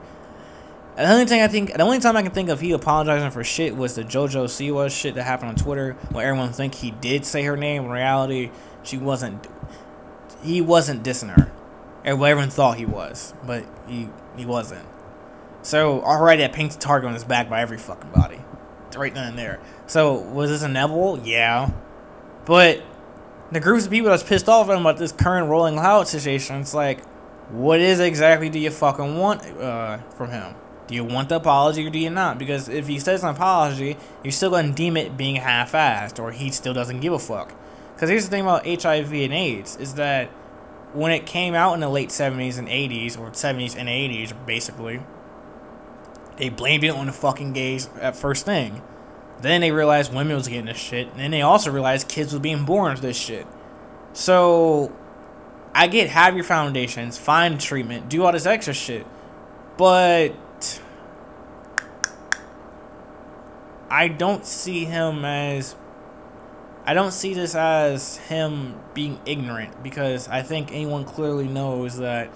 The 0.96 1.12
only 1.12 1.26
thing 1.26 1.42
I 1.42 1.48
think, 1.48 1.74
the 1.74 1.82
only 1.82 2.00
time 2.00 2.16
I 2.16 2.24
can 2.24 2.32
think 2.32 2.50
of 2.50 2.62
he 2.62 2.72
apologizing 2.72 3.32
for 3.32 3.44
shit 3.44 3.76
was 3.76 3.96
the 3.96 4.04
JoJo 4.04 4.46
Siwa 4.46 4.90
shit 4.90 5.16
that 5.16 5.24
happened 5.24 5.50
on 5.50 5.56
Twitter, 5.56 5.94
where 6.12 6.28
everyone 6.28 6.54
think 6.54 6.76
he 6.76 6.92
did 6.92 7.26
say 7.26 7.44
her 7.44 7.58
name. 7.58 7.86
In 7.86 7.92
reality, 7.92 8.52
she 8.84 8.98
wasn't. 8.98 9.48
He 10.42 10.62
wasn't 10.62 11.04
dissing 11.04 11.36
her. 11.36 11.52
Everyone 12.06 12.50
thought 12.50 12.78
he 12.78 12.86
was, 12.86 13.34
but 13.46 13.66
he 13.88 14.10
he 14.38 14.46
wasn't. 14.46 14.88
So 15.64 16.02
already 16.02 16.44
that 16.44 16.54
paints 16.54 16.76
a 16.76 16.80
target 16.80 17.08
on 17.08 17.14
his 17.14 17.24
back 17.24 17.50
by 17.50 17.62
every 17.62 17.78
fucking 17.78 18.12
body, 18.12 18.40
right 18.96 19.14
then 19.14 19.30
and 19.30 19.38
there. 19.38 19.60
So 19.88 20.14
was 20.14 20.50
this 20.50 20.64
inevitable? 20.64 21.20
Yeah, 21.24 21.72
but 22.46 22.84
the 23.52 23.60
groups 23.60 23.86
of 23.86 23.92
people 23.92 24.10
that's 24.12 24.24
pissed 24.24 24.48
off 24.48 24.70
at 24.70 24.76
him 24.76 24.82
about 24.82 24.98
this 24.98 25.12
current 25.12 25.50
Rolling 25.50 25.76
Loud 25.76 26.08
situation, 26.08 26.58
it's 26.58 26.74
like, 26.74 27.04
what 27.50 27.80
is 27.80 28.00
exactly 28.00 28.50
do 28.50 28.60
you 28.60 28.70
fucking 28.70 29.18
want 29.18 29.44
uh, 29.60 29.98
from 30.16 30.30
him? 30.30 30.56
Do 30.88 30.96
you 30.96 31.04
want 31.04 31.30
the 31.30 31.38
apology 31.38 31.86
or 31.88 31.90
do 31.90 32.00
you 32.00 32.10
not? 32.10 32.38
Because 32.38 32.70
if 32.70 32.88
he 32.88 33.00
says 33.00 33.24
an 33.24 33.30
apology, 33.30 33.98
you're 34.24 34.32
still 34.32 34.52
going 34.52 34.70
to 34.70 34.74
deem 34.74 34.98
it 34.98 35.18
being 35.18 35.38
half-assed, 35.38 36.20
or 36.20 36.32
he 36.32 36.52
still 36.52 36.74
doesn't 36.74 37.00
give 37.00 37.14
a 37.14 37.20
fuck. 37.20 37.54
Because 37.94 38.10
here's 38.10 38.26
the 38.26 38.30
thing 38.30 38.44
about 38.44 38.66
HIV 38.66 39.12
and 39.12 39.34
AIDS, 39.34 39.78
is 39.78 39.96
that 39.96 40.28
when 40.94 41.12
it 41.12 41.26
came 41.26 41.56
out 41.56 41.74
in 41.74 41.80
the 41.80 41.90
late 41.90 42.10
70s 42.10 42.58
and 42.60 42.68
80s, 42.68 43.20
or 43.20 43.32
70s 43.32 43.76
and 43.76 43.90
80s, 43.90 44.34
basically, 44.46 45.02
they 46.38 46.50
blamed 46.50 46.84
it 46.84 46.92
on 46.92 47.08
the 47.08 47.14
fucking 47.14 47.54
gays 47.54 47.90
at 48.00 48.16
first 48.16 48.46
thing. 48.46 48.82
Then 49.42 49.62
they 49.62 49.72
realized 49.72 50.14
women 50.14 50.36
was 50.36 50.48
getting 50.48 50.66
this 50.66 50.78
shit. 50.78 51.08
And 51.10 51.20
then 51.20 51.32
they 51.32 51.42
also 51.42 51.72
realized 51.72 52.08
kids 52.08 52.32
was 52.32 52.42
being 52.42 52.64
born 52.64 52.96
to 52.96 53.02
this 53.02 53.18
shit. 53.18 53.48
So 54.14 54.94
I 55.74 55.88
get 55.88 56.10
have 56.10 56.36
your 56.36 56.46
foundations, 56.46 57.18
find 57.18 57.60
treatment, 57.60 58.10
do 58.10 58.24
all 58.24 58.32
this 58.32 58.46
extra 58.46 58.74
shit. 58.74 59.06
But 59.78 60.36
I 63.90 64.08
don't 64.08 64.46
see 64.46 64.86
him 64.86 65.24
as 65.26 65.76
I 66.86 66.94
don't 66.94 67.12
see 67.12 67.34
this 67.34 67.56
as 67.56 68.18
him 68.18 68.80
being 68.94 69.20
ignorant 69.26 69.82
because 69.84 70.28
I 70.28 70.44
think 70.44 70.72
anyone 70.72 71.04
clearly 71.04 71.48
knows 71.48 71.98
that 71.98 72.32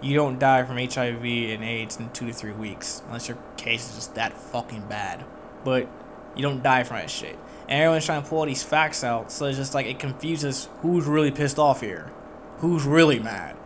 you 0.00 0.14
don't 0.16 0.38
die 0.38 0.64
from 0.64 0.76
HIV 0.76 1.24
and 1.24 1.62
AIDS 1.62 1.98
in 1.98 2.10
two 2.10 2.26
to 2.26 2.32
three 2.32 2.52
weeks 2.52 3.02
unless 3.06 3.28
your 3.28 3.38
case 3.56 3.88
is 3.88 3.94
just 3.94 4.14
that 4.16 4.32
fucking 4.32 4.88
bad. 4.88 5.24
But 5.64 5.88
you 6.34 6.42
don't 6.42 6.62
die 6.62 6.82
from 6.82 6.96
that 6.96 7.10
shit. 7.10 7.38
And 7.68 7.80
everyone's 7.80 8.04
trying 8.04 8.22
to 8.22 8.28
pull 8.28 8.40
all 8.40 8.46
these 8.46 8.62
facts 8.62 9.04
out, 9.04 9.30
so 9.30 9.46
it's 9.46 9.56
just 9.56 9.74
like 9.74 9.86
it 9.86 9.98
confuses 9.98 10.68
who's 10.80 11.06
really 11.06 11.30
pissed 11.30 11.58
off 11.58 11.80
here, 11.80 12.10
who's 12.58 12.84
really 12.84 13.20
mad. 13.20 13.56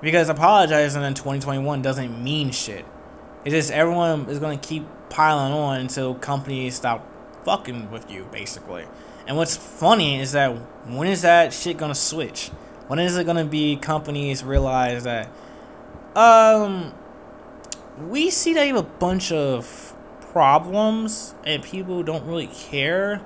Because 0.00 0.28
apologizing 0.28 1.02
in 1.02 1.14
2021 1.14 1.82
doesn't 1.82 2.22
mean 2.22 2.50
shit. 2.50 2.86
It's 3.44 3.52
just 3.52 3.70
everyone 3.70 4.28
is 4.28 4.38
gonna 4.38 4.56
keep 4.56 4.86
piling 5.10 5.52
on 5.52 5.80
until 5.80 6.14
companies 6.14 6.76
stop 6.76 7.06
fucking 7.44 7.90
with 7.90 8.10
you, 8.10 8.26
basically. 8.32 8.86
And 9.26 9.36
what's 9.36 9.56
funny 9.56 10.20
is 10.20 10.32
that 10.32 10.50
when 10.86 11.08
is 11.08 11.22
that 11.22 11.52
shit 11.52 11.76
gonna 11.76 11.94
switch? 11.94 12.48
When 12.86 12.98
is 12.98 13.16
it 13.16 13.24
gonna 13.24 13.44
be 13.44 13.76
companies 13.76 14.42
realize 14.44 15.04
that 15.04 15.30
um 16.16 16.92
we 18.08 18.30
see 18.30 18.54
that 18.54 18.66
you 18.66 18.76
have 18.76 18.84
a 18.84 18.88
bunch 18.88 19.30
of 19.30 19.94
problems 20.32 21.34
and 21.44 21.62
people 21.62 22.02
don't 22.02 22.26
really 22.26 22.48
care. 22.48 23.20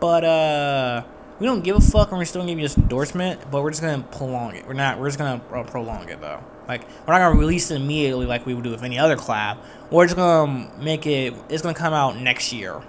But 0.00 0.24
uh 0.24 1.04
we 1.38 1.46
don't 1.46 1.62
give 1.62 1.76
a 1.76 1.80
fuck 1.80 2.10
and 2.10 2.18
we're 2.18 2.24
still 2.24 2.42
gonna 2.42 2.52
give 2.52 2.58
you 2.58 2.64
this 2.64 2.78
endorsement, 2.78 3.50
but 3.50 3.62
we're 3.62 3.70
just 3.70 3.82
gonna 3.82 4.02
prolong 4.02 4.54
it. 4.54 4.66
We're 4.66 4.74
not 4.74 4.98
we're 4.98 5.08
just 5.08 5.18
gonna 5.18 5.40
prolong 5.64 6.08
it 6.08 6.20
though. 6.20 6.42
Like 6.68 6.82
we're 7.06 7.14
not 7.14 7.20
gonna 7.20 7.38
release 7.38 7.70
it 7.70 7.76
immediately 7.76 8.26
like 8.26 8.46
we 8.46 8.54
would 8.54 8.64
do 8.64 8.70
with 8.70 8.82
any 8.82 8.98
other 8.98 9.16
collab. 9.16 9.58
We're 9.90 10.06
just 10.06 10.16
gonna 10.16 10.70
make 10.78 11.06
it 11.06 11.34
it's 11.48 11.62
gonna 11.62 11.74
come 11.74 11.92
out 11.92 12.18
next 12.18 12.52
year 12.52 12.82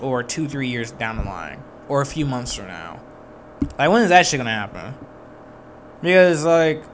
or 0.00 0.22
two, 0.22 0.48
three 0.48 0.68
years 0.68 0.90
down 0.92 1.16
the 1.16 1.24
line, 1.24 1.62
or 1.88 2.00
a 2.00 2.06
few 2.06 2.26
months 2.26 2.54
from 2.54 2.66
now. 2.66 3.00
Like, 3.78 3.90
when 3.90 4.02
is 4.02 4.10
that 4.10 4.26
shit 4.26 4.38
gonna 4.38 4.50
happen? 4.50 4.94
Because, 6.02 6.44
like, 6.44 6.84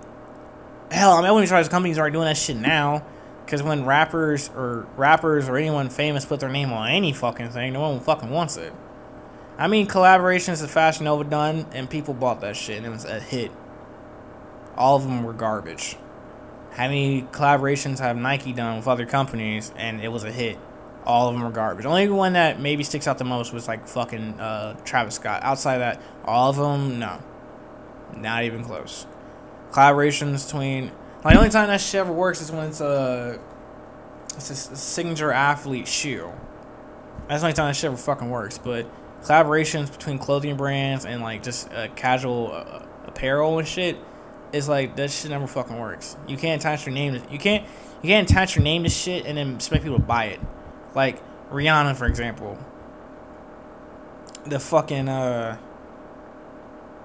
hell, 0.90 1.12
I 1.12 1.16
mean, 1.18 1.27
I 1.27 1.33
wouldn't 1.33 1.49
try 1.49 1.62
companies 1.64 1.99
are 1.99 2.11
doing 2.11 2.27
that 2.27 2.37
shit 2.37 2.57
now. 2.57 3.05
Because 3.45 3.62
when 3.62 3.85
rappers 3.85 4.51
or 4.55 4.87
rappers 4.97 5.49
or 5.49 5.57
anyone 5.57 5.90
famous 5.90 6.25
put 6.25 6.40
their 6.40 6.49
name 6.49 6.73
on 6.73 6.88
any 6.88 7.12
fucking 7.12 7.51
thing, 7.51 7.73
no 7.73 7.81
one 7.81 8.01
fucking 8.01 8.31
wants 8.31 8.57
it. 8.57 8.73
I 9.59 9.69
mean, 9.69 9.87
collaborations 9.87 10.61
that 10.61 10.69
Fashion 10.69 11.05
Nova 11.05 11.25
done, 11.25 11.67
and 11.73 11.88
people 11.88 12.15
bought 12.15 12.41
that 12.41 12.57
shit, 12.57 12.79
and 12.79 12.87
it 12.87 12.91
was 12.91 13.05
a 13.05 13.21
hit. 13.21 13.53
All 14.77 14.97
of 14.97 15.03
them 15.03 15.23
were 15.23 15.35
garbage. 15.35 15.97
How 16.73 16.85
many 16.85 17.23
collaborations 17.23 17.99
have 17.99 18.17
Nike 18.17 18.53
done 18.53 18.77
with 18.77 18.88
other 18.88 19.05
companies, 19.05 19.73
and 19.77 20.01
it 20.01 20.09
was 20.09 20.25
a 20.25 20.33
hit? 20.33 20.59
all 21.05 21.29
of 21.29 21.35
them 21.35 21.45
are 21.45 21.51
garbage. 21.51 21.85
Only 21.85 22.09
one 22.09 22.35
that 22.35 22.61
maybe 22.61 22.85
sticks 22.85 23.07
out 23.07 23.19
the 23.19 23.25
most 23.25 23.53
was 23.53 23.69
like 23.69 23.87
fucking 23.87 24.41
uh, 24.41 24.75
Travis 24.85 25.17
Scott. 25.17 25.43
Outside 25.43 25.79
that, 25.79 26.01
all 26.25 26.51
of 26.51 26.57
them, 26.57 26.99
no, 26.99 27.21
not 28.17 28.45
even 28.45 28.65
close. 28.65 29.07
Collaborations 29.71 30.47
between 30.47 30.93
like 31.25 31.35
the 31.35 31.38
only 31.38 31.51
time 31.51 31.69
that 31.69 31.81
shit 31.81 32.01
ever 32.01 32.12
works 32.12 32.41
is 32.41 32.51
when 32.51 32.67
it's 32.67 32.81
a 32.81 33.38
it's 34.35 34.51
a 34.51 34.55
signature 34.55 35.33
athlete 35.33 35.88
shoe. 35.88 36.31
That's 37.29 37.41
the 37.43 37.49
only 37.49 37.55
time 37.55 37.69
that 37.69 37.77
shit 37.77 37.85
ever 37.85 37.97
fucking 37.97 38.31
works. 38.31 38.59
But 38.59 38.87
collaborations 39.22 39.90
between 39.90 40.18
clothing 40.18 40.56
brands 40.56 41.04
and 41.04 41.22
like 41.22 41.42
just 41.42 41.72
uh, 41.72 41.88
casual 41.94 42.52
uh, 42.52 42.85
apparel 43.06 43.58
and 43.58 43.66
shit 43.66 43.96
is 44.52 44.68
like 44.68 44.96
that 44.96 45.11
shit 45.11 45.30
never 45.30 45.46
fucking 45.46 45.78
works. 45.78 46.16
You 46.26 46.37
can't 46.37 46.61
attach 46.61 46.87
your 46.87 46.94
name. 46.94 47.14
To, 47.14 47.32
you 47.32 47.38
can't 47.38 47.66
you 48.02 48.08
can't 48.08 48.28
attach 48.28 48.56
your 48.56 48.64
name 48.64 48.85
to 48.85 48.90
shit 48.90 49.26
and 49.26 49.38
then 49.38 49.54
expect 49.54 49.85
people 49.85 49.98
to 49.98 50.04
buy 50.04 50.26
it. 50.26 50.40
Like 50.94 51.22
Rihanna, 51.50 51.96
for 51.96 52.06
example. 52.06 52.58
The 54.44 54.58
fucking 54.58 55.08
uh, 55.08 55.58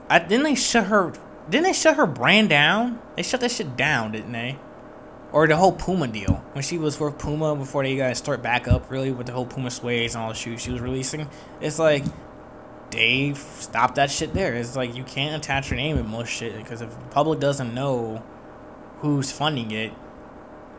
I 0.10 0.19
didn't 0.19 0.43
they 0.43 0.56
shut 0.56 0.88
her? 0.88 1.13
Didn't 1.49 1.63
they 1.63 1.73
shut 1.73 1.95
her 1.97 2.08
brand 2.08 2.49
down? 2.49 2.99
They 3.15 3.23
shut 3.23 3.39
that 3.41 3.51
shit 3.51 3.77
down, 3.77 4.12
didn't 4.12 4.32
they? 4.32 4.58
Or 5.32 5.46
the 5.46 5.58
whole 5.58 5.74
Puma 5.74 6.08
deal 6.08 6.36
when 6.54 6.63
she 6.63 6.78
was 6.78 7.00
with 7.00 7.18
Puma 7.18 7.56
before 7.56 7.84
they 7.84 7.96
to 7.96 8.16
start 8.16 8.42
back 8.42 8.68
up 8.68 8.90
really 8.90 9.12
with 9.12 9.28
the 9.28 9.34
whole 9.34 9.46
Puma 9.46 9.70
suedes 9.70 10.13
and 10.13 10.18
all 10.18 10.30
the 10.30 10.36
shoes 10.36 10.62
she 10.62 10.72
was 10.72 10.80
releasing. 10.80 11.30
It's 11.60 11.80
like 11.80 12.06
they 12.92 13.34
stopped 13.34 13.96
that 13.96 14.10
shit 14.10 14.34
there. 14.34 14.56
It's 14.56 14.76
like 14.76 14.96
you 14.96 15.04
can't 15.04 15.36
attach 15.36 15.70
your 15.70 15.78
name 15.78 15.98
to 15.98 16.04
most 16.04 16.30
shit 16.30 16.56
because 16.56 16.82
if 16.82 16.92
the 16.92 17.06
public 17.08 17.40
doesn't 17.40 17.74
know 17.74 18.24
who's 19.00 19.32
funding 19.32 19.72
it, 19.72 19.92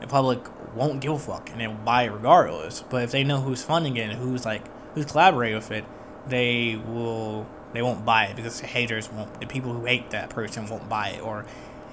the 0.00 0.06
public 0.06 0.40
won't 0.74 1.00
give 1.00 1.12
a 1.12 1.18
fuck 1.18 1.50
and 1.50 1.60
they 1.60 1.66
will 1.66 1.74
buy 1.74 2.04
it 2.04 2.10
regardless. 2.10 2.82
But 2.88 3.02
if 3.02 3.10
they 3.10 3.24
know 3.24 3.40
who's 3.40 3.62
funding 3.62 3.96
it 3.96 4.10
and 4.10 4.18
who's 4.18 4.44
like 4.46 4.62
who's 4.94 5.06
collaborating 5.06 5.56
with 5.56 5.70
it, 5.70 5.84
they 6.26 6.80
will 6.86 7.46
they 7.72 7.82
won't 7.82 8.04
buy 8.04 8.24
it 8.24 8.36
because 8.36 8.60
the 8.60 8.66
haters 8.66 9.10
won't 9.12 9.40
the 9.40 9.46
people 9.46 9.72
who 9.72 9.84
hate 9.84 10.10
that 10.10 10.30
person 10.30 10.66
won't 10.66 10.88
buy 10.88 11.10
it 11.10 11.22
or 11.22 11.44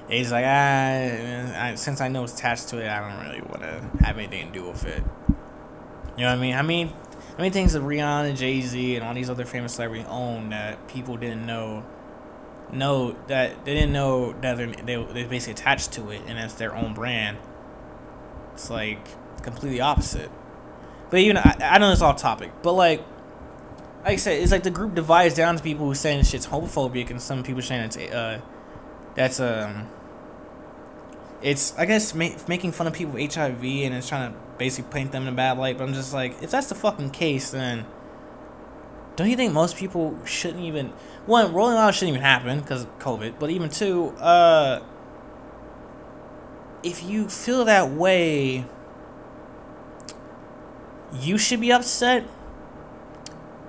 it's 0.10 0.32
like 0.32 0.46
ah 0.46 1.66
I, 1.66 1.76
since 1.76 2.02
I 2.02 2.08
know 2.08 2.24
it's 2.24 2.34
attached 2.34 2.70
to 2.70 2.78
it 2.80 2.88
I 2.88 3.10
don't 3.10 3.28
really 3.28 3.42
want 3.42 3.62
to 3.62 4.06
have 4.06 4.18
anything 4.18 4.48
to 4.48 4.54
do 4.54 4.68
with 4.68 4.86
it. 4.86 5.04
You 6.18 6.24
know 6.24 6.30
what 6.30 6.38
I 6.38 6.42
mean? 6.42 6.56
I 6.56 6.62
mean, 6.62 6.94
I 7.38 7.42
mean 7.42 7.52
things 7.52 7.74
that 7.74 7.82
Rihanna, 7.82 8.30
and 8.30 8.38
Jay 8.38 8.62
Z, 8.62 8.96
and 8.96 9.06
all 9.06 9.14
these 9.14 9.30
other 9.30 9.46
famous 9.46 9.74
celebrities 9.74 10.06
own 10.08 10.50
that 10.50 10.88
people 10.88 11.18
didn't 11.18 11.46
know 11.46 11.86
know 12.72 13.16
that 13.28 13.64
they 13.66 13.74
didn't 13.74 13.94
know 13.94 14.34
that 14.42 14.58
they're, 14.58 14.68
they 14.68 14.96
they're 15.14 15.28
basically 15.28 15.54
attached 15.54 15.92
to 15.94 16.10
it 16.10 16.22
and 16.28 16.40
it's 16.40 16.56
their 16.56 16.76
own 16.76 16.94
brand 16.94 17.38
it's 18.56 18.70
like 18.70 19.06
completely 19.44 19.82
opposite. 19.82 20.32
But 21.12 21.20
even 21.20 21.38
I, 21.38 21.56
I 21.62 21.78
know 21.78 21.92
it's 21.92 22.02
off 22.02 22.18
topic, 22.18 22.52
but 22.64 22.72
like, 22.72 23.06
like 24.04 24.14
I 24.14 24.16
said, 24.16 24.42
it's 24.42 24.52
like 24.52 24.64
the 24.64 24.72
group 24.72 24.96
divides 24.96 25.36
down 25.36 25.58
to 25.58 25.64
people 25.64 25.86
who 25.86 25.94
saying 25.94 26.24
shit's 26.24 26.48
homophobic, 26.48 27.10
and 27.12 27.22
some 27.22 27.44
people 27.44 27.62
saying 27.62 27.82
it's 27.82 27.98
uh, 27.98 28.42
that's 29.16 29.40
um, 29.40 29.88
it's 31.42 31.78
I 31.78 31.86
guess 31.86 32.14
ma- 32.14 32.36
making 32.48 32.74
fun 32.74 32.88
of 32.88 32.94
people 32.94 33.14
with 33.14 33.34
HIV 33.34 33.64
and 33.64 33.94
it's 33.96 34.10
trying 34.10 34.32
to 34.32 34.38
basically 34.58 34.92
paint 34.92 35.12
them 35.12 35.24
in 35.24 35.30
a 35.30 35.36
bad 35.36 35.58
light. 35.58 35.78
But 35.78 35.86
I'm 35.86 35.94
just 35.94 36.14
like, 36.14 36.42
if 36.44 36.52
that's 36.52 36.68
the 36.68 36.76
fucking 36.76 37.12
case, 37.12 37.52
then 37.52 37.86
don't 39.16 39.30
you 39.30 39.38
think 39.38 39.54
most 39.54 39.78
people 39.78 40.18
shouldn't 40.26 40.64
even 40.64 40.90
one 41.26 41.54
Rolling 41.54 41.76
Loud 41.76 41.96
shouldn't 41.96 42.16
even 42.16 42.22
happen 42.22 42.60
because 42.60 42.84
of 42.84 43.00
COVID, 43.00 43.40
but 43.40 43.50
even 43.50 43.70
two, 43.70 44.10
uh 44.18 44.82
if 46.84 47.04
you 47.04 47.28
feel 47.28 47.66
that 47.66 47.90
way, 47.90 48.64
you 51.20 51.38
should 51.38 51.60
be 51.60 51.72
upset. 51.72 52.24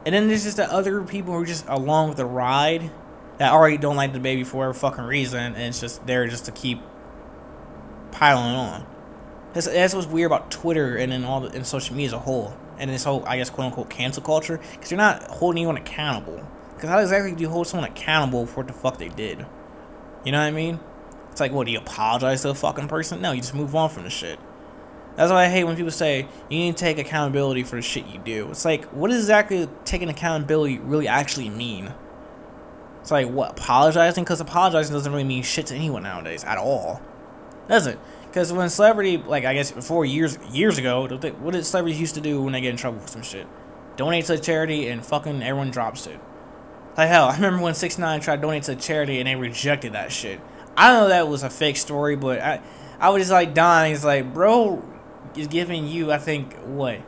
And 0.05 0.15
then 0.15 0.29
there's 0.29 0.45
just 0.45 0.59
the 0.59 0.71
other 0.71 1.03
people 1.03 1.33
who 1.33 1.41
are 1.41 1.47
just 1.47 1.67
along 1.67 2.09
with 2.09 2.19
the 2.19 2.27
ride 2.27 2.91
that 3.39 3.53
already 3.53 3.77
don't 3.77 3.97
like 3.97 4.13
DaBaby 4.13 4.47
for 4.47 4.59
whatever 4.59 4.75
fucking 4.75 5.05
reason, 5.05 5.55
and 5.55 5.63
it's 5.63 5.81
just 5.81 6.07
there 6.07 6.27
just 6.27 6.47
to 6.47 6.53
keep 6.53 6.81
piling 8.11 8.57
on. 8.57 8.87
That's, 9.53 9.67
that's 9.67 9.95
what's 9.95 10.07
weird 10.07 10.31
about 10.31 10.51
Twitter 10.51 10.97
and 10.97 11.13
then 11.13 11.25
all 11.25 11.41
the, 11.41 11.49
and 11.53 11.67
social 11.67 11.95
media 11.95 12.09
as 12.09 12.13
a 12.15 12.19
whole, 12.19 12.57
and 12.79 12.91
this 12.91 13.05
whole 13.05 13.25
I 13.27 13.39
guess 13.39 13.51
quote 13.51 13.67
unquote 13.67 13.91
cancel 13.91 14.23
culture, 14.23 14.61
because 14.73 14.91
you're 14.91 14.99
not 14.99 15.23
holding 15.25 15.61
anyone 15.61 15.77
accountable. 15.77 16.47
Because 16.75 16.91
how 16.91 16.99
exactly 16.99 17.35
do 17.35 17.43
you 17.43 17.49
hold 17.49 17.67
someone 17.67 17.89
accountable 17.89 18.47
for 18.47 18.57
what 18.57 18.67
the 18.67 18.73
fuck 18.75 18.99
they 18.99 19.09
did? 19.09 19.47
You 20.25 20.33
know 20.33 20.39
what 20.39 20.47
I 20.47 20.51
mean? 20.51 20.79
It's 21.31 21.41
like, 21.41 21.53
what, 21.53 21.67
do 21.67 21.73
you 21.73 21.79
apologize 21.79 22.43
to 22.43 22.51
a 22.51 22.55
fucking 22.55 22.89
person? 22.89 23.23
No, 23.23 23.33
you 23.33 23.41
just 23.41 23.55
move 23.55 23.75
on 23.75 23.89
from 23.89 24.05
the 24.05 24.11
shit. 24.11 24.39
That's 25.17 25.33
why 25.33 25.45
I 25.45 25.49
hate 25.49 25.65
when 25.65 25.77
people 25.77 25.91
say 25.91 26.29
you 26.51 26.59
need 26.59 26.77
to 26.77 26.81
take 26.85 26.99
accountability 26.99 27.63
for 27.63 27.77
the 27.77 27.83
shit 27.83 28.07
you 28.07 28.19
do. 28.19 28.51
It's 28.51 28.67
like, 28.67 28.85
what 28.87 29.09
does 29.09 29.21
exactly 29.21 29.69
taking 29.85 30.11
accountability 30.11 30.79
really 30.79 31.09
actually 31.09 31.49
mean? 31.49 31.95
It's 33.07 33.13
like, 33.13 33.29
what, 33.29 33.53
apologizing? 33.53 34.25
Because 34.25 34.41
apologizing 34.41 34.93
doesn't 34.93 35.13
really 35.13 35.23
mean 35.23 35.45
shit 35.45 35.67
to 35.67 35.77
anyone 35.77 36.03
nowadays 36.03 36.43
at 36.43 36.59
all. 36.59 37.01
Does 37.69 37.87
it? 37.87 38.01
Because 38.23 38.53
when 38.53 38.69
celebrity, 38.69 39.17
like, 39.17 39.45
I 39.45 39.55
guess 39.55 39.71
four 39.71 40.05
years 40.05 40.37
years 40.51 40.77
ago, 40.77 41.07
what 41.07 41.53
did 41.53 41.65
celebrities 41.65 42.01
used 42.01 42.17
to 42.17 42.21
do 42.21 42.43
when 42.43 42.53
they 42.53 42.61
get 42.61 42.71
in 42.71 42.77
trouble 42.77 42.99
for 42.99 43.07
some 43.07 43.23
shit? 43.23 43.47
Donate 43.97 44.25
to 44.25 44.33
a 44.33 44.39
charity 44.39 44.89
and 44.89 45.07
fucking 45.07 45.41
everyone 45.41 45.71
drops 45.71 46.09
it. 46.09 46.19
Like, 46.97 47.07
hell, 47.07 47.27
I 47.29 47.37
remember 47.37 47.63
when 47.63 47.75
6 47.75 47.97
9 47.97 48.21
tried 48.23 48.37
to 48.37 48.43
donate 48.43 48.65
to 48.65 48.73
a 48.73 48.75
charity 48.75 49.21
and 49.21 49.29
they 49.29 49.37
rejected 49.37 49.93
that 49.93 50.11
shit. 50.11 50.41
I 50.77 50.93
know 50.93 51.07
that 51.07 51.29
was 51.29 51.45
a 51.45 51.49
fake 51.49 51.77
story, 51.77 52.17
but 52.17 52.41
I, 52.41 52.61
I 52.99 53.11
was 53.11 53.21
just 53.21 53.31
like 53.31 53.55
dying. 53.55 53.95
It's 53.95 54.03
like, 54.03 54.35
bro, 54.35 54.83
is 55.37 55.47
giving 55.47 55.87
you, 55.87 56.11
I 56.11 56.19
think, 56.19 56.55
what, 56.65 57.03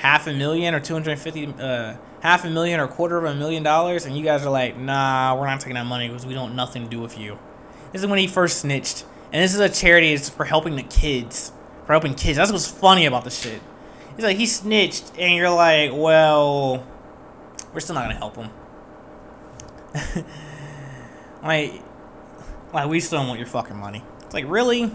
half 0.00 0.26
a 0.26 0.32
million 0.32 0.74
or 0.74 0.80
two 0.80 0.94
hundred 0.94 1.18
fifty, 1.18 1.46
uh, 1.46 1.94
half 2.20 2.44
a 2.44 2.50
million 2.50 2.80
or 2.80 2.88
quarter 2.88 3.18
of 3.18 3.24
a 3.24 3.34
million 3.34 3.62
dollars, 3.62 4.06
and 4.06 4.16
you 4.16 4.24
guys 4.24 4.44
are 4.44 4.50
like, 4.50 4.76
nah, 4.76 5.36
we're 5.38 5.46
not 5.46 5.60
taking 5.60 5.74
that 5.74 5.86
money 5.86 6.08
because 6.08 6.26
we 6.26 6.34
don't 6.34 6.56
nothing 6.56 6.84
to 6.84 6.90
do 6.90 7.00
with 7.00 7.18
you. 7.18 7.38
This 7.92 8.02
is 8.02 8.06
when 8.08 8.18
he 8.18 8.26
first 8.26 8.60
snitched, 8.60 9.04
and 9.32 9.42
this 9.42 9.54
is 9.54 9.60
a 9.60 9.68
charity. 9.68 10.12
It's 10.12 10.28
for 10.28 10.44
helping 10.44 10.76
the 10.76 10.82
kids, 10.82 11.52
for 11.86 11.92
helping 11.92 12.14
kids. 12.14 12.38
That's 12.38 12.50
what's 12.50 12.70
funny 12.70 13.06
about 13.06 13.24
the 13.24 13.30
shit. 13.30 13.60
He's 14.16 14.24
like, 14.24 14.38
he 14.38 14.46
snitched, 14.46 15.12
and 15.18 15.34
you're 15.34 15.50
like, 15.50 15.92
well, 15.92 16.86
we're 17.72 17.80
still 17.80 17.94
not 17.94 18.08
gonna 18.08 18.16
help 18.16 18.36
him. 18.36 18.50
like 21.42 21.82
like, 22.72 22.88
we 22.88 23.00
still 23.00 23.18
don't 23.18 23.28
want 23.28 23.40
your 23.40 23.48
fucking 23.48 23.76
money. 23.76 24.02
It's 24.22 24.34
like, 24.34 24.44
really? 24.46 24.90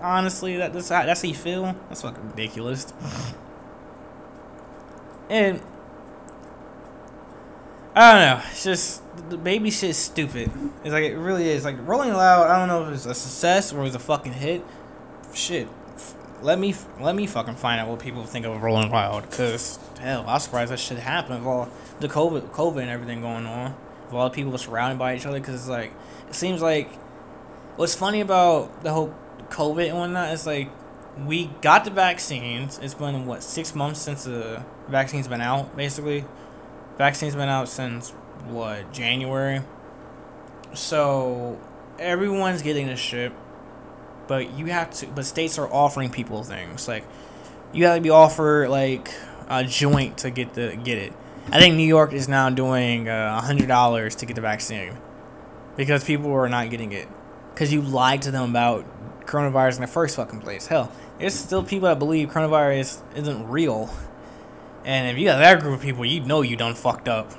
Honestly, 0.00 0.58
that 0.58 0.72
that's 0.72 0.88
how, 0.88 1.06
that's 1.06 1.22
how 1.22 1.28
you 1.28 1.34
feel? 1.34 1.74
That's 1.88 2.02
fucking 2.02 2.30
ridiculous. 2.30 2.92
And 5.28 5.60
I 7.94 8.12
don't 8.12 8.22
know. 8.22 8.44
It's 8.50 8.64
just 8.64 9.02
DaBaby 9.28 9.70
shit 9.72 9.90
is 9.90 9.98
stupid. 9.98 10.50
It's 10.82 10.92
like 10.92 11.04
it 11.04 11.16
really 11.16 11.48
is. 11.48 11.64
Like 11.64 11.76
Rolling 11.86 12.12
Loud. 12.12 12.48
I 12.48 12.58
don't 12.58 12.68
know 12.68 12.88
if 12.88 12.94
it's 12.94 13.06
a 13.06 13.14
success 13.14 13.72
or 13.72 13.80
it 13.80 13.84
was 13.84 13.94
a 13.94 13.98
fucking 13.98 14.32
hit. 14.32 14.64
Shit. 15.34 15.68
Let 16.40 16.58
me 16.58 16.74
let 17.00 17.14
me 17.14 17.26
fucking 17.26 17.56
find 17.56 17.80
out 17.80 17.88
what 17.88 18.00
people 18.00 18.24
think 18.24 18.46
of 18.46 18.62
Rolling 18.62 18.90
Loud. 18.90 19.30
Cause 19.30 19.78
hell, 20.00 20.24
I 20.26 20.34
was 20.34 20.44
surprised 20.44 20.72
that 20.72 20.80
shit 20.80 20.98
happened 20.98 21.40
with 21.40 21.48
all 21.48 21.68
the 22.00 22.08
COVID, 22.08 22.50
COVID 22.50 22.80
and 22.80 22.90
everything 22.90 23.20
going 23.20 23.46
on. 23.46 23.76
With 24.06 24.14
all 24.14 24.28
the 24.28 24.34
people 24.34 24.56
surrounded 24.56 24.98
by 24.98 25.14
each 25.14 25.26
other. 25.26 25.40
Cause 25.40 25.54
it's 25.54 25.68
like 25.68 25.92
it 26.28 26.34
seems 26.34 26.62
like 26.62 26.90
what's 27.76 27.94
funny 27.94 28.22
about 28.22 28.82
the 28.82 28.92
whole 28.92 29.14
COVID 29.50 29.90
and 29.90 29.98
whatnot 29.98 30.32
is 30.32 30.46
like 30.46 30.70
we 31.18 31.46
got 31.60 31.84
the 31.84 31.90
vaccines. 31.90 32.78
It's 32.82 32.94
been 32.94 33.26
what 33.26 33.42
six 33.42 33.74
months 33.74 34.00
since 34.00 34.24
the 34.24 34.64
vaccine's 34.88 35.28
been 35.28 35.40
out, 35.40 35.76
basically. 35.76 36.24
Vaccine's 36.98 37.34
been 37.34 37.48
out 37.48 37.68
since 37.68 38.10
what 38.46 38.92
January. 38.92 39.62
So 40.74 41.58
everyone's 41.98 42.62
getting 42.62 42.86
this 42.86 43.00
shit, 43.00 43.32
but 44.26 44.52
you 44.54 44.66
have 44.66 44.90
to. 44.94 45.06
But 45.06 45.26
states 45.26 45.58
are 45.58 45.70
offering 45.70 46.10
people 46.10 46.42
things 46.44 46.88
like 46.88 47.04
you 47.72 47.86
have 47.86 47.96
to 47.96 48.02
be 48.02 48.10
offered 48.10 48.68
like 48.68 49.12
a 49.48 49.64
joint 49.64 50.18
to 50.18 50.30
get 50.30 50.54
the 50.54 50.76
get 50.82 50.98
it. 50.98 51.12
I 51.50 51.58
think 51.58 51.76
New 51.76 51.86
York 51.86 52.12
is 52.12 52.28
now 52.28 52.50
doing 52.50 53.08
uh, 53.08 53.12
a 53.12 53.38
uh, 53.38 53.40
hundred 53.40 53.68
dollars 53.68 54.14
to 54.16 54.26
get 54.26 54.36
the 54.36 54.42
vaccine 54.42 54.96
because 55.76 56.04
people 56.04 56.32
are 56.32 56.48
not 56.48 56.70
getting 56.70 56.92
it 56.92 57.08
because 57.52 57.72
you 57.72 57.82
lied 57.82 58.22
to 58.22 58.30
them 58.30 58.50
about 58.50 58.86
coronavirus 59.26 59.76
in 59.76 59.80
the 59.82 59.86
first 59.86 60.16
fucking 60.16 60.40
place. 60.40 60.66
Hell, 60.66 60.92
there's 61.18 61.34
still 61.34 61.62
people 61.62 61.88
that 61.88 61.98
believe 61.98 62.30
coronavirus 62.30 63.02
isn't 63.16 63.48
real. 63.48 63.90
And 64.84 65.08
if 65.08 65.18
you 65.18 65.26
got 65.26 65.38
that 65.38 65.60
group 65.60 65.74
of 65.74 65.82
people, 65.82 66.04
you 66.04 66.20
know 66.20 66.42
you 66.42 66.56
done 66.56 66.74
fucked 66.74 67.08
up. 67.08 67.30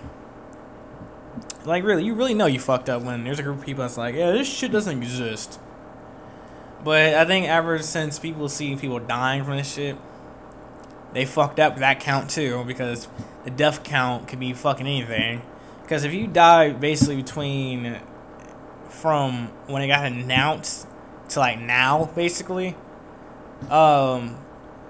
Like, 1.66 1.84
really, 1.84 2.04
you 2.04 2.14
really 2.14 2.34
know 2.34 2.46
you 2.46 2.60
fucked 2.60 2.90
up 2.90 3.02
when 3.04 3.24
there's 3.24 3.40
a 3.40 3.44
group 3.44 3.60
of 3.60 3.66
people 3.66 3.84
that's 3.84 3.98
like, 3.98 4.16
yeah, 4.16 4.32
this 4.32 4.48
shit 4.48 4.72
doesn't 4.72 5.02
exist. 5.02 5.60
But 6.84 7.16
I 7.16 7.26
think 7.26 7.48
ever 7.48 7.80
since 7.80 8.20
people 8.20 8.50
see 8.50 8.76
people 8.76 9.00
dying 9.00 9.44
from 9.46 9.58
this 9.58 9.74
shit, 9.74 9.98
they 11.14 11.26
fucked 11.26 11.60
up 11.60 11.78
that 11.78 12.00
count 12.00 12.30
too, 12.30 12.64
because 12.66 13.08
the 13.46 13.52
death 13.52 13.84
count 13.84 14.28
could 14.28 14.40
be 14.40 14.54
fucking 14.54 14.88
anything. 14.88 15.42
Because 15.82 16.04
if 16.04 16.14
you 16.14 16.28
die 16.28 16.72
basically 16.72 17.18
between 17.18 18.00
from 18.90 19.48
when 19.68 19.82
it 19.82 19.88
got 19.88 20.06
announced 20.06 20.88
to 21.30 21.40
like 21.40 21.60
now, 21.60 22.10
basically, 22.16 22.76
um, 23.72 24.38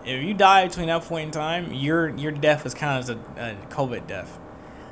if 0.05 0.23
you 0.23 0.33
die 0.33 0.67
between 0.67 0.87
that 0.87 1.03
point 1.03 1.25
in 1.25 1.31
time, 1.31 1.73
your 1.73 2.09
your 2.09 2.31
death 2.31 2.65
is 2.65 2.73
kind 2.73 3.09
of 3.09 3.17
a, 3.37 3.41
a 3.41 3.55
COVID 3.69 4.07
death. 4.07 4.39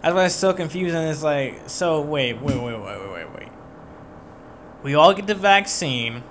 That's 0.01 0.15
why 0.15 0.25
it's 0.25 0.35
so 0.35 0.53
confusing. 0.53 1.01
It's 1.01 1.21
like, 1.21 1.69
so 1.69 2.01
wait, 2.01 2.41
wait, 2.41 2.57
wait, 2.57 2.79
wait, 2.79 2.99
wait, 2.99 3.11
wait, 3.11 3.33
wait. 3.35 3.49
We 4.81 4.95
all 4.95 5.13
get 5.13 5.27
the 5.27 5.35
vaccine, 5.35 6.23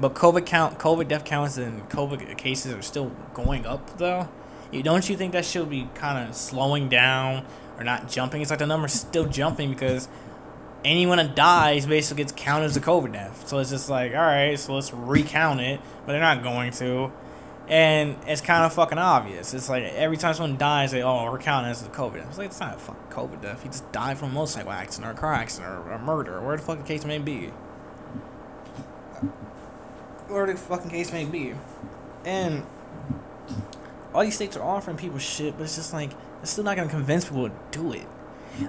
but 0.00 0.14
COVID 0.14 0.44
count, 0.44 0.78
COVID 0.78 1.06
death 1.06 1.24
counts, 1.24 1.56
and 1.56 1.88
COVID 1.88 2.36
cases 2.36 2.72
are 2.72 2.82
still 2.82 3.12
going 3.32 3.64
up 3.64 3.98
though. 3.98 4.28
You 4.72 4.82
don't 4.82 5.08
you 5.08 5.16
think 5.16 5.32
that 5.32 5.44
should 5.44 5.70
be 5.70 5.88
kind 5.94 6.28
of 6.28 6.34
slowing 6.34 6.88
down 6.88 7.46
or 7.78 7.84
not 7.84 8.08
jumping? 8.08 8.42
It's 8.42 8.50
like 8.50 8.58
the 8.58 8.66
number's 8.66 8.92
still 8.92 9.26
jumping 9.26 9.70
because 9.70 10.08
anyone 10.86 11.18
that 11.18 11.34
dies 11.34 11.84
basically 11.84 12.22
gets 12.22 12.32
counted 12.32 12.66
as 12.66 12.76
a 12.76 12.80
COVID 12.80 13.12
death. 13.12 13.48
So 13.48 13.58
it's 13.58 13.70
just 13.70 13.90
like, 13.90 14.12
all 14.14 14.20
right, 14.20 14.58
so 14.58 14.74
let's 14.74 14.92
recount 14.92 15.60
it, 15.60 15.80
but 16.04 16.12
they're 16.12 16.20
not 16.20 16.42
going 16.42 16.70
to. 16.72 17.12
And 17.68 18.16
it's 18.28 18.40
kind 18.40 18.64
of 18.64 18.72
fucking 18.72 18.96
obvious. 18.96 19.52
It's 19.52 19.68
like 19.68 19.82
every 19.82 20.16
time 20.16 20.34
someone 20.34 20.56
dies, 20.56 20.92
they 20.92 21.02
oh 21.02 21.24
we're 21.24 21.40
counting 21.40 21.72
as 21.72 21.84
a 21.84 21.88
COVID. 21.88 22.24
It's 22.28 22.38
like 22.38 22.46
it's 22.46 22.60
not 22.60 22.76
a 22.76 22.78
fucking 22.78 23.10
COVID 23.10 23.42
death. 23.42 23.64
He 23.64 23.68
just 23.68 23.90
died 23.90 24.18
from 24.18 24.30
a 24.30 24.32
motorcycle 24.32 24.70
accident 24.70 25.08
or 25.08 25.16
a 25.16 25.20
car 25.20 25.34
accident 25.34 25.86
or 25.86 25.90
a 25.90 25.98
murder 25.98 26.36
or 26.36 26.46
where 26.46 26.56
the 26.56 26.62
fuck 26.62 26.78
the 26.78 26.84
case 26.84 27.04
may 27.04 27.18
be. 27.18 27.48
Where 30.28 30.46
the 30.46 30.56
fucking 30.56 30.90
case 30.90 31.12
may 31.12 31.24
be, 31.24 31.54
and 32.24 32.64
all 34.14 34.22
these 34.22 34.34
states 34.36 34.56
are 34.56 34.62
offering 34.62 34.96
people 34.96 35.18
shit, 35.18 35.56
but 35.56 35.64
it's 35.64 35.76
just 35.76 35.92
like 35.92 36.10
it's 36.42 36.52
still 36.52 36.64
not 36.64 36.76
gonna 36.76 36.88
convince 36.88 37.24
people 37.24 37.48
to 37.48 37.54
do 37.72 37.92
it. 37.92 38.06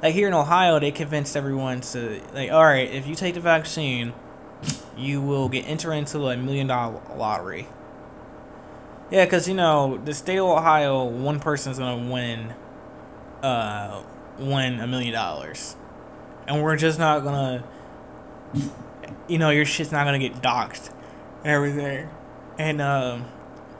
Like 0.01 0.13
here 0.13 0.27
in 0.27 0.33
Ohio, 0.33 0.79
they 0.79 0.91
convinced 0.91 1.37
everyone 1.37 1.81
to 1.81 2.21
like, 2.33 2.51
all 2.51 2.63
right, 2.63 2.91
if 2.91 3.07
you 3.07 3.15
take 3.15 3.35
the 3.35 3.39
vaccine, 3.39 4.13
you 4.97 5.21
will 5.21 5.49
get 5.49 5.67
entered 5.67 5.93
into 5.93 6.27
a 6.27 6.35
million 6.37 6.67
dollar 6.67 7.01
lottery. 7.15 7.67
Yeah, 9.09 9.23
because 9.23 9.47
you 9.47 9.53
know 9.53 9.97
the 10.03 10.13
state 10.13 10.37
of 10.37 10.45
Ohio, 10.45 11.05
one 11.05 11.39
person's 11.39 11.79
gonna 11.79 12.11
win, 12.11 12.53
uh, 13.41 14.03
win 14.37 14.79
a 14.81 14.87
million 14.87 15.13
dollars, 15.13 15.77
and 16.47 16.61
we're 16.61 16.75
just 16.75 16.99
not 16.99 17.23
gonna, 17.23 17.63
you 19.27 19.37
know, 19.37 19.49
your 19.49 19.63
shit's 19.63 19.93
not 19.93 20.03
gonna 20.03 20.19
get 20.19 20.41
docked, 20.41 20.89
and 21.45 21.53
everything, 21.53 22.09
and 22.59 22.81
um, 22.81 23.25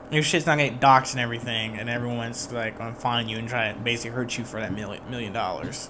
your 0.09 0.23
shit's 0.23 0.45
not 0.45 0.53
gonna 0.57 0.69
get 0.69 0.79
docked 0.79 1.11
and 1.11 1.19
everything, 1.19 1.77
and 1.77 1.89
everyone's 1.89 2.53
like 2.53 2.77
gonna 2.77 2.95
find 2.95 3.29
you 3.29 3.37
and 3.37 3.49
try 3.49 3.73
to 3.73 3.79
basically 3.79 4.11
hurt 4.11 4.37
you 4.37 4.45
for 4.45 4.61
that 4.61 4.73
million 4.73 5.03
million 5.09 5.33
dollars. 5.33 5.89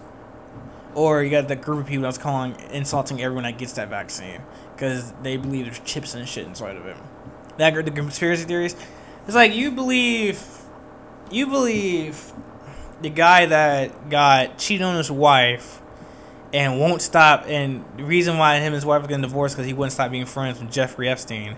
Or 0.98 1.22
you 1.22 1.30
got 1.30 1.48
the 1.48 1.56
group 1.56 1.82
of 1.82 1.86
people 1.86 2.02
that's 2.06 2.18
calling, 2.18 2.56
insulting 2.72 3.22
everyone 3.22 3.44
that 3.44 3.60
gets 3.60 3.74
that 3.74 3.88
vaccine 3.88 4.42
because 4.74 5.14
they 5.22 5.38
believe 5.38 5.66
there's 5.66 5.78
chips 5.82 6.16
and 6.16 6.28
shit 6.28 6.48
inside 6.48 6.76
of 6.76 6.88
it. 6.88 6.98
That 7.58 7.76
the 7.86 7.92
conspiracy 7.92 8.46
theories. 8.46 8.76
It's 9.28 9.36
like 9.36 9.54
you 9.54 9.70
believe, 9.70 10.44
you 11.30 11.46
believe 11.46 12.34
the 13.00 13.12
guy 13.12 13.46
that 13.46 14.10
got 14.10 14.58
cheated 14.58 14.82
on 14.82 14.96
his 14.96 15.12
wife 15.12 15.84
and 16.52 16.80
won't 16.80 17.04
stop, 17.04 17.44
and 17.46 17.86
the 17.98 18.04
reason 18.04 18.40
why 18.40 18.56
him 18.56 18.66
and 18.66 18.74
his 18.74 18.86
wife 18.86 19.04
are 19.04 19.08
getting 19.08 19.22
divorced 19.22 19.56
because 19.56 19.68
he 19.68 19.74
wouldn't 19.74 19.94
stop 19.94 20.10
being 20.10 20.26
friends 20.26 20.60
with 20.60 20.72
Jeffrey 20.72 21.10
Epstein. 21.10 21.58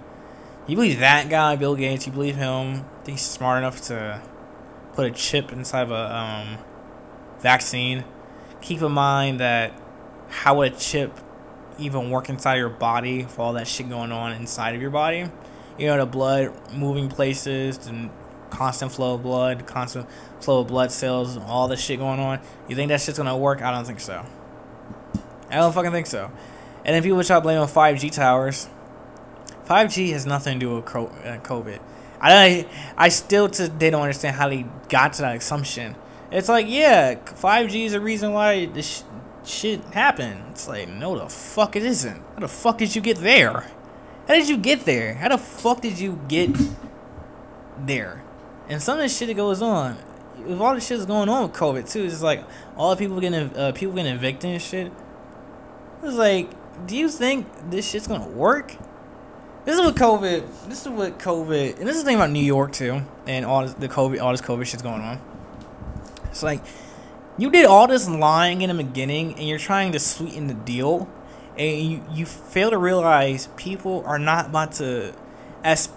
You 0.67 0.75
believe 0.75 0.99
that 0.99 1.29
guy, 1.29 1.55
Bill 1.55 1.77
Gates? 1.77 2.05
You 2.05 2.11
believe 2.11 2.35
him? 2.35 2.83
Think 3.05 3.19
he's 3.19 3.21
smart 3.21 3.59
enough 3.59 3.79
to 3.83 4.21
put 4.95 5.05
a 5.05 5.11
chip 5.11 5.53
inside 5.53 5.83
of 5.83 5.91
a 5.91 6.13
um, 6.13 6.57
vaccine 7.39 8.03
keep 8.61 8.81
in 8.81 8.91
mind 8.91 9.39
that 9.39 9.73
how 10.29 10.57
would 10.57 10.73
a 10.73 10.75
chip 10.75 11.17
even 11.77 12.09
work 12.09 12.29
inside 12.29 12.57
your 12.57 12.69
body 12.69 13.23
for 13.23 13.41
all 13.41 13.53
that 13.53 13.67
shit 13.67 13.89
going 13.89 14.11
on 14.11 14.33
inside 14.33 14.75
of 14.75 14.81
your 14.81 14.91
body? 14.91 15.29
You 15.77 15.87
know, 15.87 15.97
the 15.97 16.05
blood 16.05 16.53
moving 16.73 17.09
places 17.09 17.87
and 17.87 18.09
constant 18.49 18.91
flow 18.91 19.15
of 19.15 19.23
blood, 19.23 19.65
constant 19.65 20.07
flow 20.41 20.61
of 20.61 20.67
blood 20.67 20.91
cells, 20.91 21.37
all 21.37 21.67
this 21.67 21.79
shit 21.79 21.99
going 21.99 22.19
on. 22.19 22.39
You 22.67 22.75
think 22.75 22.89
that 22.89 23.01
shit's 23.01 23.17
gonna 23.17 23.37
work? 23.37 23.61
I 23.61 23.71
don't 23.71 23.85
think 23.85 23.99
so. 23.99 24.25
I 25.49 25.55
don't 25.55 25.73
fucking 25.73 25.91
think 25.91 26.07
so. 26.07 26.31
And 26.85 26.95
then 26.95 27.03
people 27.03 27.23
try 27.23 27.37
to 27.37 27.41
blame 27.41 27.59
on 27.59 27.67
5G 27.67 28.11
towers. 28.11 28.67
5G 29.65 30.11
has 30.11 30.25
nothing 30.25 30.59
to 30.59 30.65
do 30.65 30.75
with 30.75 30.85
uh, 30.85 31.37
COVID. 31.39 31.79
I 32.21 32.65
I 32.97 33.09
still 33.09 33.47
today 33.47 33.91
don't 33.91 34.01
understand 34.01 34.35
how 34.35 34.49
they 34.49 34.65
got 34.89 35.13
to 35.13 35.21
that 35.21 35.37
assumption. 35.37 35.95
It's 36.31 36.49
like, 36.49 36.67
yeah, 36.69 37.15
5G 37.15 37.85
is 37.85 37.91
the 37.93 38.01
reason 38.01 38.33
why 38.33 38.67
this 38.67 39.03
shit 39.43 39.83
happened. 39.85 40.43
It's 40.51 40.67
like, 40.67 40.87
no, 40.87 41.17
the 41.17 41.27
fuck 41.27 41.75
it 41.75 41.83
isn't. 41.83 42.21
How 42.35 42.39
the 42.39 42.47
fuck 42.47 42.77
did 42.77 42.95
you 42.95 43.01
get 43.01 43.17
there? 43.17 43.71
How 44.27 44.35
did 44.35 44.47
you 44.47 44.57
get 44.57 44.85
there? 44.85 45.15
How 45.15 45.29
the 45.29 45.39
fuck 45.39 45.81
did 45.81 45.97
you 45.97 46.19
get 46.27 46.55
there? 47.79 48.23
And 48.67 48.81
some 48.81 48.99
of 48.99 49.03
the 49.03 49.09
shit 49.09 49.27
that 49.27 49.33
goes 49.33 49.61
on, 49.63 49.97
with 50.45 50.61
all 50.61 50.75
the 50.75 50.81
shit 50.81 50.97
that's 50.99 51.07
going 51.07 51.29
on 51.29 51.43
with 51.43 51.53
COVID 51.53 51.89
too, 51.89 52.03
it's 52.03 52.21
like 52.21 52.43
all 52.77 52.91
the 52.91 52.95
people 52.95 53.19
getting 53.19 53.55
uh, 53.57 53.71
people 53.71 53.95
getting 53.95 54.13
evicted 54.13 54.51
and 54.51 54.61
shit. 54.61 54.91
It's 56.03 56.15
like, 56.15 56.51
do 56.85 56.95
you 56.95 57.09
think 57.09 57.47
this 57.71 57.89
shit's 57.89 58.07
gonna 58.07 58.27
work? 58.27 58.75
This 59.65 59.75
is 59.75 59.81
what 59.81 59.95
COVID. 59.95 60.67
This 60.69 60.81
is 60.85 60.89
what 60.89 61.17
COVID, 61.19 61.79
and 61.79 61.87
this 61.87 61.95
is 61.95 62.03
the 62.03 62.07
thing 62.07 62.15
about 62.15 62.29
New 62.29 62.43
York 62.43 62.71
too, 62.71 63.01
and 63.25 63.45
all 63.45 63.63
this, 63.63 63.73
the 63.73 63.89
COVID, 63.89 64.21
all 64.21 64.31
this 64.31 64.41
COVID 64.41 64.65
shit's 64.65 64.83
going 64.83 65.01
on. 65.01 65.19
It's 66.29 66.43
like 66.43 66.61
you 67.37 67.49
did 67.49 67.65
all 67.65 67.87
this 67.87 68.07
lying 68.09 68.61
in 68.61 68.75
the 68.75 68.83
beginning 68.83 69.35
and 69.35 69.47
you're 69.47 69.57
trying 69.59 69.91
to 69.93 69.99
sweeten 69.99 70.47
the 70.47 70.53
deal 70.53 71.09
and 71.57 71.91
you, 71.91 72.03
you 72.11 72.25
fail 72.25 72.69
to 72.69 72.77
realize 72.77 73.47
people 73.55 74.03
are 74.05 74.19
not 74.19 74.47
about 74.47 74.73
to 74.73 75.13
as 75.63 75.89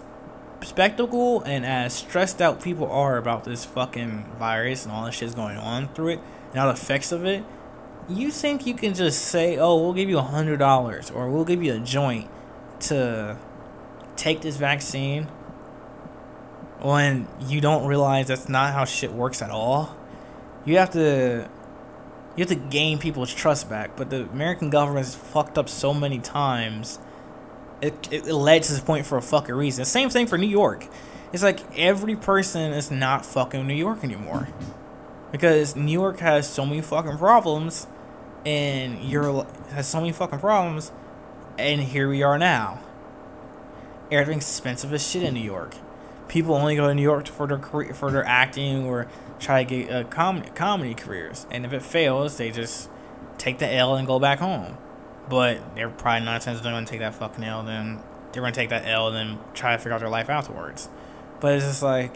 spectacle 0.62 1.42
and 1.42 1.66
as 1.66 1.92
stressed 1.92 2.40
out 2.40 2.62
people 2.62 2.90
are 2.90 3.16
about 3.16 3.44
this 3.44 3.64
fucking 3.64 4.24
virus 4.38 4.84
and 4.84 4.92
all 4.92 5.04
the 5.04 5.10
shit's 5.10 5.34
going 5.34 5.56
on 5.56 5.88
through 5.88 6.08
it 6.08 6.20
and 6.50 6.60
all 6.60 6.68
the 6.68 6.72
effects 6.72 7.10
of 7.10 7.24
it 7.24 7.44
you 8.08 8.30
think 8.30 8.64
you 8.66 8.74
can 8.74 8.94
just 8.94 9.22
say 9.22 9.58
oh 9.58 9.76
we'll 9.76 9.92
give 9.92 10.08
you 10.08 10.18
a 10.18 10.22
hundred 10.22 10.58
dollars 10.58 11.10
or 11.10 11.28
we'll 11.28 11.44
give 11.44 11.62
you 11.62 11.74
a 11.74 11.78
joint 11.80 12.30
to 12.78 13.36
take 14.14 14.40
this 14.40 14.56
vaccine 14.56 15.24
when 16.80 17.26
you 17.40 17.60
don't 17.60 17.86
realize 17.86 18.28
that's 18.28 18.48
not 18.48 18.72
how 18.72 18.84
shit 18.84 19.12
works 19.12 19.42
at 19.42 19.50
all 19.50 19.96
you 20.64 20.78
have 20.78 20.90
to 20.90 21.48
you 22.36 22.42
have 22.42 22.48
to 22.48 22.54
gain 22.54 22.98
people's 22.98 23.32
trust 23.32 23.68
back. 23.68 23.96
But 23.96 24.10
the 24.10 24.22
American 24.22 24.70
government 24.70 25.06
has 25.06 25.14
fucked 25.14 25.58
up 25.58 25.68
so 25.68 25.92
many 25.92 26.18
times. 26.18 26.98
It, 27.80 28.08
it, 28.12 28.26
led 28.26 28.62
to 28.62 28.72
this 28.72 28.80
point 28.80 29.06
for 29.06 29.18
a 29.18 29.22
fucking 29.22 29.54
reason. 29.54 29.84
Same 29.84 30.08
thing 30.08 30.28
for 30.28 30.38
New 30.38 30.46
York. 30.48 30.86
It's 31.32 31.42
like 31.42 31.60
every 31.76 32.14
person 32.14 32.72
is 32.72 32.90
not 32.92 33.26
fucking 33.26 33.66
New 33.66 33.74
York 33.74 34.04
anymore. 34.04 34.48
because 35.32 35.74
New 35.74 35.90
York 35.90 36.20
has 36.20 36.48
so 36.48 36.64
many 36.64 36.80
fucking 36.82 37.18
problems, 37.18 37.88
and 38.46 39.02
you're 39.02 39.46
has 39.72 39.88
so 39.88 39.98
many 39.98 40.12
fucking 40.12 40.38
problems, 40.38 40.92
and 41.58 41.80
here 41.80 42.08
we 42.08 42.22
are 42.22 42.38
now. 42.38 42.78
Everything's 44.12 44.44
expensive 44.44 44.92
as 44.92 45.06
shit 45.06 45.22
in 45.22 45.34
New 45.34 45.40
York. 45.40 45.74
People 46.28 46.54
only 46.54 46.76
go 46.76 46.86
to 46.86 46.94
New 46.94 47.02
York 47.02 47.26
for 47.26 47.46
their 47.46 47.58
career, 47.58 47.94
for 47.94 48.12
their 48.12 48.24
acting 48.26 48.84
or 48.84 49.08
try 49.42 49.64
to 49.64 49.68
get 49.68 49.90
uh, 49.90 50.04
com- 50.04 50.42
comedy 50.54 50.94
careers, 50.94 51.46
and 51.50 51.66
if 51.66 51.72
it 51.72 51.82
fails, 51.82 52.36
they 52.36 52.50
just 52.50 52.88
take 53.38 53.58
the 53.58 53.70
L 53.72 53.96
and 53.96 54.06
go 54.06 54.18
back 54.18 54.38
home. 54.38 54.78
But 55.28 55.74
they're 55.74 55.88
probably 55.88 56.24
not 56.24 56.42
times 56.42 56.62
they're 56.62 56.72
gonna 56.72 56.86
take 56.86 57.00
that 57.00 57.14
fucking 57.14 57.44
L, 57.44 57.62
then 57.62 58.00
they're 58.32 58.42
gonna 58.42 58.54
take 58.54 58.70
that 58.70 58.86
L 58.86 59.08
and 59.08 59.16
then 59.16 59.38
try 59.54 59.72
to 59.72 59.78
figure 59.78 59.92
out 59.92 60.00
their 60.00 60.08
life 60.08 60.30
afterwards. 60.30 60.88
But 61.40 61.54
it's 61.54 61.64
just 61.64 61.82
like 61.82 62.12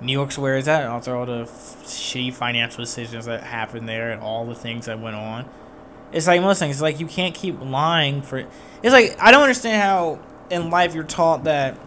New 0.00 0.12
York's 0.12 0.36
where 0.36 0.56
it's 0.56 0.68
at 0.68 0.82
after 0.82 1.16
all 1.16 1.26
the 1.26 1.42
f- 1.42 1.84
shitty 1.84 2.32
financial 2.32 2.78
decisions 2.78 3.26
that 3.26 3.42
happened 3.42 3.88
there 3.88 4.10
and 4.10 4.22
all 4.22 4.46
the 4.46 4.54
things 4.54 4.86
that 4.86 5.00
went 5.00 5.16
on. 5.16 5.48
It's 6.12 6.26
like 6.26 6.40
most 6.40 6.58
things. 6.58 6.76
It's 6.76 6.82
like 6.82 7.00
you 7.00 7.06
can't 7.06 7.34
keep 7.34 7.60
lying 7.60 8.22
for. 8.22 8.38
It's 8.82 8.92
like 8.92 9.16
I 9.20 9.30
don't 9.30 9.42
understand 9.42 9.82
how 9.82 10.18
in 10.50 10.70
life 10.70 10.94
you're 10.94 11.04
taught 11.04 11.44
that 11.44 11.78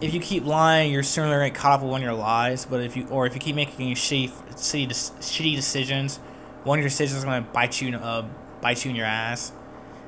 if 0.00 0.14
you 0.14 0.20
keep 0.20 0.44
lying, 0.44 0.92
you're 0.92 1.02
sooner 1.02 1.28
gonna 1.28 1.50
get 1.50 1.58
caught 1.58 1.80
up 1.80 1.84
on 1.84 2.02
your 2.02 2.12
lies. 2.12 2.64
But 2.64 2.80
if 2.80 2.96
you 2.96 3.06
or 3.08 3.26
if 3.26 3.34
you 3.34 3.40
keep 3.40 3.56
making 3.56 3.94
shitty, 3.94 4.30
shitty, 4.54 5.56
decisions, 5.56 6.18
one 6.64 6.78
of 6.78 6.82
your 6.82 6.88
decisions 6.88 7.18
is 7.18 7.24
gonna 7.24 7.46
bite 7.52 7.80
you, 7.80 7.96
uh, 7.96 8.26
bite 8.60 8.84
you 8.84 8.90
in 8.90 8.96
your 8.96 9.06
ass. 9.06 9.52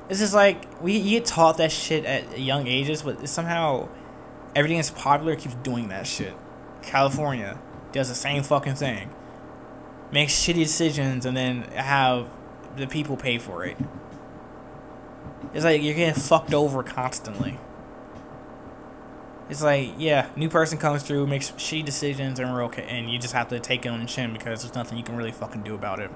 It's 0.09 0.19
just 0.19 0.33
like 0.33 0.81
we 0.81 0.97
you 0.97 1.19
get 1.19 1.25
taught 1.25 1.57
that 1.57 1.71
shit 1.71 2.05
at 2.05 2.39
young 2.39 2.67
ages, 2.67 3.01
but 3.01 3.27
somehow 3.27 3.89
everything 4.55 4.77
that's 4.77 4.91
popular 4.91 5.35
keeps 5.35 5.55
doing 5.55 5.89
that 5.89 6.07
shit. 6.07 6.33
California 6.81 7.59
does 7.91 8.09
the 8.09 8.15
same 8.15 8.43
fucking 8.43 8.75
thing. 8.75 9.09
Makes 10.11 10.33
shitty 10.33 10.55
decisions 10.55 11.25
and 11.25 11.35
then 11.35 11.63
have 11.73 12.27
the 12.75 12.87
people 12.87 13.17
pay 13.17 13.37
for 13.37 13.65
it. 13.65 13.77
It's 15.53 15.65
like 15.65 15.81
you're 15.81 15.95
getting 15.95 16.21
fucked 16.21 16.53
over 16.53 16.81
constantly. 16.83 17.57
It's 19.51 19.61
like, 19.61 19.95
yeah, 19.97 20.29
new 20.37 20.47
person 20.47 20.77
comes 20.77 21.03
through, 21.03 21.27
makes 21.27 21.51
shitty 21.51 21.83
decisions, 21.83 22.39
and 22.39 22.53
we're 22.53 22.63
okay, 22.63 22.85
and 22.87 23.11
you 23.11 23.19
just 23.19 23.33
have 23.33 23.49
to 23.49 23.59
take 23.59 23.85
it 23.85 23.89
on 23.89 23.99
the 23.99 24.05
chin 24.05 24.31
because 24.31 24.61
there's 24.61 24.75
nothing 24.75 24.97
you 24.97 25.03
can 25.03 25.17
really 25.17 25.33
fucking 25.33 25.61
do 25.63 25.75
about 25.75 25.99
it. 25.99 26.09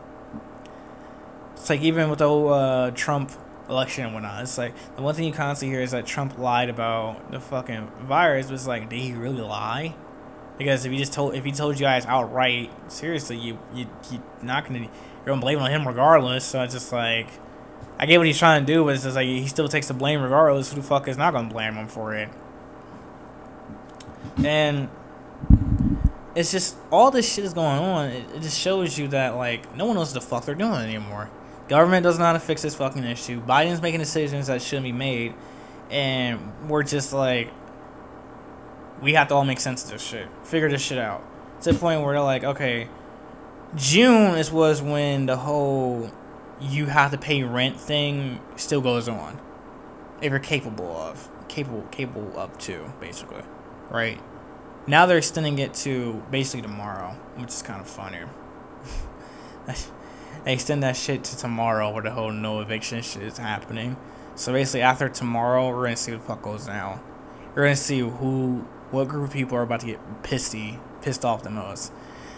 It's 1.51 1.69
like 1.69 1.81
even 1.81 2.09
with 2.09 2.19
the 2.19 2.29
whole 2.29 2.53
uh, 2.53 2.91
Trump 2.91 3.33
election 3.67 4.05
and 4.05 4.13
whatnot, 4.13 4.43
it's 4.43 4.57
like 4.57 4.73
the 4.95 5.01
one 5.01 5.13
thing 5.15 5.25
you 5.25 5.33
constantly 5.33 5.75
hear 5.75 5.83
is 5.83 5.91
that 5.91 6.05
Trump 6.05 6.37
lied 6.37 6.69
about 6.69 7.29
the 7.29 7.41
fucking 7.41 7.91
virus. 8.03 8.49
Was 8.49 8.67
like, 8.67 8.89
did 8.89 8.99
he 8.99 9.11
really 9.11 9.41
lie? 9.41 9.95
Because 10.57 10.85
if 10.85 10.93
he 10.93 10.97
just 10.97 11.11
told, 11.11 11.35
if 11.35 11.43
he 11.43 11.51
told 11.51 11.77
you 11.77 11.85
guys 11.85 12.05
outright, 12.05 12.71
seriously, 12.89 13.35
you 13.35 13.59
you 13.73 13.85
you're 14.11 14.21
not 14.43 14.65
gonna, 14.65 14.79
you're 14.79 14.89
gonna 15.25 15.41
blame 15.41 15.59
on 15.59 15.69
him 15.69 15.85
regardless. 15.85 16.45
So 16.45 16.63
it's 16.63 16.73
just 16.73 16.93
like, 16.93 17.27
I 17.99 18.05
get 18.05 18.17
what 18.17 18.27
he's 18.27 18.39
trying 18.39 18.65
to 18.65 18.73
do, 18.73 18.85
but 18.85 18.95
it's 18.95 19.03
just 19.03 19.17
like 19.17 19.27
he 19.27 19.45
still 19.47 19.67
takes 19.67 19.89
the 19.89 19.93
blame 19.93 20.21
regardless. 20.21 20.71
Who 20.71 20.79
the 20.79 20.87
fuck 20.87 21.09
is 21.09 21.17
not 21.17 21.33
gonna 21.33 21.49
blame 21.49 21.73
him 21.73 21.89
for 21.89 22.15
it? 22.15 22.29
And 24.43 24.89
it's 26.35 26.51
just 26.51 26.75
all 26.91 27.11
this 27.11 27.31
shit 27.31 27.45
is 27.45 27.53
going 27.53 27.79
on. 27.79 28.09
It, 28.09 28.29
it 28.35 28.41
just 28.41 28.59
shows 28.59 28.97
you 28.97 29.07
that 29.09 29.35
like 29.35 29.75
no 29.75 29.85
one 29.85 29.95
knows 29.95 30.13
what 30.13 30.21
the 30.21 30.27
fuck 30.27 30.45
they're 30.45 30.55
doing 30.55 30.73
anymore. 30.73 31.29
Government 31.67 32.03
doesn't 32.03 32.39
fix 32.41 32.61
this 32.61 32.75
fucking 32.75 33.03
issue. 33.03 33.41
Biden's 33.41 33.81
making 33.81 33.99
decisions 33.99 34.47
that 34.47 34.61
shouldn't 34.61 34.83
be 34.83 34.91
made, 34.91 35.33
and 35.89 36.69
we're 36.69 36.83
just 36.83 37.11
like, 37.11 37.51
we 39.01 39.13
have 39.13 39.29
to 39.29 39.33
all 39.33 39.45
make 39.45 39.59
sense 39.59 39.83
of 39.83 39.89
this 39.89 40.03
shit. 40.03 40.27
Figure 40.43 40.69
this 40.69 40.81
shit 40.81 40.99
out. 40.99 41.23
To 41.61 41.73
the 41.73 41.79
point 41.79 42.01
where 42.01 42.13
they're 42.13 42.21
like, 42.21 42.43
okay, 42.43 42.87
June 43.75 44.35
is 44.35 44.51
was 44.51 44.81
when 44.81 45.25
the 45.25 45.37
whole 45.37 46.11
you 46.61 46.85
have 46.85 47.11
to 47.11 47.17
pay 47.17 47.43
rent 47.43 47.79
thing 47.79 48.39
still 48.55 48.81
goes 48.81 49.09
on. 49.09 49.39
If 50.21 50.29
you're 50.29 50.39
capable 50.39 50.95
of 50.95 51.29
capable 51.47 51.81
capable 51.91 52.39
up 52.39 52.59
to 52.59 52.93
basically, 52.99 53.41
right? 53.89 54.21
Now 54.87 55.05
they're 55.05 55.17
extending 55.17 55.57
it 55.59 55.73
to 55.75 56.23
basically 56.29 56.61
tomorrow, 56.61 57.15
which 57.37 57.49
is 57.49 57.61
kind 57.61 57.81
of 57.81 57.87
funny. 57.87 58.19
they 60.45 60.53
extend 60.53 60.83
that 60.83 60.95
shit 60.95 61.23
to 61.23 61.37
tomorrow 61.37 61.89
where 61.89 62.03
the 62.03 62.11
whole 62.11 62.31
no 62.31 62.59
eviction 62.59 63.01
shit 63.01 63.23
is 63.23 63.37
happening. 63.37 63.97
So 64.35 64.53
basically 64.53 64.81
after 64.81 65.09
tomorrow 65.09 65.69
we're 65.69 65.85
gonna 65.85 65.97
see 65.97 66.11
what 66.11 66.21
the 66.21 66.27
fuck 66.27 66.41
goes 66.43 66.67
down. 66.67 66.99
We're 67.55 67.63
gonna 67.63 67.75
see 67.75 67.99
who 67.99 68.67
what 68.91 69.07
group 69.07 69.29
of 69.29 69.33
people 69.33 69.57
are 69.57 69.63
about 69.63 69.79
to 69.79 69.87
get 69.87 70.23
pissy 70.23 70.79
pissed 71.01 71.25
off 71.25 71.43
the 71.43 71.49
most. 71.49 71.91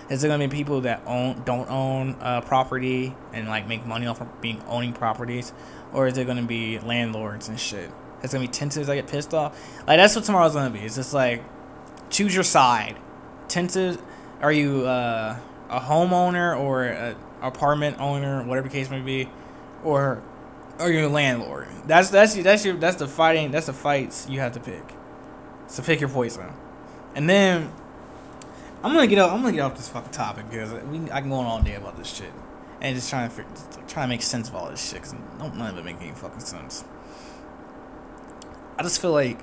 Is 0.09 0.23
it 0.23 0.29
gonna 0.29 0.47
be 0.47 0.55
people 0.55 0.81
that 0.81 1.01
own 1.05 1.41
don't 1.43 1.69
own 1.69 2.15
uh, 2.21 2.41
property 2.41 3.13
and 3.33 3.49
like 3.49 3.67
make 3.67 3.85
money 3.85 4.07
off 4.07 4.21
of 4.21 4.41
being 4.41 4.61
owning 4.67 4.93
properties, 4.93 5.51
or 5.91 6.07
is 6.07 6.17
it 6.17 6.25
gonna 6.27 6.43
be 6.43 6.79
landlords 6.79 7.49
and 7.49 7.59
shit? 7.59 7.91
It's 8.23 8.33
gonna 8.33 8.45
be 8.45 8.51
tenants 8.51 8.77
I 8.89 8.95
get 8.95 9.07
pissed 9.07 9.33
off. 9.33 9.57
Like 9.87 9.97
that's 9.97 10.15
what 10.15 10.25
tomorrow's 10.25 10.53
gonna 10.53 10.69
be. 10.69 10.79
It's 10.79 10.95
just 10.95 11.13
like 11.13 11.43
choose 12.09 12.33
your 12.33 12.43
side. 12.43 12.97
Tenants, 13.47 14.01
are 14.41 14.51
you 14.51 14.85
uh, 14.85 15.37
a 15.69 15.79
homeowner 15.79 16.59
or 16.59 16.85
a 16.85 17.15
apartment 17.41 17.99
owner, 17.99 18.43
whatever 18.43 18.69
case 18.69 18.89
may 18.89 19.01
be, 19.01 19.29
or 19.83 20.21
are 20.79 20.91
you 20.91 21.07
a 21.07 21.09
landlord? 21.09 21.67
That's 21.85 22.09
that's 22.09 22.35
that's 22.35 22.65
your 22.65 22.75
that's 22.75 22.97
the 22.97 23.07
fighting 23.07 23.51
that's 23.51 23.67
the 23.67 23.73
fights 23.73 24.27
you 24.29 24.39
have 24.39 24.53
to 24.53 24.59
pick. 24.59 24.83
So 25.67 25.83
pick 25.83 25.99
your 25.99 26.09
poison, 26.09 26.51
and 27.15 27.29
then 27.29 27.71
I'm 28.83 28.93
gonna 28.93 29.07
get 29.07 29.19
up. 29.19 29.31
I'm 29.31 29.41
gonna 29.41 29.53
get 29.53 29.61
off 29.61 29.75
this 29.75 29.89
fucking 29.89 30.11
topic 30.11 30.49
because 30.49 30.71
we 30.85 31.11
I 31.11 31.21
can 31.21 31.29
go 31.29 31.35
on 31.35 31.45
all 31.45 31.61
day 31.61 31.75
about 31.75 31.97
this 31.97 32.13
shit 32.13 32.31
and 32.81 32.95
just 32.95 33.09
trying 33.09 33.29
to 33.29 33.35
figure, 33.35 33.51
trying 33.87 34.05
to 34.05 34.09
make 34.09 34.21
sense 34.21 34.49
of 34.49 34.55
all 34.55 34.69
this 34.69 34.89
shit 34.89 35.01
because 35.01 35.15
none 35.39 35.61
of 35.61 35.77
it 35.77 35.85
make 35.85 36.01
any 36.01 36.11
fucking 36.11 36.39
sense. 36.39 36.83
I 38.79 38.83
just 38.83 39.01
feel 39.01 39.11
like 39.11 39.39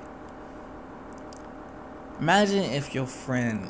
imagine 2.20 2.62
if 2.62 2.94
your 2.94 3.06
friend 3.06 3.68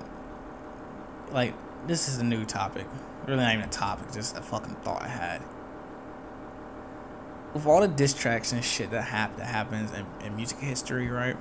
like 1.33 1.55
this 1.87 2.09
is 2.09 2.18
a 2.18 2.24
new 2.24 2.44
topic. 2.44 2.87
Really 3.27 3.40
not 3.42 3.55
even 3.55 3.64
a 3.64 3.72
topic 3.72 4.12
just 4.12 4.37
a 4.37 4.42
fucking 4.42 4.74
thought 4.77 5.03
i 5.03 5.09
had. 5.09 5.42
With 7.55 7.66
all 7.66 7.81
the 7.81 7.88
distractions 7.88 8.64
shit 8.64 8.90
that 8.90 9.03
hap- 9.03 9.37
that 9.37 9.46
happens 9.46 9.90
in, 9.92 10.05
in 10.27 10.37
music 10.37 10.59
history 10.59 11.09
right? 11.09 11.37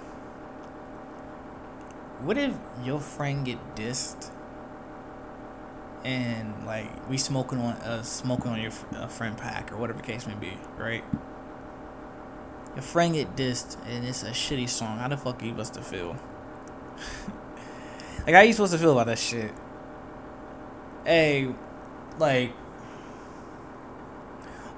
What 2.22 2.38
if 2.38 2.56
your 2.82 3.02
friend 3.02 3.46
get 3.46 3.76
dissed 3.76 4.32
and 6.06 6.66
like 6.66 7.10
we 7.10 7.18
smoking 7.18 7.60
on 7.60 7.74
uh 7.76 8.04
smoking 8.04 8.52
on 8.52 8.62
your 8.62 8.72
uh, 8.96 9.08
friend 9.08 9.38
pack 9.38 9.72
or 9.72 9.78
whatever 9.78 10.00
the 10.00 10.06
case 10.06 10.28
may 10.28 10.36
be 10.36 10.58
right 10.78 11.04
your 12.76 12.84
friend 12.84 13.14
get 13.14 13.36
dissed 13.36 13.78
and 13.88 14.06
it's 14.06 14.24
a 14.24 14.32
shitty 14.32 14.70
song. 14.70 15.00
How 15.00 15.08
the 15.08 15.18
fuck 15.18 15.42
are 15.42 15.46
you 15.46 15.52
supposed 15.52 15.74
to 15.76 15.82
feel? 15.82 16.18
Like 18.26 18.36
how 18.36 18.42
you 18.42 18.54
supposed 18.54 18.72
to 18.72 18.80
feel 18.80 18.94
about 18.94 19.08
that 19.08 19.20
shit? 19.20 19.52
Hey 21.06 21.54
like 22.18 22.54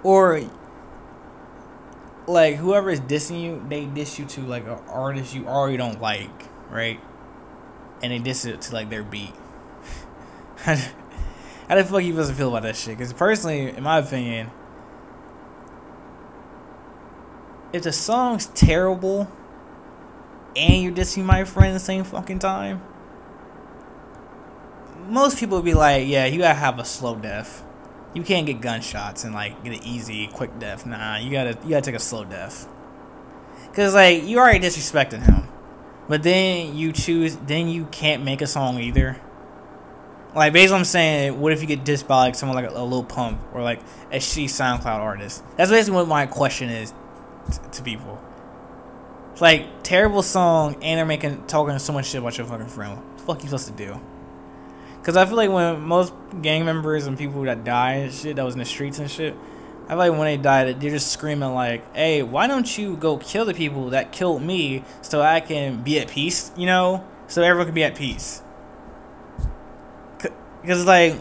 or 0.01 0.41
like 2.27 2.55
whoever 2.55 2.89
is 2.89 3.01
dissing 3.01 3.43
you 3.43 3.63
they 3.69 3.85
diss 3.85 4.17
you 4.17 4.25
to 4.25 4.41
like 4.41 4.63
an 4.65 4.79
artist 4.87 5.35
you 5.35 5.45
already 5.47 5.77
don't 5.77 6.01
like 6.01 6.29
right? 6.71 6.99
And 8.01 8.11
they 8.11 8.19
diss 8.19 8.45
it 8.45 8.61
to 8.61 8.73
like 8.73 8.89
their 8.89 9.03
beat. 9.03 9.33
How 10.57 11.75
the 11.75 11.83
fuck 11.83 12.03
you 12.03 12.13
supposed 12.13 12.31
to 12.31 12.35
feel 12.35 12.49
about 12.49 12.63
that 12.63 12.75
shit? 12.75 12.97
Because 12.97 13.13
personally 13.13 13.69
in 13.69 13.83
my 13.83 13.99
opinion 13.99 14.49
if 17.75 17.83
the 17.83 17.91
song's 17.91 18.47
terrible 18.47 19.31
and 20.55 20.81
you're 20.81 20.93
dissing 20.93 21.25
my 21.25 21.43
friend 21.43 21.71
at 21.71 21.73
the 21.73 21.79
same 21.79 22.03
fucking 22.03 22.39
time 22.39 22.81
most 25.07 25.39
people 25.39 25.57
would 25.57 25.65
be 25.65 25.73
like, 25.73 26.07
yeah, 26.07 26.25
you 26.25 26.39
gotta 26.39 26.55
have 26.55 26.79
a 26.79 26.85
slow 26.85 27.15
death. 27.15 27.63
You 28.13 28.23
can't 28.23 28.45
get 28.45 28.61
gunshots 28.61 29.23
and 29.23 29.33
like 29.33 29.63
get 29.63 29.73
an 29.73 29.83
easy, 29.83 30.27
quick 30.27 30.57
death. 30.59 30.85
Nah, 30.85 31.17
you 31.17 31.31
gotta 31.31 31.57
you 31.63 31.71
gotta 31.71 31.81
take 31.81 31.95
a 31.95 31.99
slow 31.99 32.23
death. 32.23 32.67
Cause 33.73 33.93
like 33.93 34.23
you 34.23 34.39
already 34.39 34.59
disrespected 34.59 35.23
him, 35.23 35.49
but 36.07 36.23
then 36.23 36.75
you 36.77 36.93
choose, 36.93 37.35
then 37.35 37.67
you 37.67 37.85
can't 37.87 38.23
make 38.23 38.41
a 38.41 38.47
song 38.47 38.79
either. 38.79 39.21
Like 40.33 40.53
basically, 40.53 40.79
I'm 40.79 40.85
saying, 40.85 41.39
what 41.39 41.53
if 41.53 41.61
you 41.61 41.67
get 41.67 41.83
dissed 41.83 42.07
by 42.07 42.17
like 42.17 42.35
someone 42.35 42.55
like 42.55 42.71
a, 42.71 42.75
a 42.75 43.03
Pump 43.03 43.39
or 43.53 43.61
like 43.61 43.81
a 44.11 44.17
shitty 44.17 44.45
SoundCloud 44.45 44.85
artist? 44.85 45.43
That's 45.57 45.71
basically 45.71 45.97
what 45.97 46.07
my 46.07 46.25
question 46.25 46.69
is 46.69 46.93
to 47.71 47.83
people. 47.83 48.21
Like 49.39 49.83
terrible 49.83 50.21
song, 50.21 50.75
and 50.81 50.97
they're 50.97 51.05
making 51.05 51.45
talking 51.47 51.77
so 51.79 51.91
much 51.93 52.07
shit 52.07 52.21
about 52.21 52.37
your 52.37 52.47
fucking 52.47 52.67
friend. 52.67 52.97
What 52.97 53.17
the 53.17 53.23
fuck 53.23 53.43
you 53.43 53.49
supposed 53.49 53.67
to 53.67 53.73
do? 53.73 53.99
Cause 55.03 55.15
I 55.17 55.25
feel 55.25 55.35
like 55.35 55.51
when 55.51 55.81
most 55.81 56.13
gang 56.41 56.65
members 56.65 57.05
and 57.05 57.15
people 57.15 57.43
that 57.43 57.63
die 57.63 57.93
and 57.93 58.13
shit 58.13 58.37
that 58.37 58.43
was 58.45 58.55
in 58.55 58.59
the 58.59 58.65
streets 58.65 58.97
and 58.97 59.11
shit, 59.11 59.35
I 59.85 59.89
feel 59.89 59.97
like 59.97 60.11
when 60.13 60.21
they 60.21 60.37
die, 60.37 60.73
they're 60.73 60.89
just 60.89 61.11
screaming 61.11 61.53
like, 61.53 61.95
"Hey, 61.95 62.23
why 62.23 62.47
don't 62.47 62.77
you 62.77 62.95
go 62.95 63.17
kill 63.17 63.45
the 63.45 63.53
people 63.53 63.91
that 63.91 64.11
killed 64.11 64.41
me 64.41 64.83
so 65.03 65.21
I 65.21 65.41
can 65.41 65.83
be 65.83 65.99
at 65.99 66.07
peace?" 66.07 66.51
You 66.57 66.65
know, 66.65 67.03
so 67.27 67.43
everyone 67.43 67.67
can 67.67 67.75
be 67.75 67.83
at 67.83 67.95
peace. 67.95 68.41
because 70.65 70.85
like 70.85 71.15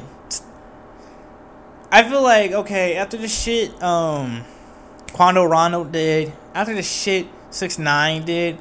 I 1.93 2.03
feel 2.09 2.23
like 2.23 2.53
okay 2.53 2.97
after 2.97 3.17
this 3.17 3.43
shit 3.43 3.83
um 3.83 4.45
Quando 5.15 5.45
Rondo 5.45 5.85
did 5.85 6.33
after 6.55 6.75
the 6.75 6.83
shit 6.83 7.29
six 7.51 7.79
nine 7.79 8.25
did 8.25 8.59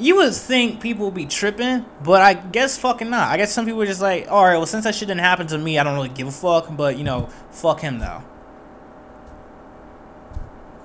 you 0.00 0.16
would 0.16 0.34
think 0.34 0.80
people 0.80 1.04
would 1.04 1.14
be 1.14 1.26
tripping, 1.26 1.84
but 2.02 2.22
I 2.22 2.32
guess 2.32 2.78
fucking 2.78 3.10
not. 3.10 3.28
I 3.28 3.36
guess 3.36 3.52
some 3.52 3.66
people 3.66 3.82
are 3.82 3.86
just 3.86 4.00
like, 4.00 4.28
all 4.30 4.44
right, 4.44 4.56
well, 4.56 4.64
since 4.64 4.84
that 4.84 4.94
shit 4.94 5.08
didn't 5.08 5.20
happen 5.20 5.46
to 5.48 5.58
me, 5.58 5.78
I 5.78 5.84
don't 5.84 5.94
really 5.94 6.08
give 6.08 6.26
a 6.26 6.32
fuck. 6.32 6.74
But 6.74 6.96
you 6.96 7.04
know, 7.04 7.28
fuck 7.50 7.80
him 7.80 7.98
though. 7.98 8.22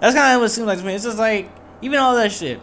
That's 0.01 0.13
kind 0.13 0.35
of 0.35 0.41
what 0.41 0.47
it 0.47 0.49
seems 0.49 0.67
like 0.67 0.79
to 0.79 0.85
me. 0.85 0.93
It's 0.93 1.05
just 1.05 1.17
like 1.17 1.49
even 1.81 1.97
all 1.97 2.15
that 2.15 2.33
shit. 2.33 2.59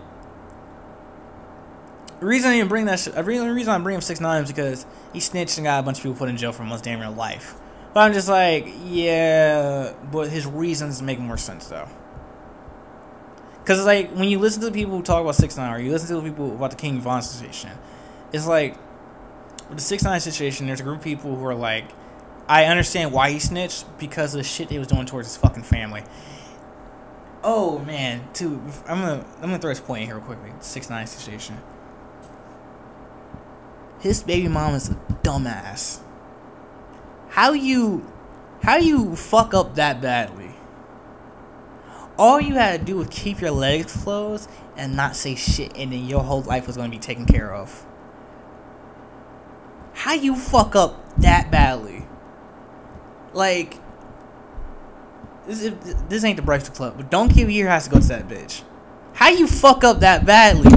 The 2.20 2.26
reason 2.26 2.50
I 2.50 2.56
even 2.56 2.68
bring 2.68 2.84
that 2.84 3.00
shit, 3.00 3.14
the 3.14 3.24
reason 3.24 3.68
I 3.68 3.78
bring 3.78 3.94
him 3.94 4.02
six 4.02 4.20
nine 4.20 4.42
is 4.42 4.52
because 4.52 4.84
he 5.14 5.20
snitched 5.20 5.56
and 5.56 5.64
got 5.64 5.80
a 5.80 5.82
bunch 5.82 5.98
of 5.98 6.02
people 6.02 6.18
put 6.18 6.28
in 6.28 6.36
jail 6.36 6.52
for 6.52 6.62
almost 6.62 6.84
damn 6.84 7.00
near 7.00 7.08
life. 7.08 7.54
But 7.94 8.00
I'm 8.00 8.12
just 8.12 8.28
like, 8.28 8.68
yeah, 8.84 9.94
but 10.12 10.28
his 10.28 10.46
reasons 10.46 11.00
make 11.00 11.18
more 11.18 11.38
sense 11.38 11.66
though. 11.68 11.88
Because 13.62 13.84
like 13.84 14.10
when 14.10 14.28
you 14.28 14.38
listen 14.38 14.60
to 14.62 14.66
the 14.66 14.72
people 14.72 14.96
who 14.96 15.02
talk 15.02 15.20
about 15.20 15.36
six 15.36 15.56
nine, 15.56 15.72
or 15.72 15.80
you 15.80 15.92
listen 15.92 16.08
to 16.08 16.20
the 16.20 16.28
people 16.28 16.52
about 16.52 16.70
the 16.70 16.76
King 16.76 17.00
Von 17.00 17.22
situation, 17.22 17.70
it's 18.32 18.46
like 18.46 18.76
with 19.68 19.78
the 19.78 19.84
six 19.84 20.02
nine 20.02 20.20
situation. 20.20 20.66
There's 20.66 20.80
a 20.80 20.84
group 20.84 20.98
of 20.98 21.04
people 21.04 21.36
who 21.36 21.44
are 21.46 21.54
like, 21.54 21.84
I 22.48 22.64
understand 22.64 23.12
why 23.12 23.30
he 23.30 23.38
snitched 23.38 23.86
because 23.98 24.34
of 24.34 24.38
the 24.38 24.44
shit 24.44 24.70
he 24.70 24.78
was 24.78 24.88
doing 24.88 25.06
towards 25.06 25.28
his 25.28 25.36
fucking 25.36 25.62
family. 25.62 26.02
Oh 27.44 27.78
man, 27.80 28.28
too. 28.32 28.60
I'm 28.86 29.00
gonna 29.00 29.24
I'm 29.36 29.42
gonna 29.42 29.58
throw 29.58 29.70
this 29.70 29.80
point 29.80 30.02
in 30.02 30.06
here 30.08 30.16
real 30.16 30.24
quickly. 30.24 30.52
Six 30.60 30.90
nine 30.90 31.06
situation. 31.06 31.58
His 34.00 34.24
baby 34.24 34.48
mom 34.48 34.74
is 34.74 34.90
a 34.90 34.94
dumbass. 35.22 36.00
How 37.28 37.52
you, 37.52 38.04
how 38.62 38.76
you 38.76 39.14
fuck 39.14 39.54
up 39.54 39.76
that 39.76 40.00
badly? 40.00 40.51
All 42.18 42.40
you 42.40 42.54
had 42.54 42.80
to 42.80 42.86
do 42.86 42.96
was 42.96 43.08
keep 43.10 43.40
your 43.40 43.50
legs 43.50 44.02
closed 44.02 44.50
and 44.76 44.96
not 44.96 45.16
say 45.16 45.34
shit, 45.34 45.76
and 45.76 45.92
then 45.92 46.06
your 46.06 46.22
whole 46.22 46.42
life 46.42 46.66
was 46.66 46.76
going 46.76 46.90
to 46.90 46.96
be 46.96 47.00
taken 47.00 47.26
care 47.26 47.54
of. 47.54 47.86
How 49.94 50.14
you 50.14 50.34
fuck 50.34 50.74
up 50.74 51.18
that 51.18 51.50
badly? 51.50 52.04
Like, 53.32 53.76
this, 55.46 55.72
this 56.08 56.24
ain't 56.24 56.36
the 56.36 56.42
Breakfast 56.42 56.74
Club, 56.74 56.94
but 56.96 57.10
don't 57.10 57.32
give 57.32 57.50
your 57.50 57.68
has 57.68 57.84
to 57.84 57.90
go 57.90 58.00
to 58.00 58.08
that 58.08 58.28
bitch. 58.28 58.62
How 59.14 59.28
you 59.28 59.46
fuck 59.46 59.84
up 59.84 60.00
that 60.00 60.24
badly? 60.24 60.70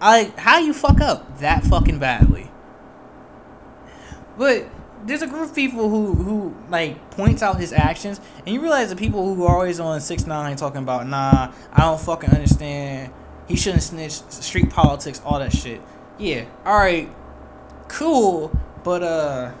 I 0.00 0.32
how 0.36 0.58
you 0.58 0.72
fuck 0.72 1.00
up 1.00 1.38
that 1.38 1.64
fucking 1.64 1.98
badly? 1.98 2.50
But 4.36 4.68
there's 5.08 5.22
a 5.22 5.26
group 5.26 5.48
of 5.48 5.54
people 5.54 5.88
who 5.88 6.14
who 6.14 6.54
like 6.68 7.10
points 7.10 7.42
out 7.42 7.58
his 7.58 7.72
actions, 7.72 8.20
and 8.44 8.54
you 8.54 8.60
realize 8.60 8.90
the 8.90 8.96
people 8.96 9.34
who 9.34 9.44
are 9.44 9.54
always 9.54 9.80
on 9.80 10.00
six 10.00 10.26
nine 10.26 10.56
talking 10.56 10.82
about 10.82 11.06
nah, 11.06 11.52
I 11.72 11.80
don't 11.80 12.00
fucking 12.00 12.30
understand. 12.30 13.12
He 13.46 13.56
shouldn't 13.56 13.82
snitch. 13.82 14.12
Street 14.30 14.70
politics, 14.70 15.22
all 15.24 15.38
that 15.38 15.52
shit. 15.52 15.80
Yeah, 16.18 16.44
all 16.66 16.76
right, 16.76 17.08
cool, 17.88 18.56
but 18.84 19.02
uh, 19.02 19.52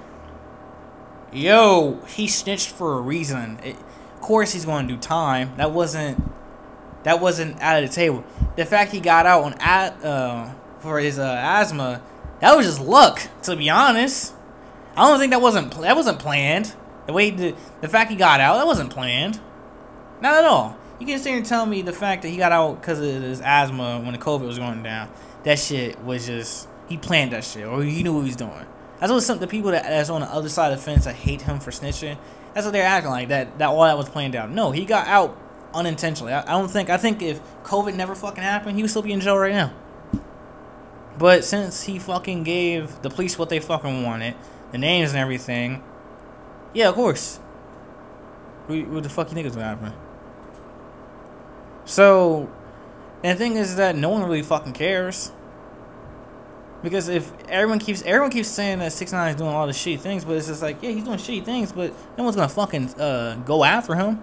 yo, 1.32 2.00
he 2.06 2.28
snitched 2.28 2.68
for 2.68 2.98
a 2.98 3.00
reason. 3.00 3.58
It, 3.64 3.76
of 4.14 4.20
course, 4.20 4.52
he's 4.52 4.66
going 4.66 4.86
to 4.86 4.94
do 4.94 5.00
time. 5.00 5.52
That 5.56 5.72
wasn't 5.72 6.22
that 7.04 7.20
wasn't 7.20 7.58
out 7.60 7.82
of 7.82 7.88
the 7.88 7.94
table. 7.94 8.22
The 8.56 8.66
fact 8.66 8.92
he 8.92 9.00
got 9.00 9.24
out 9.24 9.44
on 9.44 9.54
uh 9.54 10.54
for 10.80 10.98
his 10.98 11.18
uh, 11.18 11.36
asthma, 11.40 12.02
that 12.40 12.54
was 12.54 12.66
just 12.66 12.80
luck. 12.80 13.20
To 13.44 13.56
be 13.56 13.70
honest. 13.70 14.34
I 14.98 15.02
don't 15.02 15.20
think 15.20 15.30
that 15.30 15.40
wasn't 15.40 15.70
that 15.80 15.94
wasn't 15.94 16.18
planned. 16.18 16.74
The 17.06 17.12
way 17.12 17.30
the 17.30 17.54
the 17.80 17.88
fact 17.88 18.10
he 18.10 18.16
got 18.16 18.40
out 18.40 18.56
that 18.56 18.66
wasn't 18.66 18.90
planned, 18.90 19.40
not 20.20 20.34
at 20.34 20.44
all. 20.44 20.76
You 20.98 21.06
can 21.06 21.20
sit 21.20 21.28
here 21.28 21.38
and 21.38 21.46
tell 21.46 21.64
me 21.66 21.82
the 21.82 21.92
fact 21.92 22.22
that 22.22 22.30
he 22.30 22.36
got 22.36 22.50
out 22.50 22.80
because 22.80 22.98
of 22.98 23.22
his 23.22 23.40
asthma 23.40 24.00
when 24.00 24.12
the 24.12 24.18
COVID 24.18 24.44
was 24.44 24.58
going 24.58 24.82
down. 24.82 25.08
That 25.44 25.60
shit 25.60 26.02
was 26.02 26.26
just 26.26 26.68
he 26.88 26.96
planned 26.96 27.32
that 27.32 27.44
shit 27.44 27.64
or 27.64 27.84
he 27.84 28.02
knew 28.02 28.12
what 28.12 28.22
he 28.22 28.26
was 28.26 28.36
doing. 28.36 28.66
That's 28.98 29.12
what 29.12 29.20
some 29.22 29.38
the 29.38 29.46
people 29.46 29.70
that 29.70 29.84
that's 29.84 30.10
on 30.10 30.22
the 30.22 30.26
other 30.26 30.48
side 30.48 30.72
of 30.72 30.78
the 30.78 30.84
fence 30.84 31.04
that 31.04 31.14
hate 31.14 31.42
him 31.42 31.60
for 31.60 31.70
snitching. 31.70 32.18
That's 32.52 32.66
what 32.66 32.72
they're 32.72 32.84
acting 32.84 33.12
like 33.12 33.28
that 33.28 33.56
that 33.60 33.68
all 33.68 33.84
that 33.84 33.96
was 33.96 34.08
planned 34.08 34.34
out. 34.34 34.50
No, 34.50 34.72
he 34.72 34.84
got 34.84 35.06
out 35.06 35.40
unintentionally. 35.72 36.32
I, 36.32 36.42
I 36.42 36.58
don't 36.58 36.68
think 36.68 36.90
I 36.90 36.96
think 36.96 37.22
if 37.22 37.40
COVID 37.62 37.94
never 37.94 38.16
fucking 38.16 38.42
happened, 38.42 38.74
he 38.74 38.82
would 38.82 38.90
still 38.90 39.02
be 39.02 39.12
in 39.12 39.20
jail 39.20 39.38
right 39.38 39.54
now. 39.54 39.72
But 41.16 41.44
since 41.44 41.84
he 41.84 42.00
fucking 42.00 42.42
gave 42.42 43.02
the 43.02 43.10
police 43.10 43.38
what 43.38 43.48
they 43.48 43.60
fucking 43.60 44.02
wanted, 44.02 44.34
the 44.72 44.78
names 44.78 45.10
and 45.10 45.18
everything. 45.18 45.82
Yeah, 46.74 46.88
of 46.88 46.94
course. 46.94 47.38
What, 48.66 48.86
what 48.88 49.02
the 49.02 49.08
fuck 49.08 49.32
you 49.32 49.38
is 49.38 49.54
gonna 49.54 49.66
happen? 49.66 49.92
So, 51.84 52.50
and 53.24 53.38
the 53.38 53.42
thing 53.42 53.56
is 53.56 53.76
that 53.76 53.96
no 53.96 54.10
one 54.10 54.22
really 54.24 54.42
fucking 54.42 54.74
cares. 54.74 55.32
Because 56.82 57.08
if 57.08 57.32
everyone 57.48 57.80
keeps 57.80 58.02
everyone 58.02 58.30
keeps 58.30 58.48
saying 58.48 58.78
that 58.78 58.92
six 58.92 59.10
nine 59.10 59.30
is 59.30 59.36
doing 59.36 59.50
all 59.50 59.66
the 59.66 59.72
shitty 59.72 59.98
things, 59.98 60.24
but 60.24 60.36
it's 60.36 60.46
just 60.46 60.62
like 60.62 60.82
yeah, 60.82 60.90
he's 60.90 61.04
doing 61.04 61.18
shitty 61.18 61.44
things, 61.44 61.72
but 61.72 61.92
no 62.16 62.24
one's 62.24 62.36
gonna 62.36 62.48
fucking 62.48 62.94
uh, 63.00 63.36
go 63.44 63.64
after 63.64 63.94
him. 63.94 64.22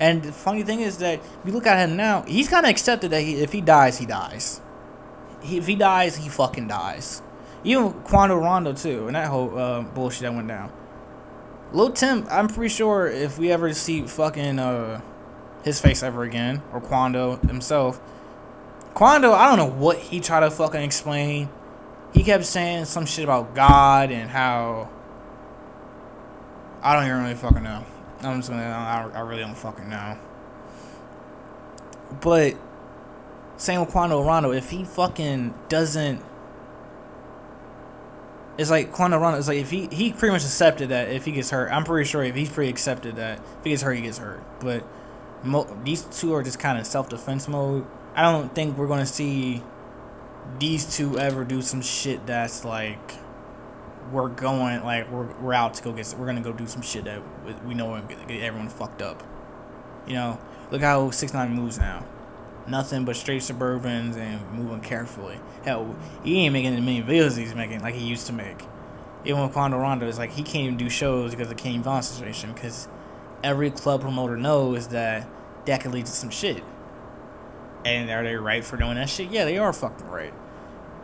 And 0.00 0.22
the 0.22 0.32
funny 0.32 0.62
thing 0.62 0.80
is 0.80 0.98
that 0.98 1.14
if 1.14 1.46
you 1.46 1.52
look 1.52 1.66
at 1.66 1.88
him 1.88 1.96
now, 1.96 2.22
he's 2.22 2.48
kind 2.48 2.66
of 2.66 2.70
accepted 2.70 3.10
that 3.10 3.22
he, 3.22 3.36
if 3.36 3.52
he 3.52 3.60
dies, 3.60 3.98
he 3.98 4.06
dies. 4.06 4.60
He, 5.42 5.58
if 5.58 5.66
he 5.66 5.74
dies, 5.74 6.16
he 6.16 6.28
fucking 6.28 6.68
dies. 6.68 7.22
Even 7.64 7.92
Quando 8.04 8.36
Rondo 8.36 8.72
too, 8.72 9.06
and 9.06 9.16
that 9.16 9.28
whole 9.28 9.56
uh, 9.58 9.82
bullshit 9.82 10.22
that 10.22 10.34
went 10.34 10.48
down. 10.48 10.72
Lil 11.72 11.90
Tim, 11.90 12.26
I'm 12.30 12.48
pretty 12.48 12.72
sure 12.72 13.06
if 13.06 13.38
we 13.38 13.52
ever 13.52 13.74
see 13.74 14.06
fucking 14.06 14.58
uh, 14.58 15.00
his 15.64 15.80
face 15.80 16.02
ever 16.02 16.22
again, 16.22 16.62
or 16.72 16.80
Quando 16.80 17.36
himself, 17.36 18.00
Quando, 18.94 19.32
I 19.32 19.46
don't 19.46 19.58
know 19.58 19.78
what 19.78 19.98
he 19.98 20.20
tried 20.20 20.40
to 20.40 20.50
fucking 20.50 20.80
explain. 20.80 21.48
He 22.14 22.24
kept 22.24 22.44
saying 22.46 22.86
some 22.86 23.06
shit 23.06 23.24
about 23.24 23.54
God 23.54 24.10
and 24.10 24.30
how 24.30 24.88
I 26.82 26.94
don't 26.94 27.04
even 27.04 27.22
really 27.22 27.34
fucking 27.34 27.62
know. 27.62 27.84
I'm 28.22 28.38
just 28.38 28.50
gonna, 28.50 28.62
I, 28.62 29.10
I 29.14 29.20
really 29.20 29.42
don't 29.42 29.56
fucking 29.56 29.88
know. 29.88 30.18
But 32.20 32.56
same 33.56 33.80
with 33.80 33.90
Quando 33.90 34.24
Rondo, 34.24 34.52
if 34.52 34.70
he 34.70 34.84
fucking 34.84 35.54
doesn't 35.68 36.22
it's 38.58 38.70
like 38.70 38.92
Quando 38.92 39.18
Rondo. 39.18 39.38
It's 39.38 39.46
like 39.46 39.58
if 39.58 39.70
he 39.70 39.86
he 39.86 40.12
pretty 40.12 40.32
much 40.32 40.42
accepted 40.42 40.88
that 40.88 41.10
if 41.10 41.24
he 41.24 41.32
gets 41.32 41.50
hurt, 41.50 41.70
I'm 41.70 41.84
pretty 41.84 42.08
sure 42.08 42.24
if 42.24 42.34
he's 42.34 42.50
pretty 42.50 42.68
accepted 42.68 43.16
that 43.16 43.38
if 43.38 43.64
he 43.64 43.70
gets 43.70 43.82
hurt, 43.82 43.94
he 43.94 44.02
gets 44.02 44.18
hurt. 44.18 44.42
But 44.60 44.84
mo- 45.44 45.78
these 45.84 46.02
two 46.02 46.34
are 46.34 46.42
just 46.42 46.58
kind 46.58 46.76
of 46.76 46.86
self 46.86 47.08
defense 47.08 47.46
mode. 47.46 47.86
I 48.16 48.22
don't 48.22 48.52
think 48.52 48.76
we're 48.76 48.88
gonna 48.88 49.06
see 49.06 49.62
these 50.58 50.96
two 50.96 51.18
ever 51.18 51.44
do 51.44 51.62
some 51.62 51.80
shit 51.80 52.26
that's 52.26 52.64
like 52.64 53.12
we're 54.10 54.28
going 54.28 54.82
like 54.82 55.08
we're 55.08 55.26
we're 55.40 55.52
out 55.52 55.74
to 55.74 55.82
go 55.84 55.92
get 55.92 56.12
we're 56.18 56.26
gonna 56.26 56.40
go 56.40 56.52
do 56.52 56.66
some 56.66 56.82
shit 56.82 57.04
that 57.04 57.22
we 57.64 57.74
know 57.74 57.90
we're 57.90 58.00
gonna 58.00 58.26
get 58.26 58.42
everyone 58.42 58.68
fucked 58.68 59.02
up. 59.02 59.22
You 60.04 60.14
know, 60.14 60.40
look 60.72 60.82
how 60.82 61.12
six 61.12 61.32
nine 61.32 61.52
moves 61.52 61.78
now 61.78 62.04
nothing 62.68 63.04
but 63.04 63.16
straight 63.16 63.42
suburbans 63.42 64.16
and 64.16 64.40
moving 64.52 64.80
carefully. 64.80 65.40
Hell, 65.64 65.96
he 66.24 66.44
ain't 66.44 66.52
making 66.52 66.74
as 66.74 66.80
many 66.80 67.02
videos 67.02 67.36
he's 67.36 67.54
making 67.54 67.80
like 67.80 67.94
he 67.94 68.06
used 68.06 68.26
to 68.26 68.32
make. 68.32 68.62
Even 69.24 69.42
with 69.42 69.52
Quando 69.52 69.78
Rondo, 69.78 70.06
it's 70.06 70.18
like 70.18 70.30
he 70.30 70.42
can't 70.42 70.64
even 70.64 70.76
do 70.76 70.88
shows 70.88 71.32
because 71.32 71.50
of 71.50 71.56
the 71.56 71.62
King 71.62 71.82
Von 71.82 72.02
situation 72.02 72.52
because 72.52 72.88
every 73.42 73.70
club 73.70 74.00
promoter 74.00 74.36
knows 74.36 74.88
that 74.88 75.26
that 75.66 75.80
could 75.80 75.92
lead 75.92 76.06
to 76.06 76.12
some 76.12 76.30
shit. 76.30 76.62
And 77.84 78.10
are 78.10 78.22
they 78.22 78.36
right 78.36 78.64
for 78.64 78.76
doing 78.76 78.94
that 78.96 79.08
shit? 79.08 79.30
Yeah, 79.30 79.44
they 79.44 79.58
are 79.58 79.72
fucking 79.72 80.08
right. 80.08 80.34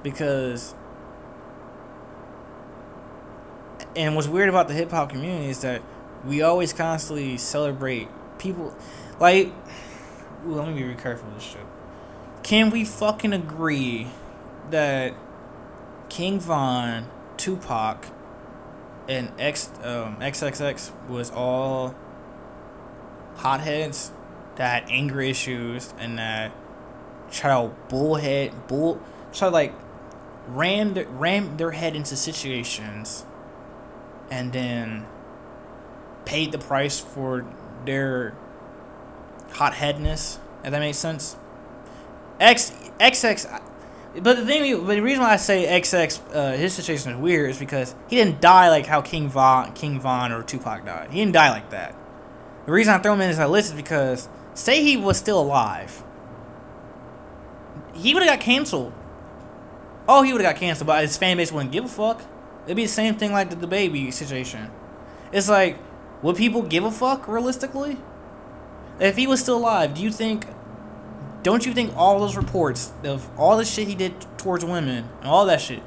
Because. 0.03 0.75
And 3.97 4.17
what's 4.17 4.27
weird 4.27 4.49
about 4.49 4.67
the 4.67 4.75
hip 4.75 4.91
hop 4.91 5.11
community 5.11 5.49
is 5.49 5.61
that 5.61 5.81
we 6.25 6.43
always 6.43 6.73
constantly 6.73 7.39
celebrate 7.39 8.09
people. 8.39 8.75
Like, 9.21 9.53
Let 10.45 10.75
me 10.75 10.83
be 10.83 10.95
careful 10.95 11.27
with 11.29 11.37
this 11.37 11.45
shit. 11.45 11.67
Can 12.43 12.71
we 12.71 12.85
fucking 12.85 13.33
agree 13.33 14.09
that 14.71 15.15
King 16.11 16.39
Von, 16.39 17.09
Tupac, 17.37 18.07
and 19.09 19.33
X 19.39 19.71
um, 19.83 20.17
XXX 20.17 20.91
was 21.09 21.31
all 21.31 21.95
hotheads 23.37 24.13
that 24.57 24.83
had 24.83 24.91
anger 24.91 25.21
issues 25.21 25.93
and 25.99 26.19
that 26.19 26.53
try 27.31 27.63
to 27.63 27.75
bullhead 27.89 28.69
bull 28.69 29.01
try 29.33 29.49
to 29.49 29.53
like 29.53 29.75
ram 30.49 30.95
ram 31.19 31.57
their 31.57 31.73
head 31.73 31.97
into 31.97 32.17
situations 32.17 33.25
and 34.31 34.53
then 34.53 35.07
paid 36.25 36.53
the 36.53 36.59
price 36.59 37.01
for 37.01 37.45
their 37.85 38.35
hotheadness. 39.55 40.39
If 40.63 40.71
that 40.71 40.79
makes 40.79 40.99
sense. 40.99 41.37
X 42.41 42.73
XX, 43.01 43.61
But 44.23 44.37
the 44.37 44.47
thing, 44.47 44.87
but 44.87 44.95
the 44.95 45.03
reason 45.03 45.23
why 45.23 45.33
I 45.33 45.37
say 45.37 45.67
XX, 45.81 46.21
uh, 46.35 46.53
his 46.57 46.73
situation 46.73 47.13
is 47.13 47.19
weird 47.19 47.51
is 47.51 47.59
because 47.59 47.95
he 48.09 48.17
didn't 48.17 48.41
die 48.41 48.69
like 48.69 48.87
how 48.87 49.01
King 49.01 49.29
Von, 49.29 49.73
King 49.73 50.01
Von 50.01 50.33
or 50.33 50.43
Tupac 50.43 50.85
died. 50.85 51.11
He 51.11 51.21
didn't 51.21 51.33
die 51.33 51.51
like 51.51 51.71
that. 51.71 51.95
The 52.67 52.73
reason 52.73 52.95
I 52.95 52.99
throw 52.99 53.13
him 53.13 53.21
in 53.21 53.31
this 53.31 53.39
list 53.49 53.71
is 53.71 53.77
because 53.77 54.29
say 54.55 54.83
he 54.83 54.97
was 54.97 55.19
still 55.19 55.41
alive, 55.41 56.03
he 57.93 58.15
would 58.15 58.23
have 58.23 58.39
got 58.39 58.41
canceled. 58.41 58.93
Oh, 60.09 60.23
he 60.23 60.33
would 60.33 60.43
have 60.43 60.55
got 60.55 60.61
canceled, 60.61 60.87
but 60.87 61.03
his 61.03 61.17
fan 61.17 61.37
base 61.37 61.53
wouldn't 61.53 61.73
give 61.73 61.85
a 61.85 61.89
fuck. 61.89 62.23
It'd 62.65 62.77
be 62.77 62.85
the 62.85 62.89
same 62.89 63.17
thing 63.17 63.33
like 63.33 63.51
the, 63.51 63.57
the 63.57 63.67
baby 63.67 64.11
situation. 64.11 64.71
It's 65.33 65.49
like, 65.49 65.79
would 66.23 66.37
people 66.37 66.63
give 66.63 66.85
a 66.85 66.91
fuck 66.91 67.29
realistically? 67.29 67.99
If 69.01 69.17
he 69.17 69.27
was 69.27 69.41
still 69.41 69.57
alive, 69.57 69.95
do 69.95 70.03
you 70.03 70.11
think? 70.11 70.47
Don't 71.43 71.67
you 71.67 71.75
think 71.75 71.95
all 71.97 72.21
those 72.21 72.37
reports 72.37 72.93
of 73.03 73.29
all 73.39 73.57
the 73.59 73.65
shit 73.65 73.87
he 73.87 73.95
did 73.95 74.15
towards 74.39 74.65
women 74.65 75.09
and 75.21 75.29
all 75.29 75.45
that 75.47 75.61
shit? 75.61 75.83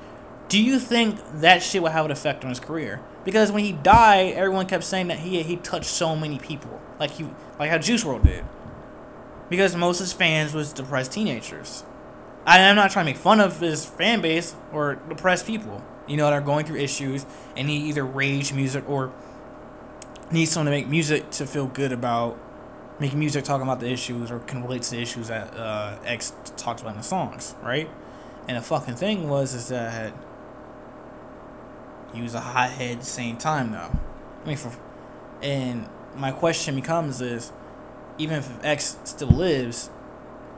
Do 0.49 0.61
you 0.61 0.79
think 0.79 1.19
that 1.41 1.63
shit 1.63 1.81
would 1.81 1.91
have 1.91 2.05
an 2.05 2.11
effect 2.11 2.43
on 2.43 2.49
his 2.49 2.59
career? 2.59 3.01
Because 3.25 3.51
when 3.51 3.63
he 3.63 3.71
died, 3.73 4.33
everyone 4.35 4.67
kept 4.67 4.83
saying 4.83 5.07
that 5.07 5.19
he 5.19 5.41
he 5.43 5.57
touched 5.57 5.89
so 5.89 6.15
many 6.15 6.39
people, 6.39 6.79
like 6.99 7.11
he 7.11 7.25
like 7.59 7.69
how 7.69 7.77
Juice 7.77 8.03
WRLD 8.03 8.23
did. 8.23 8.45
Because 9.49 9.75
most 9.75 9.99
of 9.99 10.05
his 10.05 10.13
fans 10.13 10.53
was 10.53 10.73
depressed 10.73 11.13
teenagers. 11.13 11.83
I, 12.45 12.61
I'm 12.61 12.75
not 12.75 12.91
trying 12.91 13.05
to 13.05 13.11
make 13.11 13.21
fun 13.21 13.41
of 13.41 13.59
his 13.59 13.85
fan 13.85 14.21
base 14.21 14.55
or 14.71 14.95
depressed 15.09 15.45
people, 15.45 15.83
you 16.07 16.17
know, 16.17 16.25
that 16.25 16.33
are 16.33 16.41
going 16.41 16.65
through 16.65 16.77
issues 16.77 17.25
and 17.55 17.67
need 17.67 17.87
either 17.87 18.05
rage 18.05 18.53
music 18.53 18.87
or 18.89 19.11
need 20.31 20.45
someone 20.45 20.65
to 20.65 20.71
make 20.71 20.87
music 20.87 21.29
to 21.31 21.45
feel 21.45 21.67
good 21.67 21.91
about 21.91 22.37
making 22.99 23.19
music 23.19 23.43
talking 23.43 23.63
about 23.63 23.79
the 23.79 23.89
issues 23.89 24.31
or 24.31 24.39
can 24.39 24.63
relate 24.63 24.81
to 24.83 24.91
the 24.91 25.01
issues 25.01 25.27
that 25.27 25.55
uh, 25.55 25.97
X 26.05 26.33
talks 26.55 26.81
about 26.81 26.91
in 26.91 26.97
the 26.97 27.03
songs, 27.03 27.55
right? 27.61 27.89
And 28.47 28.57
the 28.57 28.61
fucking 28.61 28.95
thing 28.95 29.29
was 29.29 29.53
is 29.53 29.67
that 29.69 30.13
he 32.13 32.21
was 32.21 32.33
a 32.33 32.39
hothead 32.39 32.93
at 32.93 32.99
the 32.99 33.05
same 33.05 33.37
time 33.37 33.71
though. 33.71 33.91
I 34.43 34.47
mean, 34.47 34.57
for 34.57 34.71
and 35.41 35.87
my 36.15 36.31
question 36.31 36.75
becomes 36.75 37.21
is, 37.21 37.51
even 38.17 38.37
if 38.37 38.63
X 38.63 38.97
still 39.03 39.27
lives, 39.27 39.89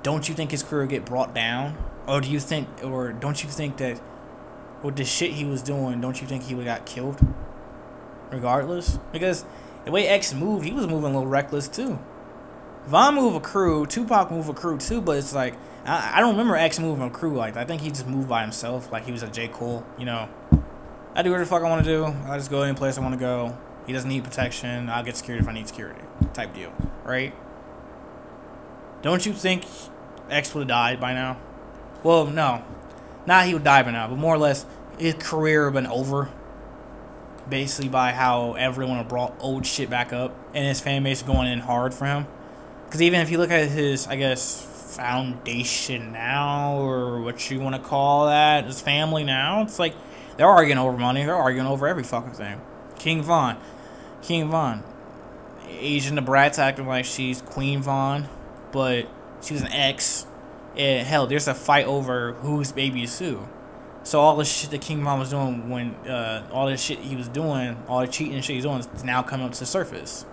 don't 0.04 0.30
you 0.30 0.36
think 0.36 0.52
his 0.52 0.64
career 0.64 0.86
get 0.86 1.06
brought 1.06 1.34
down, 1.34 1.78
or 2.08 2.22
do 2.22 2.30
you 2.30 2.40
think, 2.40 2.68
or 2.84 3.12
don't 3.12 3.44
you 3.44 3.50
think 3.50 3.78
that 3.78 4.00
with 4.82 4.96
the 4.96 5.04
shit 5.04 5.32
he 5.32 5.44
was 5.44 5.62
doing, 5.62 6.00
don't 6.00 6.22
you 6.22 6.28
think 6.28 6.44
he 6.44 6.56
would 6.56 6.66
got 6.66 6.86
killed, 6.86 7.20
regardless? 8.32 8.98
Because 9.12 9.44
the 9.84 9.92
way 9.92 10.08
X 10.08 10.34
moved, 10.34 10.66
he 10.66 10.72
was 10.72 10.88
moving 10.88 11.12
a 11.12 11.20
little 11.20 11.28
reckless 11.28 11.68
too. 11.68 12.00
Von 12.88 13.16
moved 13.16 13.38
a 13.38 13.40
crew, 13.40 13.86
Tupac 13.86 14.32
moved 14.32 14.50
a 14.50 14.54
crew 14.54 14.78
too, 14.78 15.02
but 15.02 15.18
it's 15.18 15.34
like 15.34 15.56
I, 15.86 16.18
I 16.18 16.20
don't 16.20 16.32
remember 16.32 16.56
X 16.56 16.80
moving 16.80 17.06
a 17.06 17.10
crew 17.10 17.36
like 17.36 17.54
that. 17.54 17.62
I 17.62 17.66
think 17.66 17.82
he 17.82 17.90
just 17.90 18.08
moved 18.08 18.30
by 18.30 18.42
himself, 18.42 18.92
like 18.92 19.06
he 19.06 19.12
was 19.12 19.24
a 19.24 19.28
J 19.28 19.48
Cole, 19.48 19.86
you 19.98 20.06
know. 20.06 20.30
I 21.16 21.22
do 21.22 21.32
whatever 21.32 21.40
the 21.40 21.50
fuck 21.50 21.64
I 21.64 21.70
want 21.70 21.84
to 21.84 21.92
do. 21.92 22.06
I 22.28 22.38
just 22.38 22.50
go 22.50 22.62
any 22.62 22.76
place 22.78 22.98
I 22.98 23.02
want 23.02 23.14
to 23.14 23.20
go. 23.20 23.58
He 23.88 23.94
doesn't 23.94 24.10
need 24.10 24.24
protection. 24.24 24.90
I'll 24.90 25.04
get 25.04 25.18
security 25.18 25.44
if 25.44 25.50
I 25.50 25.54
need 25.54 25.68
security. 25.68 26.02
Type 26.34 26.54
deal, 26.54 26.72
right? 27.04 27.34
Don't 29.02 29.26
you 29.26 29.34
think 29.34 29.66
X 30.30 30.54
would 30.54 30.62
have 30.62 30.68
died 30.68 31.00
by 31.00 31.14
now? 31.14 31.38
Well, 32.04 32.26
no. 32.26 32.64
Not 33.26 33.46
he 33.46 33.54
would 33.54 33.64
die 33.64 33.84
by 33.84 33.92
now, 33.92 34.08
but 34.08 34.18
more 34.18 34.36
or 34.36 34.38
less 34.38 34.66
his 34.98 35.16
career 35.16 35.66
would 35.66 35.76
have 35.76 35.84
been 35.84 35.92
over. 35.92 36.30
Basically, 37.50 37.90
by 37.90 38.12
how 38.12 38.54
everyone 38.54 39.04
brought 39.08 39.34
old 39.40 39.66
shit 39.66 39.90
back 39.90 40.14
up, 40.14 40.36
and 40.54 40.68
his 40.68 40.80
fan 40.80 41.04
base 41.04 41.24
going 41.24 41.48
in 41.48 41.60
hard 41.60 41.94
for 41.94 42.06
him. 42.06 42.28
Because 42.90 43.04
even 43.04 43.20
if 43.20 43.30
you 43.30 43.38
look 43.38 43.52
at 43.52 43.70
his, 43.70 44.08
I 44.08 44.16
guess, 44.16 44.66
foundation 44.96 46.12
now, 46.12 46.80
or 46.80 47.22
what 47.22 47.52
you 47.52 47.60
want 47.60 47.76
to 47.76 47.82
call 47.82 48.26
that, 48.26 48.66
his 48.66 48.82
family 48.82 49.24
now, 49.24 49.62
it's 49.62 49.78
like 49.78 49.94
they're 50.38 50.48
arguing 50.48 50.80
over 50.80 50.98
money. 50.98 51.24
They're 51.24 51.36
arguing 51.36 51.68
over 51.68 51.88
every 51.88 52.02
fucking 52.02 52.32
thing. 52.32 52.60
King 52.98 53.22
Von. 53.22 53.58
King 54.24 54.50
Von. 54.50 54.84
Asian 55.68 56.16
the 56.16 56.24
Bratz 56.24 56.58
acting 56.58 56.88
like 56.88 57.06
she's 57.06 57.44
Queen 57.44 57.84
Von, 57.84 58.28
but 58.72 59.08
she 59.44 59.54
was 59.54 59.62
an 59.62 59.72
ex. 59.72 60.26
And 60.76 61.08
hell, 61.08 61.28
there's 61.28 61.48
a 61.48 61.54
fight 61.54 61.86
over 61.86 62.34
whose 62.34 62.72
baby 62.72 63.04
is 63.04 63.20
who. 63.20 63.48
So 64.02 64.20
all 64.20 64.36
the 64.36 64.46
shit 64.46 64.72
that 64.72 64.82
King 64.82 65.04
Von 65.04 65.20
was 65.20 65.30
doing 65.30 65.70
when 65.70 65.94
uh, 66.10 66.48
all 66.52 66.66
the 66.66 66.76
shit 66.76 66.98
he 66.98 67.16
was 67.16 67.28
doing, 67.28 67.78
all 67.88 68.00
the 68.02 68.08
cheating 68.08 68.42
shit 68.42 68.56
he's 68.56 68.64
doing, 68.64 68.80
is 68.80 69.04
now 69.04 69.22
coming 69.22 69.46
up 69.46 69.54
to 69.54 69.60
the 69.60 69.68
surface. 69.68 70.26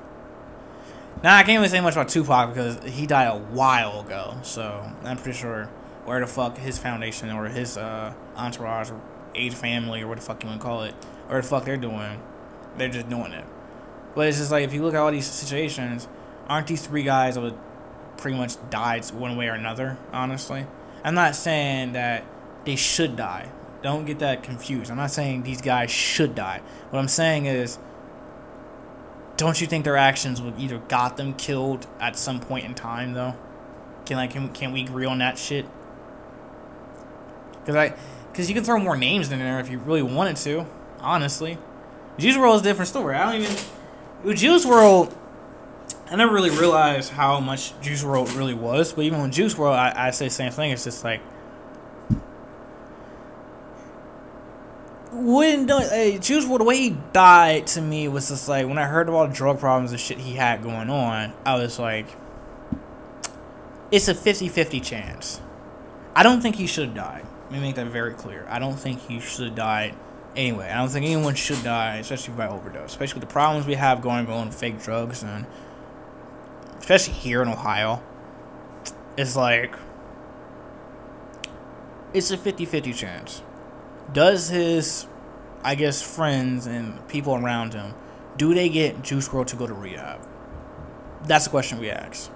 Now 1.23 1.35
I 1.37 1.43
can't 1.43 1.59
even 1.59 1.69
say 1.69 1.81
much 1.81 1.95
about 1.95 2.09
Tupac 2.09 2.51
because 2.51 2.83
he 2.85 3.07
died 3.07 3.27
a 3.27 3.39
while 3.39 4.01
ago. 4.01 4.37
So 4.43 4.85
I'm 5.03 5.17
pretty 5.17 5.39
sure 5.39 5.65
where 6.05 6.21
the 6.21 6.27
fuck 6.27 6.57
his 6.59 6.79
foundation 6.79 7.31
or 7.31 7.47
his 7.47 7.77
uh, 7.77 8.13
entourage 8.37 8.91
or 8.91 9.01
age 9.35 9.55
family 9.55 10.03
or 10.03 10.09
what 10.09 10.19
the 10.19 10.25
fuck 10.25 10.43
you 10.43 10.49
want 10.49 10.61
to 10.61 10.67
call 10.67 10.83
it, 10.83 10.95
or 11.29 11.41
the 11.41 11.47
fuck 11.47 11.65
they're 11.65 11.77
doing, 11.77 12.21
they're 12.77 12.89
just 12.89 13.09
doing 13.09 13.33
it. 13.33 13.45
But 14.15 14.29
it's 14.29 14.39
just 14.39 14.51
like 14.51 14.65
if 14.65 14.73
you 14.73 14.83
look 14.83 14.95
at 14.95 15.01
all 15.01 15.11
these 15.11 15.27
situations, 15.27 16.09
aren't 16.49 16.67
these 16.67 16.87
three 16.87 17.03
guys 17.03 17.35
that 17.35 17.55
pretty 18.17 18.37
much 18.37 18.57
died 18.71 19.05
one 19.07 19.37
way 19.37 19.49
or 19.49 19.55
another? 19.55 19.99
Honestly, 20.13 20.67
I'm 21.05 21.15
not 21.15 21.35
saying 21.35 21.93
that 21.93 22.25
they 22.65 22.77
should 22.77 23.17
die. 23.17 23.51
Don't 23.83 24.07
get 24.07 24.21
that 24.21 24.43
confused. 24.43 24.91
I'm 24.91 24.97
not 24.97 25.11
saying 25.11 25.43
these 25.43 25.61
guys 25.61 25.91
should 25.91 26.35
die. 26.35 26.63
What 26.91 26.99
I'm 26.99 27.09
saying 27.09 27.47
is, 27.47 27.79
don't 29.37 29.61
you 29.61 29.67
think 29.67 29.85
their 29.85 29.97
actions 29.97 30.41
would 30.41 30.59
either 30.59 30.79
got 30.79 31.17
them 31.17 31.35
killed 31.35 31.87
at 32.01 32.17
some 32.17 32.41
point 32.41 32.65
in 32.65 32.75
time 32.75 33.13
though? 33.13 33.35
Can 34.05 34.17
like 34.17 34.31
can, 34.31 34.49
can 34.51 34.73
we 34.73 34.83
agree 34.83 35.07
on 35.07 35.19
that 35.19 35.39
shit? 35.39 35.67
Cause 37.67 37.75
I, 37.75 37.95
cause 38.33 38.49
you 38.49 38.55
can 38.55 38.63
throw 38.63 38.79
more 38.79 38.97
names 38.97 39.33
in 39.33 39.41
there 39.41 39.59
if 39.59 39.69
you 39.69 39.79
really 39.79 40.03
wanted 40.03 40.37
to. 40.37 40.67
Honestly, 41.01 41.59
Juice 42.19 42.37
WRLD 42.37 42.55
is 42.57 42.61
a 42.61 42.65
different 42.65 42.89
story. 42.89 43.17
I 43.17 43.33
don't 43.33 43.43
even. 43.43 44.37
Juice 44.37 44.65
WRLD, 44.65 45.15
I 46.11 46.17
never 46.17 46.33
really 46.33 46.51
realized 46.51 47.11
how 47.13 47.41
much 47.41 47.79
Juice 47.81 48.03
WRLD 48.03 48.37
really 48.37 48.55
was. 48.55 48.93
But 48.93 49.05
even 49.05 49.21
with 49.21 49.33
Juice 49.33 49.55
WRLD, 49.55 49.77
I, 49.77 50.09
I 50.09 50.11
say 50.13 50.27
the 50.27 50.31
same 50.31 50.53
thing. 50.53 50.71
It's 50.71 50.85
just 50.85 51.05
like 51.05 51.21
don't 55.17 55.71
uh, 55.71 56.19
Juice 56.19 56.45
WRLD, 56.45 56.59
the 56.59 56.65
way 56.65 56.77
he 56.77 56.97
died 57.13 57.67
to 57.69 57.81
me 57.81 58.09
was 58.09 58.29
just 58.29 58.49
like 58.49 58.67
when 58.67 58.79
I 58.79 58.85
heard 58.85 59.09
about 59.09 59.33
drug 59.33 59.59
problems 59.59 59.93
and 59.93 60.01
shit 60.01 60.19
he 60.19 60.35
had 60.35 60.63
going 60.63 60.91
on, 60.91 61.33
I 61.45 61.57
was 61.57 61.79
like, 61.79 62.07
it's 63.91 64.09
a 64.09 64.15
50-50 64.15 64.83
chance. 64.83 65.41
I 66.15 66.23
don't 66.23 66.41
think 66.41 66.57
he 66.57 66.67
should 66.67 66.87
have 66.87 66.95
died. 66.95 67.27
Let 67.45 67.53
me 67.53 67.61
make 67.61 67.77
that 67.77 67.87
very 67.87 68.15
clear. 68.15 68.47
I 68.49 68.59
don't 68.59 68.79
think 68.79 69.01
he 69.01 69.21
should 69.21 69.47
have 69.47 69.55
died 69.55 69.95
anyway. 70.35 70.69
I 70.69 70.79
don't 70.79 70.89
think 70.89 71.07
anyone 71.07 71.35
should 71.35 71.63
die, 71.63 71.97
especially 71.97 72.35
by 72.35 72.49
overdose. 72.49 72.91
Especially 72.91 73.21
with 73.21 73.29
the 73.29 73.33
problems 73.33 73.67
we 73.67 73.75
have 73.75 74.03
going 74.03 74.27
on 74.29 74.49
with 74.49 74.59
fake 74.59 74.83
drugs 74.83 75.23
and 75.23 75.47
especially 76.79 77.15
here 77.15 77.43
in 77.43 77.49
Ohio. 77.49 78.03
It's 79.17 79.37
like 79.37 79.77
it's 82.13 82.31
a 82.31 82.39
50-50 82.39 82.95
chance. 82.95 83.43
Does 84.13 84.49
his 84.49 85.07
I 85.63 85.75
guess 85.75 86.01
friends 86.01 86.67
and 86.67 87.07
people 87.09 87.35
around 87.35 87.75
him 87.75 87.95
do 88.37 88.55
they 88.55 88.69
get 88.69 89.03
Juice 89.03 89.29
WRLD 89.29 89.47
to 89.49 89.57
go 89.57 89.67
to 89.67 89.75
rehab? 89.75 90.21
That's 91.25 91.45
the 91.45 91.51
question 91.51 91.79
we 91.79 91.91
ask. 91.91 92.31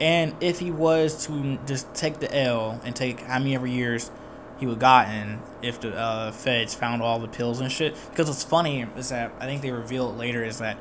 And 0.00 0.34
if 0.40 0.58
he 0.58 0.70
was 0.70 1.26
to 1.26 1.58
just 1.66 1.92
take 1.94 2.20
the 2.20 2.34
L 2.34 2.80
and 2.84 2.94
take 2.94 3.20
how 3.20 3.38
many 3.38 3.54
ever 3.54 3.66
years 3.66 4.10
he 4.58 4.66
would 4.66 4.78
gotten 4.78 5.40
if 5.62 5.80
the 5.80 5.96
uh, 5.96 6.32
feds 6.32 6.74
found 6.74 7.02
all 7.02 7.18
the 7.18 7.28
pills 7.28 7.60
and 7.60 7.70
shit. 7.70 7.96
Because 8.10 8.28
what's 8.28 8.44
funny 8.44 8.86
is 8.96 9.08
that 9.08 9.32
I 9.40 9.46
think 9.46 9.62
they 9.62 9.70
reveal 9.70 10.10
it 10.10 10.16
later 10.16 10.44
is 10.44 10.58
that 10.58 10.78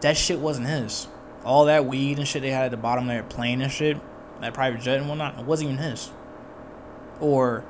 that 0.00 0.16
shit 0.16 0.38
wasn't 0.38 0.68
his. 0.68 1.08
All 1.44 1.64
that 1.66 1.86
weed 1.86 2.18
and 2.18 2.28
shit 2.28 2.42
they 2.42 2.50
had 2.50 2.66
at 2.66 2.70
the 2.70 2.76
bottom 2.76 3.04
of 3.04 3.08
their 3.08 3.22
plane 3.22 3.60
and 3.62 3.72
shit, 3.72 3.98
that 4.40 4.54
private 4.54 4.80
jet 4.80 4.98
and 4.98 5.08
whatnot, 5.08 5.38
it 5.38 5.44
wasn't 5.44 5.72
even 5.72 5.82
his. 5.82 6.10
Or 7.18 7.64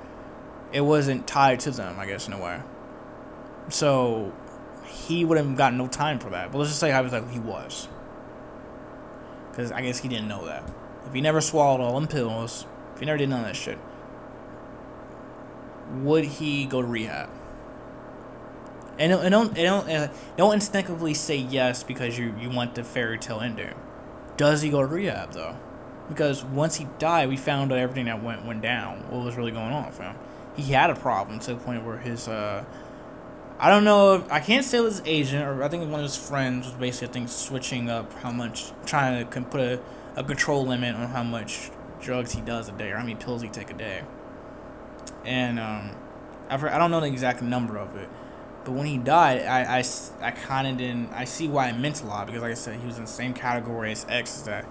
it 0.72 0.82
wasn't 0.82 1.26
tied 1.26 1.60
to 1.60 1.70
them, 1.70 1.98
I 1.98 2.06
guess, 2.06 2.26
in 2.26 2.32
a 2.32 2.38
way. 2.38 2.60
So 3.68 4.32
he 4.86 5.24
would 5.24 5.38
have 5.38 5.56
got 5.56 5.74
no 5.74 5.86
time 5.86 6.18
for 6.18 6.30
that. 6.30 6.52
But 6.52 6.58
let's 6.58 6.70
just 6.70 6.80
say 6.80 6.90
hypothetically 6.90 7.34
he 7.34 7.40
was. 7.40 7.88
Because 9.50 9.72
I 9.72 9.82
guess 9.82 9.98
he 9.98 10.08
didn't 10.08 10.28
know 10.28 10.46
that. 10.46 10.68
If 11.06 11.12
he 11.12 11.20
never 11.20 11.40
swallowed 11.40 11.80
all 11.80 11.98
them 11.98 12.08
pills, 12.08 12.66
if 12.94 13.00
he 13.00 13.06
never 13.06 13.18
did 13.18 13.28
none 13.28 13.40
of 13.40 13.46
that 13.46 13.56
shit, 13.56 13.78
would 16.02 16.24
he 16.24 16.66
go 16.66 16.80
to 16.80 16.86
rehab? 16.86 17.28
And 18.98 19.12
and 19.12 19.30
don't, 19.32 19.48
and 19.48 19.56
don't, 19.56 19.88
uh, 19.88 20.08
don't 20.36 20.54
instinctively 20.54 21.14
say 21.14 21.36
yes 21.36 21.82
because 21.82 22.18
you, 22.18 22.34
you 22.38 22.50
want 22.50 22.74
the 22.74 22.84
fairy 22.84 23.18
tale 23.18 23.40
ending. 23.40 23.74
Does 24.36 24.62
he 24.62 24.68
go 24.68 24.80
to 24.80 24.86
rehab 24.86 25.32
though? 25.32 25.56
Because 26.08 26.44
once 26.44 26.76
he 26.76 26.86
died, 26.98 27.28
we 27.28 27.36
found 27.36 27.72
out 27.72 27.78
everything 27.78 28.06
that 28.06 28.22
went 28.22 28.44
went 28.44 28.62
down. 28.62 28.98
What 29.10 29.24
was 29.24 29.36
really 29.36 29.52
going 29.52 29.72
on 29.72 29.90
him? 29.92 30.14
He 30.56 30.72
had 30.72 30.90
a 30.90 30.94
problem 30.94 31.38
to 31.40 31.54
the 31.54 31.60
point 31.60 31.84
where 31.84 31.98
his 31.98 32.28
uh, 32.28 32.64
I 33.58 33.68
don't 33.68 33.84
know. 33.84 34.14
If, 34.14 34.32
I 34.32 34.40
can't 34.40 34.64
say 34.64 34.78
it 34.78 34.80
was 34.80 35.00
his 35.00 35.06
agent 35.06 35.46
or 35.46 35.62
I 35.62 35.68
think 35.68 35.82
one 35.90 36.00
of 36.00 36.04
his 36.04 36.16
friends 36.16 36.66
was 36.66 36.74
basically 36.76 37.08
I 37.08 37.12
think 37.12 37.28
switching 37.28 37.90
up 37.90 38.10
how 38.14 38.32
much, 38.32 38.72
trying 38.86 39.26
to 39.28 39.40
put 39.42 39.60
a, 39.60 39.80
a 40.16 40.24
control 40.24 40.66
limit 40.66 40.94
on 40.94 41.08
how 41.08 41.22
much 41.22 41.70
drugs 42.00 42.32
he 42.32 42.40
does 42.40 42.70
a 42.70 42.72
day 42.72 42.90
or 42.90 42.96
how 42.96 43.02
many 43.02 43.16
pills 43.16 43.42
he 43.42 43.48
take 43.48 43.70
a 43.70 43.74
day. 43.74 44.02
and 45.26 45.60
um, 45.60 45.90
heard, 46.48 46.72
I 46.72 46.78
don't 46.78 46.90
know 46.90 47.00
the 47.00 47.06
exact 47.06 47.42
number 47.42 47.76
of 47.76 47.96
it, 47.96 48.08
but 48.64 48.72
when 48.72 48.86
he 48.86 48.96
died, 48.96 49.42
I, 49.42 49.78
I, 49.78 49.84
I 50.22 50.30
kind 50.30 50.66
of 50.66 50.78
didn't. 50.78 51.12
I 51.12 51.24
see 51.24 51.46
why 51.46 51.68
it 51.68 51.78
meant 51.78 52.02
a 52.02 52.06
lot 52.06 52.26
because, 52.26 52.40
like 52.40 52.52
I 52.52 52.54
said, 52.54 52.80
he 52.80 52.86
was 52.86 52.96
in 52.96 53.04
the 53.04 53.10
same 53.10 53.34
category 53.34 53.92
as 53.92 54.06
X. 54.08 54.38
Is 54.38 54.42
That 54.44 54.64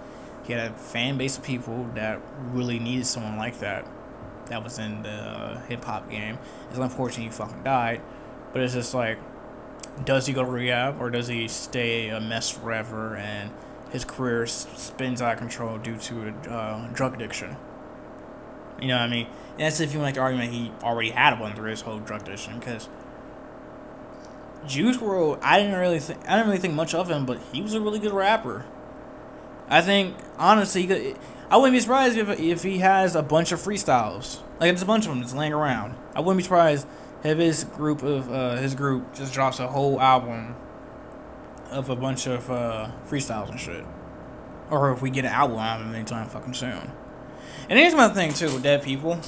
he 0.46 0.54
had 0.54 0.72
a 0.72 0.74
fan 0.74 1.18
base 1.18 1.38
of 1.38 1.44
people 1.44 1.90
that 1.94 2.20
really 2.52 2.80
needed 2.80 3.06
someone 3.06 3.38
like 3.38 3.60
that. 3.60 3.86
That 4.50 4.64
was 4.64 4.80
in 4.80 5.04
the 5.04 5.62
hip 5.68 5.86
hop 5.86 6.10
game. 6.10 6.38
It's 6.70 6.80
unfortunate 6.80 7.24
he 7.24 7.30
fucking 7.30 7.64
died, 7.64 8.02
but 8.52 8.62
it's 8.62 8.74
just 8.74 8.94
like, 8.94 9.20
does 10.06 10.26
he 10.26 10.34
go 10.34 10.44
to 10.44 10.50
rehab 10.50 11.02
or 11.02 11.10
does 11.10 11.28
he 11.28 11.48
stay 11.48 12.10
a 12.10 12.20
mess 12.20 12.50
forever 12.50 13.16
and 13.16 13.52
his 13.92 14.06
career 14.06 14.46
spins 14.46 15.22
out 15.22 15.34
of 15.34 15.40
control 15.40 15.78
due 15.78 15.98
to 15.98 16.30
a 16.30 16.50
uh, 16.50 16.88
drug 16.94 17.16
addiction? 17.16 17.56
You 18.82 18.88
know 18.88 18.96
what 18.96 19.04
I 19.04 19.10
mean? 19.10 19.28
And 19.52 19.60
that's 19.60 19.80
if 19.80 19.94
you 19.94 20.00
make 20.00 20.16
the 20.16 20.22
argument 20.22 20.52
he 20.52 20.72
already 20.84 21.10
had 21.12 21.40
one 21.40 21.54
through 21.54 21.72
his 21.72 21.82
whole 21.82 22.00
drug 22.00 22.22
addiction 22.22 22.60
because 22.60 22.88
Juice 24.68 24.98
WRLD, 24.98 25.40
I 25.42 25.60
didn't 25.60 25.78
really 25.78 26.00
think 26.00 26.20
I 26.28 26.36
didn't 26.36 26.48
really 26.48 26.60
think 26.60 26.74
much 26.74 26.94
of 26.94 27.10
him, 27.10 27.26
but 27.26 27.40
he 27.52 27.62
was 27.62 27.74
a 27.74 27.82
really 27.82 28.00
good 28.00 28.14
rapper. 28.14 28.66
I 29.68 29.82
think 29.82 30.16
honestly, 30.38 31.16
I 31.52 31.58
wouldn't 31.58 31.74
be 31.74 31.80
surprised 31.80 32.18
if 32.18 32.40
if 32.40 32.64
he 32.64 32.80
has 32.80 33.16
a 33.16 33.24
bunch 33.24 33.52
of 33.52 33.60
freestyles. 33.60 34.40
Like 34.60 34.70
there's 34.70 34.82
a 34.82 34.86
bunch 34.86 35.06
of 35.06 35.12
them 35.12 35.22
just 35.22 35.36
laying 35.36 35.54
around. 35.54 35.96
I 36.16 36.20
wouldn't 36.20 36.38
be 36.38 36.44
surprised 36.44 36.86
if 37.24 37.38
his 37.38 37.64
group 37.64 38.04
of 38.04 38.32
uh, 38.32 38.56
his 38.58 38.76
group 38.76 39.14
just 39.16 39.34
drops 39.34 39.60
a 39.60 39.68
whole 39.68 40.00
album 40.00 40.56
of 41.72 41.90
a 41.90 41.96
bunch 41.96 42.28
of 42.28 42.50
uh, 42.52 42.90
freestyles 43.08 43.50
and 43.50 43.60
shit, 43.60 43.84
or 44.70 44.92
if 44.92 45.02
we 45.02 45.10
get 45.10 45.26
an 45.26 45.32
album 45.32 45.58
out 45.58 45.82
of 45.82 45.88
him 45.88 45.96
anytime 45.96 46.28
fucking 46.28 46.54
soon. 46.54 46.92
And 47.68 47.78
here's 47.80 47.96
my 47.96 48.10
thing 48.10 48.34
too 48.34 48.54
with 48.54 48.64
dead 48.64 48.84
people, 48.84 49.20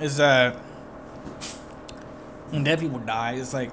is 0.00 0.16
that 0.16 0.54
when 2.50 2.64
dead 2.64 2.80
people 2.80 2.98
die, 2.98 3.32
it's 3.34 3.52
like 3.52 3.70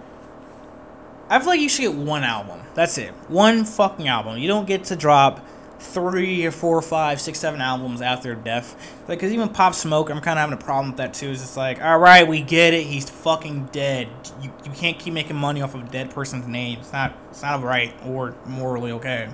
I 1.30 1.40
feel 1.40 1.50
like 1.50 1.60
you 1.62 1.70
should 1.70 1.84
get 1.84 1.94
one 1.94 2.24
album. 2.24 2.62
That's 2.74 2.98
it. 2.98 3.14
One 3.30 3.64
fucking 3.64 4.08
album. 4.08 4.38
You 4.38 4.48
don't 4.48 4.66
get 4.66 4.86
to 4.86 4.96
drop 4.96 5.46
three 5.80 6.46
or 6.46 6.52
four, 6.52 6.82
five, 6.82 7.22
six, 7.22 7.40
seven 7.40 7.62
albums 7.62 8.02
after 8.02 8.36
death. 8.36 8.76
Like, 9.08 9.20
cause 9.20 9.32
even 9.32 9.50
Pop 9.50 9.74
Smoke, 9.74 10.10
I'm 10.10 10.20
kind 10.22 10.38
of 10.38 10.42
having 10.42 10.54
a 10.54 10.62
problem 10.62 10.90
with 10.90 10.98
that 10.98 11.14
too. 11.14 11.30
It's 11.30 11.42
just 11.42 11.58
like, 11.58 11.82
all 11.82 11.98
right, 11.98 12.28
we 12.28 12.42
get 12.42 12.74
it. 12.74 12.86
He's 12.86 13.10
fucking 13.10 13.68
dead. 13.72 14.10
You, 14.42 14.52
you 14.66 14.72
can't 14.72 15.00
keep 15.00 15.14
making 15.14 15.38
money 15.38 15.62
off 15.62 15.74
of 15.76 15.84
a 15.84 15.90
dead 15.90 16.12
person's 16.12 16.48
name. 16.48 16.80
It's 16.80 16.92
not 16.92 17.16
it's 17.30 17.42
not 17.42 17.64
right 17.64 17.94
or 18.06 18.36
morally 18.46 18.92
okay. 18.94 19.30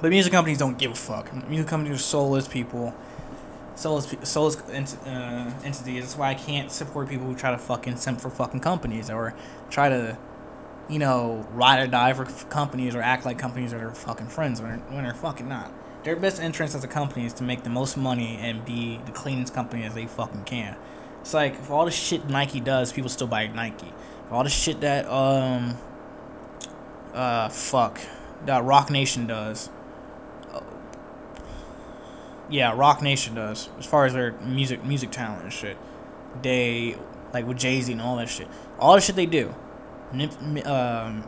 But 0.00 0.10
music 0.10 0.32
companies 0.32 0.58
don't 0.58 0.78
give 0.78 0.90
a 0.90 0.96
fuck. 0.96 1.32
Music 1.48 1.68
companies 1.68 1.98
are 1.98 2.02
soulless 2.02 2.48
people. 2.48 2.94
Soulless, 3.76 4.14
soulless 4.24 4.56
uh, 4.56 5.52
entities. 5.64 6.02
That's 6.02 6.16
why 6.16 6.30
I 6.30 6.34
can't 6.34 6.70
support 6.70 7.08
people 7.08 7.26
who 7.26 7.34
try 7.34 7.52
to 7.52 7.58
fucking 7.58 7.96
simp 7.96 8.20
for 8.20 8.28
fucking 8.28 8.60
companies 8.60 9.08
or 9.08 9.34
try 9.70 9.88
to 9.88 10.18
you 10.88 10.98
know, 10.98 11.46
ride 11.52 11.82
or 11.82 11.86
die 11.86 12.12
for 12.12 12.24
companies 12.24 12.94
or 12.94 13.02
act 13.02 13.24
like 13.24 13.38
companies 13.38 13.72
are 13.72 13.90
fucking 13.94 14.28
friends 14.28 14.60
when 14.60 14.70
they're, 14.70 14.78
when 14.90 15.04
they're 15.04 15.14
fucking 15.14 15.48
not. 15.48 15.72
Their 16.04 16.16
best 16.16 16.40
interest 16.40 16.74
as 16.74 16.82
a 16.82 16.88
company 16.88 17.26
is 17.26 17.32
to 17.34 17.44
make 17.44 17.62
the 17.62 17.70
most 17.70 17.96
money 17.96 18.36
and 18.40 18.64
be 18.64 19.00
the 19.06 19.12
cleanest 19.12 19.54
company 19.54 19.84
as 19.84 19.94
they 19.94 20.06
fucking 20.06 20.44
can. 20.44 20.76
It's 21.20 21.32
like 21.32 21.54
if 21.54 21.70
all 21.70 21.84
the 21.84 21.92
shit 21.92 22.28
Nike 22.28 22.58
does, 22.58 22.92
people 22.92 23.08
still 23.08 23.28
buy 23.28 23.46
Nike. 23.46 23.92
If 24.26 24.32
all 24.32 24.42
the 24.42 24.50
shit 24.50 24.80
that 24.80 25.06
um 25.06 25.76
uh 27.14 27.48
fuck 27.48 28.00
that 28.46 28.64
Roc 28.64 28.90
Nation 28.90 29.28
does. 29.28 29.70
Uh, 30.52 30.60
yeah, 32.50 32.74
Roc 32.76 33.00
Nation 33.00 33.36
does 33.36 33.68
as 33.78 33.86
far 33.86 34.04
as 34.04 34.12
their 34.14 34.32
music 34.40 34.84
music 34.84 35.12
talent 35.12 35.44
and 35.44 35.52
shit. 35.52 35.76
They 36.42 36.96
like 37.32 37.46
with 37.46 37.58
Jay 37.58 37.80
Z 37.80 37.92
and 37.92 38.02
all 38.02 38.16
that 38.16 38.28
shit. 38.28 38.48
All 38.80 38.96
the 38.96 39.00
shit 39.00 39.14
they 39.14 39.26
do 39.26 39.54
um, 40.64 41.24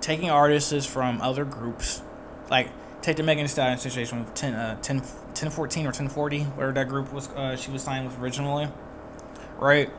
taking 0.00 0.30
artists 0.30 0.86
from 0.86 1.20
other 1.20 1.44
groups, 1.44 2.02
like 2.50 2.70
take 3.02 3.16
the 3.16 3.22
Megan 3.22 3.44
Thee 3.44 3.48
Stallion 3.48 3.78
situation 3.78 4.20
with 4.20 4.34
10, 4.34 4.54
uh, 4.54 4.80
10, 4.80 4.98
1014 4.98 5.84
or 5.84 5.88
1040, 5.88 6.40
whatever 6.40 6.72
that 6.72 6.88
group 6.88 7.12
was 7.12 7.28
uh, 7.30 7.56
she 7.56 7.70
was 7.70 7.82
signed 7.82 8.06
with 8.06 8.18
originally, 8.18 8.68
right? 9.58 9.90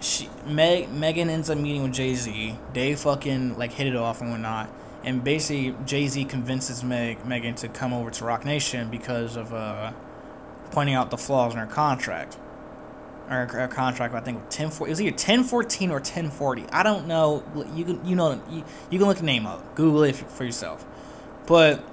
She 0.00 0.28
Meg 0.46 0.90
Megan 0.90 1.30
ends 1.30 1.48
up 1.48 1.58
meeting 1.58 1.82
with 1.82 1.92
Jay 1.92 2.14
Z. 2.14 2.58
They 2.72 2.94
fucking 2.94 3.56
like 3.56 3.72
hit 3.72 3.86
it 3.86 3.96
off 3.96 4.20
and 4.20 4.30
whatnot. 4.30 4.68
And 5.04 5.24
basically, 5.24 5.74
Jay 5.84 6.06
Z 6.06 6.24
convinces 6.26 6.84
Meg 6.84 7.24
Megan 7.26 7.54
to 7.56 7.68
come 7.68 7.92
over 7.92 8.10
to 8.10 8.24
Roc 8.24 8.44
Nation 8.44 8.88
because 8.88 9.36
of 9.36 9.52
uh, 9.52 9.92
pointing 10.70 10.94
out 10.94 11.10
the 11.10 11.18
flaws 11.18 11.52
in 11.52 11.60
her 11.60 11.66
contract 11.66 12.36
or 13.30 13.42
a 13.42 13.68
contract. 13.68 14.14
I 14.14 14.20
think 14.20 14.40
with 14.40 14.48
ten 14.50 14.70
four. 14.70 14.86
It 14.86 14.90
was 14.90 15.00
either 15.00 15.16
ten 15.16 15.44
fourteen 15.44 15.90
or 15.90 16.00
ten 16.00 16.30
forty. 16.30 16.64
I 16.70 16.82
don't 16.82 17.06
know. 17.06 17.42
You 17.74 17.84
can 17.84 18.06
you 18.06 18.16
know 18.16 18.42
you, 18.50 18.64
you 18.90 18.98
can 18.98 19.08
look 19.08 19.18
the 19.18 19.24
name 19.24 19.46
up. 19.46 19.74
Google 19.74 20.02
it 20.04 20.16
for 20.16 20.44
yourself. 20.44 20.84
But 21.46 21.84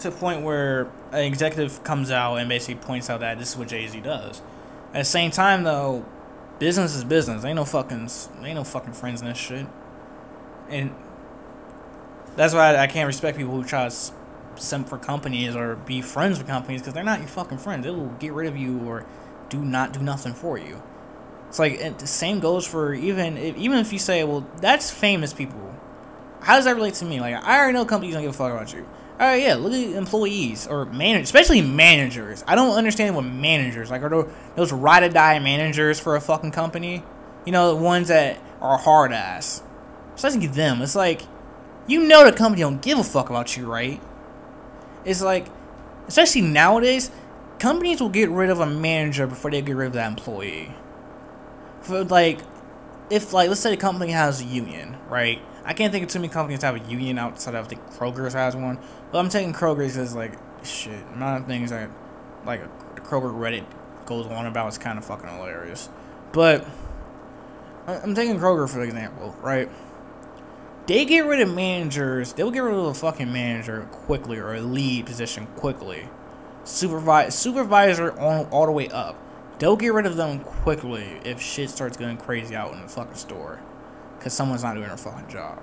to 0.00 0.10
the 0.10 0.16
point 0.16 0.42
where 0.42 0.90
an 1.12 1.24
executive 1.24 1.82
comes 1.84 2.10
out 2.10 2.36
and 2.36 2.48
basically 2.48 2.76
points 2.76 3.10
out 3.10 3.20
that 3.20 3.38
this 3.38 3.52
is 3.52 3.56
what 3.56 3.68
Jay 3.68 3.86
Z 3.86 4.00
does. 4.00 4.40
At 4.92 5.00
the 5.00 5.04
same 5.04 5.30
time, 5.30 5.64
though, 5.64 6.04
business 6.58 6.94
is 6.94 7.04
business. 7.04 7.44
Ain't 7.44 7.56
no 7.56 7.64
fucking 7.64 8.08
ain't 8.42 8.54
no 8.54 8.64
fucking 8.64 8.92
friends 8.92 9.20
in 9.20 9.28
this 9.28 9.38
shit. 9.38 9.66
And 10.68 10.94
that's 12.36 12.54
why 12.54 12.74
I, 12.74 12.84
I 12.84 12.86
can't 12.86 13.06
respect 13.06 13.36
people 13.36 13.54
who 13.54 13.64
try 13.64 13.88
to 13.88 13.94
simp 14.56 14.88
for 14.88 14.98
companies 14.98 15.54
or 15.54 15.76
be 15.76 16.02
friends 16.02 16.38
with 16.38 16.46
companies 16.46 16.80
because 16.80 16.94
they're 16.94 17.04
not 17.04 17.20
your 17.20 17.28
fucking 17.28 17.58
friends. 17.58 17.84
They 17.84 17.90
will 17.90 18.14
get 18.18 18.32
rid 18.32 18.48
of 18.48 18.56
you 18.56 18.80
or 18.80 19.06
do 19.48 19.60
not 19.60 19.92
do 19.92 20.00
nothing 20.00 20.34
for 20.34 20.58
you. 20.58 20.82
It's 21.48 21.58
like 21.58 21.98
the 21.98 22.06
same 22.06 22.40
goes 22.40 22.66
for 22.66 22.92
even 22.92 23.36
if, 23.38 23.56
even 23.56 23.78
if 23.78 23.92
you 23.92 23.98
say, 23.98 24.22
well, 24.24 24.46
that's 24.60 24.90
famous 24.90 25.32
people. 25.32 25.74
How 26.40 26.56
does 26.56 26.66
that 26.66 26.76
relate 26.76 26.94
to 26.94 27.04
me? 27.04 27.20
Like 27.20 27.34
I 27.34 27.58
already 27.58 27.74
know 27.74 27.84
companies 27.84 28.14
don't 28.14 28.22
give 28.22 28.30
a 28.30 28.34
fuck 28.34 28.52
about 28.52 28.72
you. 28.72 28.86
All 29.20 29.26
right, 29.26 29.42
yeah, 29.42 29.56
look 29.56 29.72
at 29.72 29.96
employees 29.96 30.68
or 30.68 30.84
managers, 30.86 31.28
especially 31.28 31.60
managers. 31.60 32.44
I 32.46 32.54
don't 32.54 32.76
understand 32.76 33.16
what 33.16 33.22
managers 33.22 33.90
like 33.90 34.02
are 34.02 34.28
those 34.54 34.72
ride 34.72 35.02
or 35.02 35.08
die 35.08 35.38
managers 35.40 35.98
for 35.98 36.14
a 36.14 36.20
fucking 36.20 36.52
company. 36.52 37.02
You 37.44 37.52
know, 37.52 37.74
the 37.74 37.82
ones 37.82 38.08
that 38.08 38.38
are 38.60 38.78
hard 38.78 39.12
ass. 39.12 39.62
Especially 40.14 40.46
them. 40.46 40.82
It's 40.82 40.94
like 40.94 41.22
you 41.88 42.06
know 42.06 42.24
the 42.24 42.36
company 42.36 42.60
don't 42.60 42.82
give 42.82 42.98
a 42.98 43.04
fuck 43.04 43.30
about 43.30 43.56
you, 43.56 43.66
right? 43.66 44.00
It's 45.04 45.22
like, 45.22 45.46
especially 46.06 46.42
nowadays, 46.42 47.10
companies 47.58 48.00
will 48.00 48.08
get 48.08 48.30
rid 48.30 48.50
of 48.50 48.60
a 48.60 48.66
manager 48.66 49.26
before 49.26 49.50
they 49.50 49.62
get 49.62 49.76
rid 49.76 49.88
of 49.88 49.92
that 49.94 50.08
employee. 50.08 50.74
For 51.82 52.04
like, 52.04 52.40
if 53.10 53.32
like 53.32 53.48
let's 53.48 53.60
say 53.60 53.70
the 53.70 53.76
company 53.76 54.12
has 54.12 54.40
a 54.40 54.44
union, 54.44 54.96
right? 55.08 55.40
I 55.64 55.74
can't 55.74 55.92
think 55.92 56.04
of 56.04 56.10
too 56.10 56.18
many 56.18 56.32
companies 56.32 56.60
that 56.60 56.74
have 56.74 56.86
a 56.86 56.90
union 56.90 57.18
outside 57.18 57.54
of 57.54 57.68
think 57.68 57.84
Kroger's 57.90 58.34
has 58.34 58.56
one, 58.56 58.78
but 59.12 59.18
I'm 59.18 59.28
taking 59.28 59.52
Kroger's 59.52 59.96
as 59.96 60.14
like 60.14 60.32
shit. 60.64 61.02
Amount 61.14 61.42
of 61.42 61.48
things 61.48 61.70
that 61.70 61.90
like 62.46 62.62
the 62.94 63.00
Kroger 63.00 63.32
Reddit 63.32 63.64
goes 64.06 64.26
on 64.26 64.46
about 64.46 64.68
is 64.68 64.78
kind 64.78 64.98
of 64.98 65.04
fucking 65.04 65.28
hilarious. 65.28 65.88
But 66.32 66.66
I'm 67.86 68.14
taking 68.14 68.38
Kroger 68.38 68.68
for 68.68 68.82
example, 68.82 69.36
right? 69.42 69.68
They 70.86 71.04
get 71.04 71.26
rid 71.26 71.40
of 71.40 71.54
managers. 71.54 72.32
They'll 72.32 72.50
get 72.50 72.60
rid 72.60 72.72
of 72.72 72.86
a 72.86 72.94
fucking 72.94 73.30
manager 73.30 73.86
quickly 73.90 74.38
or 74.38 74.54
a 74.54 74.62
lead 74.62 75.04
position 75.04 75.46
quickly 75.48 76.08
supervise 76.68 77.34
supervisor 77.34 78.18
on 78.18 78.46
all 78.46 78.66
the 78.66 78.72
way 78.72 78.88
up. 78.88 79.16
They'll 79.58 79.76
get 79.76 79.92
rid 79.92 80.06
of 80.06 80.16
them 80.16 80.40
quickly 80.40 81.20
if 81.24 81.40
shit 81.40 81.70
starts 81.70 81.96
going 81.96 82.16
crazy 82.16 82.54
out 82.54 82.72
in 82.72 82.80
the 82.80 82.88
fucking 82.88 83.16
store, 83.16 83.60
cause 84.20 84.32
someone's 84.32 84.62
not 84.62 84.74
doing 84.74 84.86
their 84.86 84.96
fucking 84.96 85.28
job, 85.28 85.60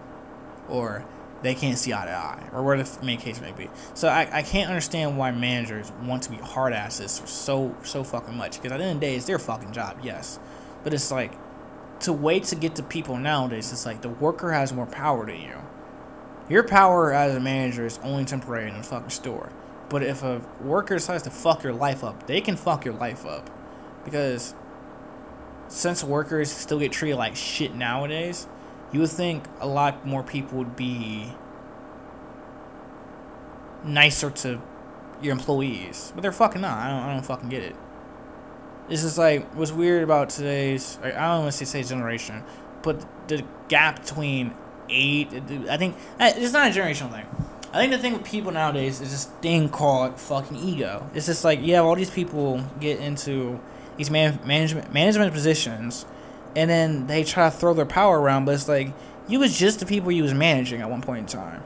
or 0.67 1.05
they 1.43 1.55
can't 1.55 1.77
see 1.77 1.93
eye 1.93 2.05
to 2.05 2.11
eye, 2.11 2.49
or 2.51 2.63
whatever 2.63 2.89
the 2.89 3.05
main 3.05 3.19
case 3.19 3.39
may 3.39 3.51
be. 3.51 3.69
So 3.93 4.09
I, 4.09 4.27
I 4.39 4.41
can't 4.41 4.67
understand 4.67 5.17
why 5.17 5.31
managers 5.31 5.91
want 6.03 6.23
to 6.23 6.31
be 6.31 6.37
hard 6.37 6.73
asses 6.73 7.21
so 7.25 7.75
so 7.83 8.03
fucking 8.03 8.35
much. 8.35 8.61
Because 8.61 8.73
at 8.73 8.79
the 8.79 8.83
end 8.83 8.95
of 8.95 9.01
the 9.01 9.07
day, 9.07 9.15
it's 9.15 9.25
their 9.25 9.39
fucking 9.39 9.71
job, 9.71 9.99
yes, 10.03 10.39
but 10.83 10.93
it's 10.93 11.11
like 11.11 11.33
to 12.01 12.11
wait 12.11 12.43
to 12.45 12.55
get 12.55 12.75
to 12.75 12.83
people 12.83 13.17
nowadays. 13.17 13.71
It's 13.71 13.85
like 13.85 14.01
the 14.01 14.09
worker 14.09 14.51
has 14.51 14.73
more 14.73 14.87
power 14.87 15.25
than 15.25 15.39
you. 15.39 15.55
Your 16.49 16.63
power 16.63 17.13
as 17.13 17.33
a 17.33 17.39
manager 17.39 17.85
is 17.85 17.99
only 18.03 18.25
temporary 18.25 18.69
in 18.69 18.77
the 18.77 18.83
fucking 18.83 19.09
store. 19.09 19.51
But 19.89 20.03
if 20.03 20.23
a 20.23 20.41
worker 20.61 20.95
decides 20.95 21.23
to 21.23 21.29
fuck 21.29 21.63
your 21.63 21.73
life 21.73 22.03
up, 22.03 22.27
they 22.27 22.41
can 22.41 22.55
fuck 22.55 22.85
your 22.85 22.95
life 22.95 23.25
up. 23.25 23.49
Because 24.03 24.55
since 25.67 26.03
workers 26.03 26.51
still 26.51 26.79
get 26.79 26.91
treated 26.91 27.17
like 27.17 27.35
shit 27.35 27.75
nowadays, 27.75 28.47
you 28.91 28.99
would 29.01 29.09
think 29.09 29.45
a 29.59 29.67
lot 29.67 30.05
more 30.05 30.23
people 30.23 30.57
would 30.57 30.75
be 30.75 31.33
nicer 33.83 34.29
to 34.29 34.61
your 35.21 35.31
employees. 35.31 36.11
But 36.15 36.21
they're 36.21 36.31
fucking 36.31 36.61
not. 36.61 36.77
I 36.77 36.89
don't, 36.89 37.03
I 37.03 37.13
don't 37.13 37.25
fucking 37.25 37.49
get 37.49 37.63
it. 37.63 37.75
This 38.89 39.03
is 39.03 39.17
like 39.17 39.53
what's 39.55 39.71
weird 39.71 40.03
about 40.03 40.29
today's. 40.29 40.99
I 41.03 41.09
don't 41.09 41.43
want 41.43 41.53
to 41.53 41.65
say 41.65 41.81
generation, 41.83 42.43
but 42.83 43.03
the 43.27 43.43
gap 43.67 44.01
between 44.01 44.53
eight. 44.89 45.33
I 45.69 45.77
think 45.77 45.95
it's 46.19 46.53
not 46.53 46.67
a 46.67 46.79
generational 46.79 47.11
thing. 47.11 47.25
I 47.75 47.79
think 47.79 47.91
the 47.91 47.97
thing 47.97 48.13
with 48.13 48.23
people 48.23 48.53
nowadays 48.53 49.01
is 49.01 49.11
this 49.11 49.25
thing 49.41 49.67
called 49.67 50.17
fucking 50.17 50.55
ego. 50.55 51.09
It's 51.13 51.25
just 51.25 51.43
like, 51.43 51.59
yeah, 51.61 51.79
all 51.79 51.93
these 51.93 52.09
people 52.09 52.63
get 52.79 53.01
into 53.01 53.59
these 53.97 54.09
man, 54.09 54.39
management 54.45 54.93
management 54.93 55.33
positions, 55.33 56.05
and 56.55 56.69
then 56.69 57.07
they 57.07 57.25
try 57.25 57.49
to 57.49 57.55
throw 57.55 57.73
their 57.73 57.85
power 57.85 58.17
around. 58.17 58.45
But 58.45 58.53
it's 58.53 58.69
like 58.69 58.93
you 59.27 59.39
was 59.39 59.59
just 59.59 59.81
the 59.81 59.85
people 59.85 60.09
you 60.09 60.23
was 60.23 60.33
managing 60.33 60.79
at 60.79 60.89
one 60.89 61.01
point 61.01 61.19
in 61.19 61.25
time. 61.25 61.63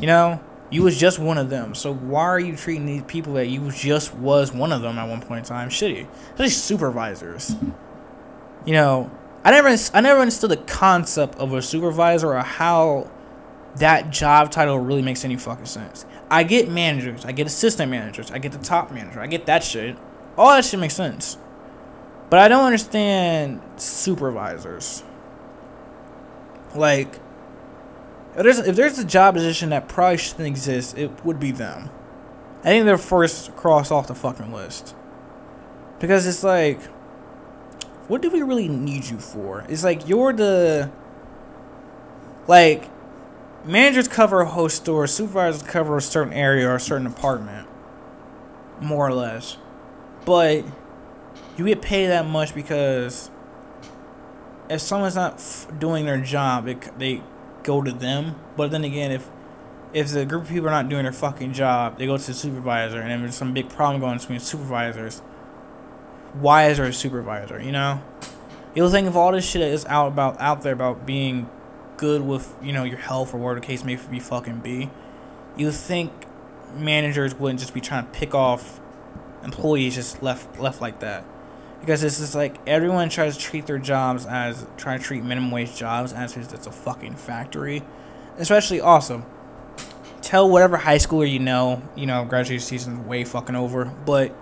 You 0.00 0.06
know, 0.06 0.40
you 0.70 0.82
was 0.82 0.98
just 0.98 1.18
one 1.18 1.36
of 1.36 1.50
them. 1.50 1.74
So 1.74 1.92
why 1.92 2.22
are 2.22 2.40
you 2.40 2.56
treating 2.56 2.86
these 2.86 3.02
people 3.02 3.34
that 3.34 3.48
you 3.48 3.70
just 3.70 4.14
was 4.14 4.54
one 4.54 4.72
of 4.72 4.80
them 4.80 4.98
at 4.98 5.06
one 5.06 5.20
point 5.20 5.40
in 5.40 5.44
time 5.44 5.68
shitty? 5.68 6.06
Especially 6.30 6.48
supervisors. 6.48 7.54
You 8.64 8.72
know, 8.72 9.10
I 9.44 9.50
never 9.50 9.68
I 9.92 10.00
never 10.00 10.20
understood 10.20 10.50
the 10.50 10.56
concept 10.56 11.34
of 11.34 11.52
a 11.52 11.60
supervisor 11.60 12.28
or 12.28 12.40
how 12.40 13.10
that 13.76 14.10
job 14.10 14.50
title 14.50 14.78
really 14.78 15.02
makes 15.02 15.24
any 15.24 15.36
fucking 15.36 15.66
sense. 15.66 16.04
I 16.30 16.42
get 16.42 16.68
managers, 16.68 17.24
I 17.24 17.32
get 17.32 17.46
assistant 17.46 17.90
managers, 17.90 18.30
I 18.30 18.38
get 18.38 18.52
the 18.52 18.58
top 18.58 18.90
manager, 18.90 19.20
I 19.20 19.26
get 19.26 19.46
that 19.46 19.62
shit. 19.62 19.96
All 20.36 20.50
that 20.50 20.64
shit 20.64 20.80
makes 20.80 20.94
sense. 20.94 21.36
But 22.30 22.38
I 22.38 22.48
don't 22.48 22.64
understand 22.64 23.60
supervisors. 23.76 25.02
Like 26.74 27.16
if 28.36 28.42
there's 28.42 28.58
if 28.58 28.76
there's 28.76 28.98
a 28.98 29.04
job 29.04 29.34
position 29.34 29.70
that 29.70 29.88
probably 29.88 30.18
shouldn't 30.18 30.46
exist, 30.46 30.96
it 30.96 31.24
would 31.24 31.40
be 31.40 31.50
them. 31.50 31.90
I 32.60 32.64
think 32.64 32.84
they're 32.84 32.98
first 32.98 33.56
cross 33.56 33.90
off 33.90 34.06
the 34.06 34.14
fucking 34.14 34.52
list. 34.52 34.94
Because 35.98 36.26
it's 36.26 36.44
like 36.44 36.80
what 38.06 38.22
do 38.22 38.30
we 38.30 38.42
really 38.42 38.68
need 38.68 39.04
you 39.04 39.18
for? 39.18 39.64
It's 39.68 39.84
like 39.84 40.08
you're 40.08 40.32
the 40.32 40.90
like 42.48 42.88
managers 43.64 44.08
cover 44.08 44.40
a 44.40 44.46
whole 44.46 44.68
store, 44.68 45.06
supervisors 45.06 45.62
cover 45.62 45.96
a 45.96 46.02
certain 46.02 46.32
area 46.32 46.68
or 46.68 46.76
a 46.76 46.80
certain 46.80 47.06
apartment, 47.06 47.68
more 48.80 49.06
or 49.06 49.12
less. 49.12 49.56
But 50.24 50.64
you 51.56 51.66
get 51.66 51.82
paid 51.82 52.06
that 52.06 52.26
much 52.26 52.54
because 52.54 53.30
if 54.68 54.80
someone's 54.80 55.16
not 55.16 55.34
f- 55.34 55.66
doing 55.78 56.06
their 56.06 56.20
job, 56.20 56.68
it, 56.68 56.98
they 56.98 57.22
go 57.62 57.82
to 57.82 57.92
them. 57.92 58.36
But 58.56 58.70
then 58.70 58.84
again, 58.84 59.12
if 59.12 59.28
if 59.92 60.10
the 60.10 60.24
group 60.24 60.44
of 60.44 60.48
people 60.48 60.68
are 60.68 60.72
not 60.72 60.88
doing 60.88 61.02
their 61.02 61.12
fucking 61.12 61.52
job, 61.52 61.98
they 61.98 62.06
go 62.06 62.16
to 62.16 62.24
the 62.24 62.34
supervisor, 62.34 63.00
and 63.00 63.12
if 63.12 63.20
there's 63.20 63.34
some 63.34 63.52
big 63.52 63.68
problem 63.68 64.00
going 64.00 64.18
between 64.18 64.38
supervisors. 64.38 65.20
Why 66.34 66.68
is 66.68 66.76
there 66.76 66.86
a 66.86 66.92
supervisor? 66.92 67.60
You 67.60 67.72
know, 67.72 68.00
you'll 68.72 68.90
think 68.90 69.08
of 69.08 69.16
all 69.16 69.32
this 69.32 69.44
shit 69.44 69.62
that 69.62 69.70
is 69.70 69.84
out 69.86 70.08
about 70.08 70.40
out 70.40 70.62
there 70.62 70.72
about 70.72 71.04
being 71.04 71.50
good 72.00 72.22
with 72.22 72.52
you 72.62 72.72
know 72.72 72.82
your 72.82 72.98
health 72.98 73.34
or 73.34 73.36
whatever 73.36 73.60
the 73.60 73.66
case 73.66 73.84
may 73.84 73.96
be 74.10 74.18
fucking 74.18 74.60
be. 74.60 74.90
You 75.56 75.70
think 75.70 76.10
managers 76.74 77.34
wouldn't 77.34 77.60
just 77.60 77.74
be 77.74 77.80
trying 77.80 78.06
to 78.06 78.10
pick 78.10 78.34
off 78.34 78.80
employees 79.44 79.94
just 79.94 80.22
left 80.22 80.58
left 80.58 80.80
like 80.80 81.00
that 81.00 81.24
because 81.80 82.02
it's 82.02 82.18
just 82.18 82.34
like 82.34 82.56
everyone 82.66 83.10
tries 83.10 83.36
to 83.36 83.42
treat 83.42 83.66
their 83.66 83.78
jobs 83.78 84.24
as 84.26 84.66
trying 84.78 84.98
to 84.98 85.04
treat 85.04 85.22
minimum 85.22 85.50
wage 85.50 85.76
jobs 85.76 86.12
as 86.12 86.36
if 86.36 86.52
it's 86.52 86.66
a 86.66 86.72
fucking 86.72 87.14
factory. 87.14 87.82
Especially 88.38 88.80
awesome. 88.80 89.24
Tell 90.22 90.48
whatever 90.48 90.78
high 90.78 90.96
schooler 90.96 91.30
you 91.30 91.38
know, 91.38 91.82
you 91.94 92.06
know, 92.06 92.24
graduation 92.24 92.66
season's 92.66 93.06
way 93.06 93.24
fucking 93.24 93.56
over, 93.56 93.84
but 93.84 94.34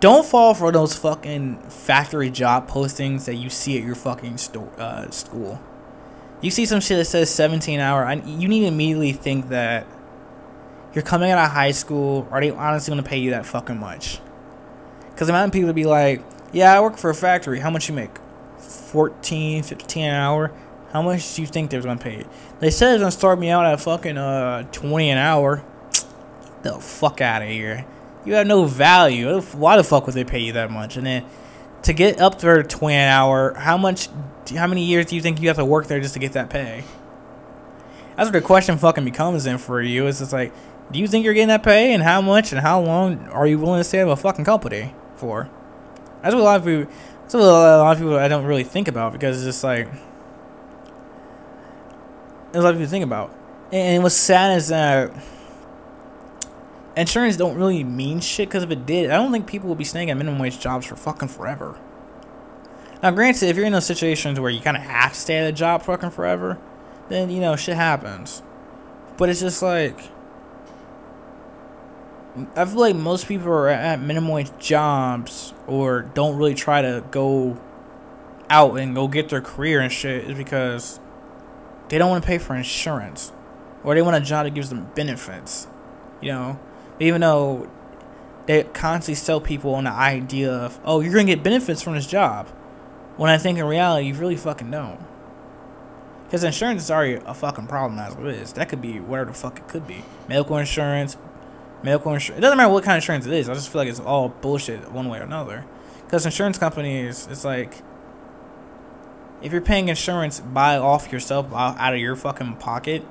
don't 0.00 0.26
fall 0.26 0.54
for 0.54 0.72
those 0.72 0.96
fucking 0.96 1.58
factory 1.70 2.30
job 2.30 2.68
postings 2.68 3.24
that 3.26 3.36
you 3.36 3.48
see 3.48 3.78
at 3.78 3.84
your 3.84 3.94
fucking 3.94 4.38
store, 4.38 4.70
uh, 4.78 5.10
school. 5.10 5.60
You 6.42 6.50
see 6.50 6.64
some 6.64 6.80
shit 6.80 6.96
that 6.98 7.04
says 7.04 7.28
17 7.30 7.80
hour, 7.80 8.04
I, 8.04 8.14
you 8.14 8.48
need 8.48 8.60
to 8.60 8.66
immediately 8.66 9.12
think 9.12 9.50
that 9.50 9.86
you're 10.94 11.04
coming 11.04 11.30
out 11.30 11.38
of 11.38 11.50
high 11.50 11.72
school. 11.72 12.26
Are 12.30 12.40
they 12.40 12.50
honestly 12.50 12.92
going 12.92 13.02
to 13.02 13.08
pay 13.08 13.18
you 13.18 13.30
that 13.30 13.46
fucking 13.46 13.78
much? 13.78 14.20
Because 15.10 15.26
the 15.26 15.34
amount 15.34 15.50
of 15.50 15.52
people 15.52 15.68
to 15.68 15.74
be 15.74 15.84
like, 15.84 16.22
yeah, 16.52 16.74
I 16.74 16.80
work 16.80 16.96
for 16.96 17.10
a 17.10 17.14
factory. 17.14 17.60
How 17.60 17.70
much 17.70 17.88
you 17.88 17.94
make? 17.94 18.10
14, 18.58 19.62
15 19.62 20.04
an 20.04 20.14
hour. 20.14 20.52
How 20.92 21.02
much 21.02 21.34
do 21.36 21.42
you 21.42 21.46
think 21.46 21.70
they're 21.70 21.82
going 21.82 21.98
to 21.98 22.02
pay 22.02 22.18
you? 22.18 22.28
They 22.58 22.70
said 22.70 22.92
they're 22.92 22.98
going 22.98 23.12
to 23.12 23.16
start 23.16 23.38
me 23.38 23.50
out 23.50 23.64
at 23.64 23.80
fucking 23.80 24.18
uh 24.18 24.64
20 24.72 25.10
an 25.10 25.18
hour. 25.18 25.62
Get 26.62 26.74
the 26.74 26.80
fuck 26.80 27.20
out 27.20 27.42
of 27.42 27.48
here. 27.48 27.86
You 28.24 28.34
have 28.34 28.46
no 28.46 28.64
value. 28.64 29.40
Why 29.40 29.76
the 29.76 29.84
fuck 29.84 30.06
would 30.06 30.14
they 30.14 30.24
pay 30.24 30.40
you 30.40 30.52
that 30.54 30.70
much? 30.70 30.96
And 30.96 31.06
then 31.06 31.24
to 31.82 31.92
get 31.92 32.20
up 32.20 32.38
to 32.38 32.62
20 32.62 32.94
an 32.94 33.08
hour, 33.08 33.54
how 33.54 33.76
much, 33.76 34.08
how 34.54 34.66
many 34.66 34.84
years 34.84 35.06
do 35.06 35.16
you 35.16 35.22
think 35.22 35.40
you 35.40 35.48
have 35.48 35.56
to 35.56 35.64
work 35.64 35.86
there 35.86 36.00
just 36.00 36.14
to 36.14 36.20
get 36.20 36.32
that 36.32 36.50
pay? 36.50 36.84
That's 38.16 38.26
what 38.26 38.32
the 38.32 38.40
question 38.40 38.76
fucking 38.78 39.04
becomes 39.04 39.46
in 39.46 39.58
for 39.58 39.80
you. 39.80 40.06
It's 40.06 40.18
just 40.18 40.32
like, 40.32 40.52
do 40.90 40.98
you 40.98 41.06
think 41.06 41.24
you're 41.24 41.34
getting 41.34 41.48
that 41.48 41.62
pay 41.62 41.94
and 41.94 42.02
how 42.02 42.20
much 42.20 42.52
and 42.52 42.60
how 42.60 42.80
long 42.80 43.28
are 43.28 43.46
you 43.46 43.58
willing 43.58 43.80
to 43.80 43.84
stay 43.84 44.00
at 44.00 44.08
a 44.08 44.16
fucking 44.16 44.44
company? 44.44 44.92
for. 45.20 45.48
That's 46.22 46.34
what 46.34 46.40
a 46.40 46.44
lot 46.44 46.56
of 46.60 46.64
people. 46.64 46.92
That's 47.22 47.34
what 47.34 47.42
a 47.42 47.44
lot 47.44 47.92
of 47.92 47.98
people 47.98 48.18
I 48.18 48.26
don't 48.26 48.44
really 48.44 48.64
think 48.64 48.88
about 48.88 49.12
because 49.12 49.36
it's 49.36 49.44
just 49.44 49.62
like 49.62 49.88
there's 52.50 52.64
a 52.64 52.66
lot 52.66 52.70
of 52.70 52.78
people 52.78 52.90
think 52.90 53.04
about. 53.04 53.36
And 53.70 54.02
what's 54.02 54.16
sad 54.16 54.56
is 54.56 54.68
that 54.68 55.12
insurance 57.00 57.36
don't 57.36 57.56
really 57.56 57.84
mean 57.84 58.20
shit 58.20 58.48
because 58.48 58.62
if 58.62 58.70
it 58.70 58.86
did, 58.86 59.10
I 59.10 59.16
don't 59.16 59.32
think 59.32 59.46
people 59.46 59.68
would 59.68 59.78
be 59.78 59.84
staying 59.84 60.10
at 60.10 60.16
minimum 60.16 60.38
wage 60.38 60.60
jobs 60.60 60.86
for 60.86 60.96
fucking 60.96 61.28
forever. 61.28 61.78
Now, 63.02 63.10
granted, 63.10 63.48
if 63.48 63.56
you're 63.56 63.66
in 63.66 63.72
those 63.72 63.86
situations 63.86 64.38
where 64.38 64.50
you 64.50 64.60
kind 64.60 64.76
of 64.76 64.82
have 64.82 65.14
to 65.14 65.18
stay 65.18 65.38
at 65.38 65.48
a 65.48 65.52
job 65.52 65.82
fucking 65.82 66.10
forever, 66.10 66.58
then 67.08 67.30
you 67.30 67.40
know 67.40 67.56
shit 67.56 67.76
happens. 67.76 68.42
But 69.16 69.28
it's 69.28 69.40
just 69.40 69.62
like 69.62 69.98
I 72.54 72.64
feel 72.64 72.80
like 72.80 72.96
most 72.96 73.26
people 73.26 73.48
are 73.48 73.68
at 73.68 74.00
minimum 74.00 74.30
wage 74.30 74.50
jobs 74.58 75.52
or 75.66 76.02
don't 76.02 76.36
really 76.36 76.54
try 76.54 76.80
to 76.82 77.04
go 77.10 77.58
out 78.48 78.78
and 78.78 78.94
go 78.94 79.08
get 79.08 79.28
their 79.28 79.40
career 79.40 79.80
and 79.80 79.92
shit 79.92 80.24
is 80.30 80.36
because 80.36 81.00
they 81.88 81.98
don't 81.98 82.10
want 82.10 82.22
to 82.22 82.26
pay 82.26 82.38
for 82.38 82.54
insurance 82.54 83.32
or 83.82 83.94
they 83.94 84.02
want 84.02 84.16
a 84.16 84.20
job 84.20 84.44
that 84.44 84.54
gives 84.54 84.68
them 84.70 84.90
benefits. 84.94 85.66
You 86.20 86.32
know, 86.32 86.60
even 87.00 87.20
though 87.20 87.68
they 88.46 88.62
constantly 88.64 89.14
sell 89.14 89.40
people 89.40 89.74
on 89.74 89.84
the 89.84 89.90
idea 89.90 90.52
of, 90.52 90.78
oh, 90.84 91.00
you're 91.00 91.12
gonna 91.12 91.24
get 91.24 91.42
benefits 91.42 91.82
from 91.82 91.94
this 91.94 92.06
job, 92.06 92.48
when 93.16 93.30
I 93.30 93.38
think 93.38 93.58
in 93.58 93.64
reality 93.64 94.08
you 94.08 94.14
really 94.14 94.36
fucking 94.36 94.70
don't. 94.70 95.00
Because 96.24 96.44
insurance 96.44 96.84
is 96.84 96.90
already 96.90 97.20
a 97.26 97.34
fucking 97.34 97.66
problem 97.66 97.98
as 97.98 98.14
it 98.14 98.26
is. 98.26 98.52
That 98.52 98.68
could 98.68 98.80
be 98.80 99.00
whatever 99.00 99.32
the 99.32 99.36
fuck 99.36 99.58
it 99.58 99.66
could 99.66 99.86
be. 99.86 100.04
Medical 100.28 100.58
insurance, 100.58 101.16
medical 101.82 102.14
insurance. 102.14 102.38
It 102.38 102.42
doesn't 102.42 102.56
matter 102.56 102.72
what 102.72 102.84
kind 102.84 102.96
of 102.96 103.02
insurance 103.02 103.26
it 103.26 103.32
is. 103.32 103.48
I 103.48 103.54
just 103.54 103.68
feel 103.68 103.80
like 103.80 103.88
it's 103.88 103.98
all 103.98 104.28
bullshit 104.28 104.92
one 104.92 105.08
way 105.08 105.18
or 105.18 105.22
another. 105.22 105.64
Because 106.04 106.24
insurance 106.24 106.56
companies, 106.56 107.26
it's 107.30 107.44
like 107.44 107.82
if 109.42 109.52
you're 109.52 109.60
paying 109.60 109.88
insurance 109.88 110.40
by 110.40 110.76
off 110.76 111.10
yourself 111.10 111.52
out 111.52 111.94
of 111.94 111.98
your 111.98 112.14
fucking 112.16 112.56
pocket. 112.56 113.04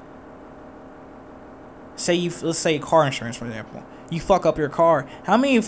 Say 2.00 2.16
you 2.16 2.32
let's 2.42 2.60
say 2.60 2.78
car 2.80 3.06
insurance 3.06 3.38
for 3.38 3.46
example. 3.46 3.84
You 4.10 4.20
fuck 4.20 4.46
up 4.46 4.58
your 4.58 4.70
car. 4.70 5.08
How 5.26 5.38
many 5.38 5.62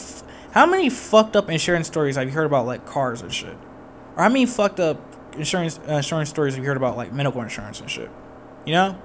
how 0.51 0.65
many 0.65 0.89
fucked 0.89 1.35
up 1.35 1.49
insurance 1.49 1.87
stories 1.87 2.15
have 2.15 2.27
you 2.27 2.33
heard 2.33 2.45
about 2.45 2.65
like 2.65 2.85
cars 2.85 3.21
and 3.21 3.33
shit? 3.33 3.57
Or 4.15 4.23
how 4.23 4.29
many 4.29 4.45
fucked 4.45 4.79
up 4.79 4.99
insurance 5.33 5.79
uh, 5.87 5.93
insurance 5.93 6.29
stories 6.29 6.55
have 6.55 6.63
you 6.63 6.67
heard 6.67 6.77
about 6.77 6.97
like 6.97 7.13
medical 7.13 7.41
insurance 7.41 7.79
and 7.79 7.89
shit? 7.89 8.09
You 8.65 8.73
know? 8.73 8.97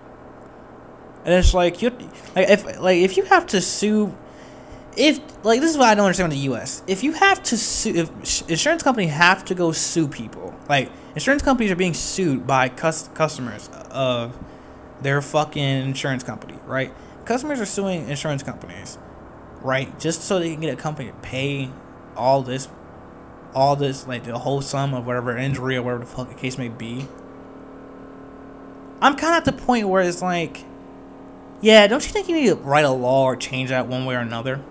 and 1.27 1.35
it's 1.35 1.53
like 1.53 1.83
you 1.83 1.91
like 2.37 2.49
if 2.49 2.81
like 2.81 2.99
if 2.99 3.17
you 3.17 3.25
have 3.25 3.47
to 3.49 3.61
sue 3.61 4.17
if 4.97 5.21
like 5.45 5.61
this 5.61 5.73
is 5.73 5.77
what 5.77 5.89
I 5.89 5.95
don't 5.95 6.07
understand 6.07 6.31
with 6.31 6.39
the 6.39 6.45
U.S. 6.45 6.83
If 6.87 7.03
you 7.03 7.13
have 7.13 7.43
to 7.45 7.59
sue, 7.59 7.95
if 7.95 8.49
insurance 8.49 8.83
companies 8.83 9.11
have 9.11 9.45
to 9.47 9.55
go 9.55 9.73
sue 9.73 10.09
people, 10.09 10.55
like 10.69 10.91
insurance 11.15 11.43
companies 11.43 11.71
are 11.73 11.77
being 11.77 11.95
sued 11.95 12.47
by 12.47 12.69
cus- 12.69 13.11
customers 13.13 13.69
of 13.91 14.39
their 15.03 15.21
fucking 15.21 15.63
insurance 15.63 16.23
company, 16.23 16.55
right? 16.65 16.95
Customers 17.27 17.61
are 17.61 17.67
suing 17.67 18.09
insurance 18.09 18.45
companies, 18.45 18.99
right? 19.61 19.99
Just 19.99 20.23
so 20.23 20.39
they 20.39 20.53
can 20.53 20.61
get 20.61 20.73
a 20.73 20.77
company 20.77 21.09
to 21.09 21.15
pay 21.17 21.71
all 22.17 22.41
this, 22.43 22.69
all 23.53 23.75
this 23.75 24.07
like 24.07 24.23
the 24.23 24.39
whole 24.39 24.61
sum 24.61 24.95
of 24.95 25.05
whatever 25.05 25.37
injury 25.37 25.77
or 25.77 25.83
whatever 25.83 26.05
the 26.05 26.07
fuck 26.07 26.29
the 26.29 26.37
case 26.37 26.57
may 26.57 26.69
be. 26.69 27.09
I'm 29.03 29.17
kind 29.17 29.35
of 29.35 29.39
at 29.39 29.45
the 29.45 29.65
point 29.65 29.89
where 29.89 30.03
it's 30.03 30.23
like 30.23 30.65
yeah, 31.61 31.87
don't 31.89 32.05
you 32.07 32.13
think 32.13 32.29
you 32.29 32.37
need 32.37 32.47
to 32.47 32.55
write 32.55 32.85
a 32.85 32.91
law 32.91 33.25
or 33.25 33.35
change 33.35 33.71
that 33.71 33.89
one 33.89 34.05
way 34.05 34.15
or 34.15 34.21
another? 34.21 34.63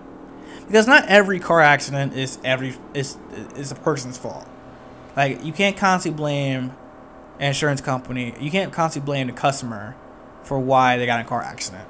Because 0.66 0.86
not 0.86 1.06
every 1.08 1.38
car 1.38 1.60
accident 1.60 2.14
is 2.14 2.38
every 2.42 2.74
is 2.94 3.18
is 3.54 3.70
a 3.70 3.74
person's 3.74 4.16
fault. 4.16 4.48
Like 5.14 5.44
you 5.44 5.52
can't 5.52 5.76
constantly 5.76 6.16
blame 6.16 6.72
an 7.38 7.48
insurance 7.48 7.82
company. 7.82 8.34
You 8.40 8.50
can't 8.50 8.72
constantly 8.72 9.04
blame 9.04 9.26
the 9.26 9.34
customer 9.34 9.94
for 10.42 10.58
why 10.58 10.96
they 10.96 11.04
got 11.04 11.20
in 11.20 11.26
a 11.26 11.28
car 11.28 11.42
accident 11.42 11.86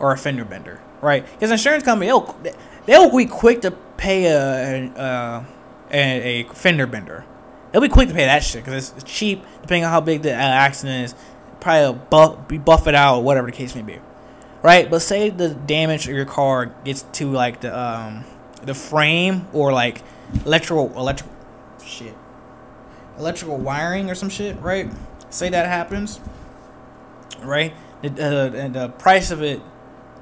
or 0.00 0.12
a 0.12 0.18
fender 0.18 0.44
bender, 0.44 0.80
right? 1.00 1.24
Because 1.24 1.50
insurance 1.52 1.84
company 1.84 2.06
they'll 2.06 2.36
they'll 2.86 3.16
be 3.16 3.26
quick 3.26 3.62
to 3.62 3.70
pay 3.70 4.26
a 4.26 4.90
a, 4.96 5.44
a, 5.92 6.44
fender 6.54 6.86
bender. 6.86 7.24
They'll 7.70 7.82
be 7.82 7.88
quick 7.88 8.08
to 8.08 8.14
pay 8.14 8.24
that 8.24 8.42
shit 8.42 8.64
because 8.64 8.92
it's 8.96 9.04
cheap, 9.04 9.44
depending 9.62 9.84
on 9.84 9.90
how 9.90 10.00
big 10.00 10.22
the 10.22 10.32
accident 10.32 11.04
is. 11.04 11.14
Probably 11.60 12.00
buff, 12.10 12.48
be 12.48 12.58
buff 12.58 12.86
it 12.86 12.94
out 12.94 13.18
or 13.18 13.22
whatever 13.22 13.46
the 13.46 13.52
case 13.52 13.74
may 13.74 13.82
be 13.82 13.98
right? 14.62 14.90
But 14.90 15.00
say 15.00 15.30
the 15.30 15.50
damage 15.50 16.08
of 16.08 16.14
your 16.14 16.24
car 16.24 16.66
gets 16.84 17.02
to 17.12 17.30
like 17.30 17.60
the 17.60 17.78
um, 17.78 18.24
the 18.62 18.74
frame 18.74 19.46
or 19.52 19.72
like 19.72 20.02
electrical 20.44 20.92
electrical 20.96 21.34
shit 21.84 22.14
electrical 23.18 23.56
wiring 23.58 24.10
or 24.10 24.14
some 24.14 24.28
shit, 24.28 24.58
right? 24.60 24.90
Say 25.28 25.50
that 25.50 25.66
happens, 25.66 26.20
right? 27.42 27.74
The, 28.02 28.08
uh, 28.08 28.68
the 28.68 28.88
price 28.88 29.30
of 29.30 29.42
it, 29.42 29.60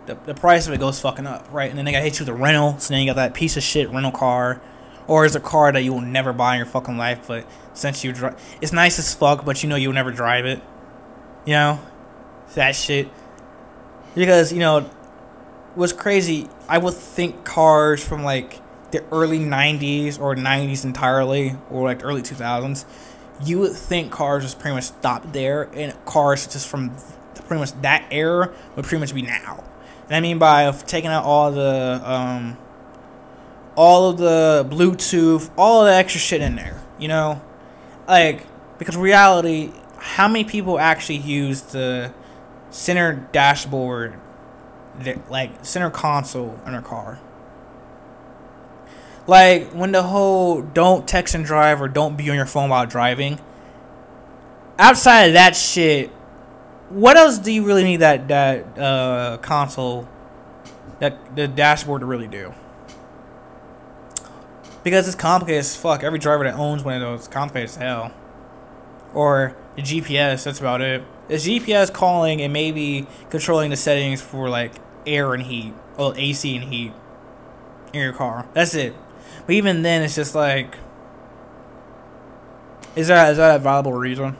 the, 0.08 0.18
the 0.26 0.34
price 0.34 0.66
of 0.66 0.74
it 0.74 0.80
goes 0.80 1.00
fucking 1.00 1.26
up, 1.26 1.46
right? 1.52 1.68
And 1.70 1.78
then 1.78 1.84
they 1.84 1.92
gotta 1.92 2.04
hit 2.04 2.18
you 2.18 2.24
with 2.24 2.34
a 2.34 2.38
rental, 2.38 2.78
so 2.78 2.92
then 2.92 3.02
you 3.02 3.06
got 3.08 3.16
that 3.16 3.34
piece 3.34 3.56
of 3.56 3.62
shit 3.62 3.88
rental 3.90 4.10
car, 4.10 4.60
or 5.06 5.24
it's 5.24 5.36
a 5.36 5.40
car 5.40 5.70
that 5.70 5.82
you 5.82 5.92
will 5.92 6.00
never 6.00 6.32
buy 6.32 6.54
in 6.54 6.58
your 6.58 6.66
fucking 6.66 6.96
life, 6.96 7.26
but 7.28 7.46
since 7.74 8.02
you 8.02 8.12
drive, 8.12 8.40
it's 8.60 8.72
nice 8.72 8.98
as 8.98 9.14
fuck, 9.14 9.44
but 9.44 9.62
you 9.62 9.68
know 9.68 9.76
you'll 9.76 9.92
never 9.92 10.10
drive 10.10 10.46
it, 10.46 10.60
you 11.44 11.52
know, 11.52 11.78
that 12.54 12.74
shit. 12.74 13.08
Because 14.14 14.52
you 14.52 14.58
know, 14.58 14.80
what's 15.74 15.92
crazy, 15.92 16.48
I 16.68 16.78
would 16.78 16.94
think 16.94 17.44
cars 17.44 18.04
from 18.04 18.24
like 18.24 18.60
the 18.90 19.04
early 19.12 19.38
90s 19.38 20.18
or 20.18 20.34
90s 20.34 20.84
entirely 20.84 21.54
or 21.70 21.84
like 21.84 22.02
early 22.02 22.22
2000s 22.22 22.86
you 23.44 23.58
would 23.58 23.72
think 23.72 24.10
cars 24.10 24.42
just 24.42 24.58
pretty 24.58 24.74
much 24.74 24.84
stopped 24.84 25.32
there 25.32 25.68
and 25.74 25.94
cars 26.04 26.46
just 26.46 26.66
from 26.66 26.90
pretty 27.46 27.60
much 27.60 27.72
that 27.82 28.06
era 28.10 28.52
would 28.74 28.84
pretty 28.84 29.00
much 29.00 29.14
be 29.14 29.22
now 29.22 29.62
and 30.08 30.16
i 30.16 30.20
mean 30.20 30.38
by 30.38 30.70
taking 30.86 31.10
out 31.10 31.24
all 31.24 31.50
the 31.52 32.00
um 32.04 32.56
all 33.76 34.10
of 34.10 34.18
the 34.18 34.66
bluetooth 34.70 35.50
all 35.56 35.84
the 35.84 35.94
extra 35.94 36.20
shit 36.20 36.40
in 36.40 36.56
there 36.56 36.82
you 36.98 37.08
know 37.08 37.40
like 38.06 38.46
because 38.78 38.96
reality 38.96 39.72
how 39.98 40.28
many 40.28 40.44
people 40.44 40.78
actually 40.78 41.18
use 41.18 41.62
the 41.62 42.12
center 42.70 43.28
dashboard 43.32 44.14
like 45.28 45.64
center 45.64 45.90
console 45.90 46.58
in 46.66 46.74
a 46.74 46.82
car 46.82 47.20
like 49.28 49.72
when 49.72 49.92
the 49.92 50.02
whole 50.02 50.62
don't 50.62 51.06
text 51.06 51.34
and 51.34 51.44
drive 51.44 51.82
or 51.82 51.86
don't 51.86 52.16
be 52.16 52.28
on 52.30 52.34
your 52.34 52.46
phone 52.46 52.70
while 52.70 52.86
driving. 52.86 53.38
Outside 54.78 55.24
of 55.24 55.32
that 55.34 55.54
shit, 55.54 56.10
what 56.90 57.16
else 57.16 57.38
do 57.38 57.52
you 57.52 57.64
really 57.64 57.84
need 57.84 57.98
that 57.98 58.28
that 58.28 58.78
uh, 58.78 59.38
console, 59.38 60.08
that 61.00 61.36
the 61.36 61.46
dashboard 61.46 62.00
to 62.00 62.06
really 62.06 62.26
do? 62.26 62.54
Because 64.82 65.06
it's 65.06 65.16
complicated 65.16 65.60
as 65.60 65.76
fuck. 65.76 66.02
Every 66.02 66.18
driver 66.18 66.44
that 66.44 66.54
owns 66.54 66.82
one 66.82 66.94
of 66.94 67.00
those 67.00 67.28
complicated 67.28 67.70
as 67.70 67.76
hell. 67.76 68.12
Or 69.12 69.56
the 69.76 69.82
GPS, 69.82 70.44
that's 70.44 70.60
about 70.60 70.80
it. 70.80 71.02
It's 71.28 71.46
GPS 71.46 71.92
calling 71.92 72.40
and 72.40 72.52
maybe 72.52 73.06
controlling 73.28 73.70
the 73.70 73.76
settings 73.76 74.22
for 74.22 74.48
like 74.48 74.72
air 75.06 75.34
and 75.34 75.42
heat, 75.42 75.74
well 75.96 76.14
AC 76.16 76.56
and 76.56 76.72
heat 76.72 76.92
in 77.92 78.00
your 78.00 78.12
car. 78.12 78.46
That's 78.54 78.74
it. 78.74 78.94
But 79.46 79.54
even 79.54 79.82
then, 79.82 80.02
it's 80.02 80.14
just 80.14 80.34
like, 80.34 80.76
is 82.96 83.08
that 83.08 83.32
is 83.32 83.36
that 83.38 83.56
a 83.56 83.58
viable 83.58 83.92
reason? 83.92 84.36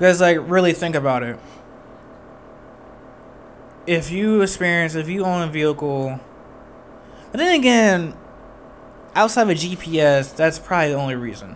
Because 0.00 0.22
like, 0.22 0.38
really 0.40 0.72
think 0.72 0.94
about 0.94 1.22
it. 1.22 1.38
If 3.86 4.10
you 4.10 4.40
experience, 4.40 4.94
if 4.94 5.10
you 5.10 5.26
own 5.26 5.46
a 5.46 5.52
vehicle, 5.52 6.18
but 7.30 7.36
then 7.36 7.60
again, 7.60 8.14
outside 9.14 9.50
of 9.50 9.58
GPS, 9.58 10.34
that's 10.34 10.58
probably 10.58 10.88
the 10.88 10.94
only 10.94 11.16
reason. 11.16 11.54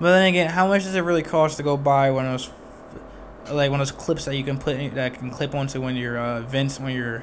But 0.00 0.10
then 0.10 0.26
again, 0.26 0.50
how 0.50 0.66
much 0.66 0.82
does 0.82 0.96
it 0.96 1.02
really 1.02 1.22
cost 1.22 1.56
to 1.58 1.62
go 1.62 1.76
buy 1.76 2.10
one 2.10 2.26
of 2.26 2.32
those, 2.32 3.54
like 3.54 3.70
one 3.70 3.80
of 3.80 3.86
those 3.86 3.96
clips 3.96 4.24
that 4.24 4.36
you 4.36 4.42
can 4.42 4.58
put 4.58 4.74
in, 4.74 4.92
that 4.96 5.14
can 5.14 5.30
clip 5.30 5.54
onto 5.54 5.80
when 5.80 5.94
your 5.94 6.18
uh, 6.18 6.40
vents 6.40 6.80
when 6.80 6.96
you're 6.96 7.22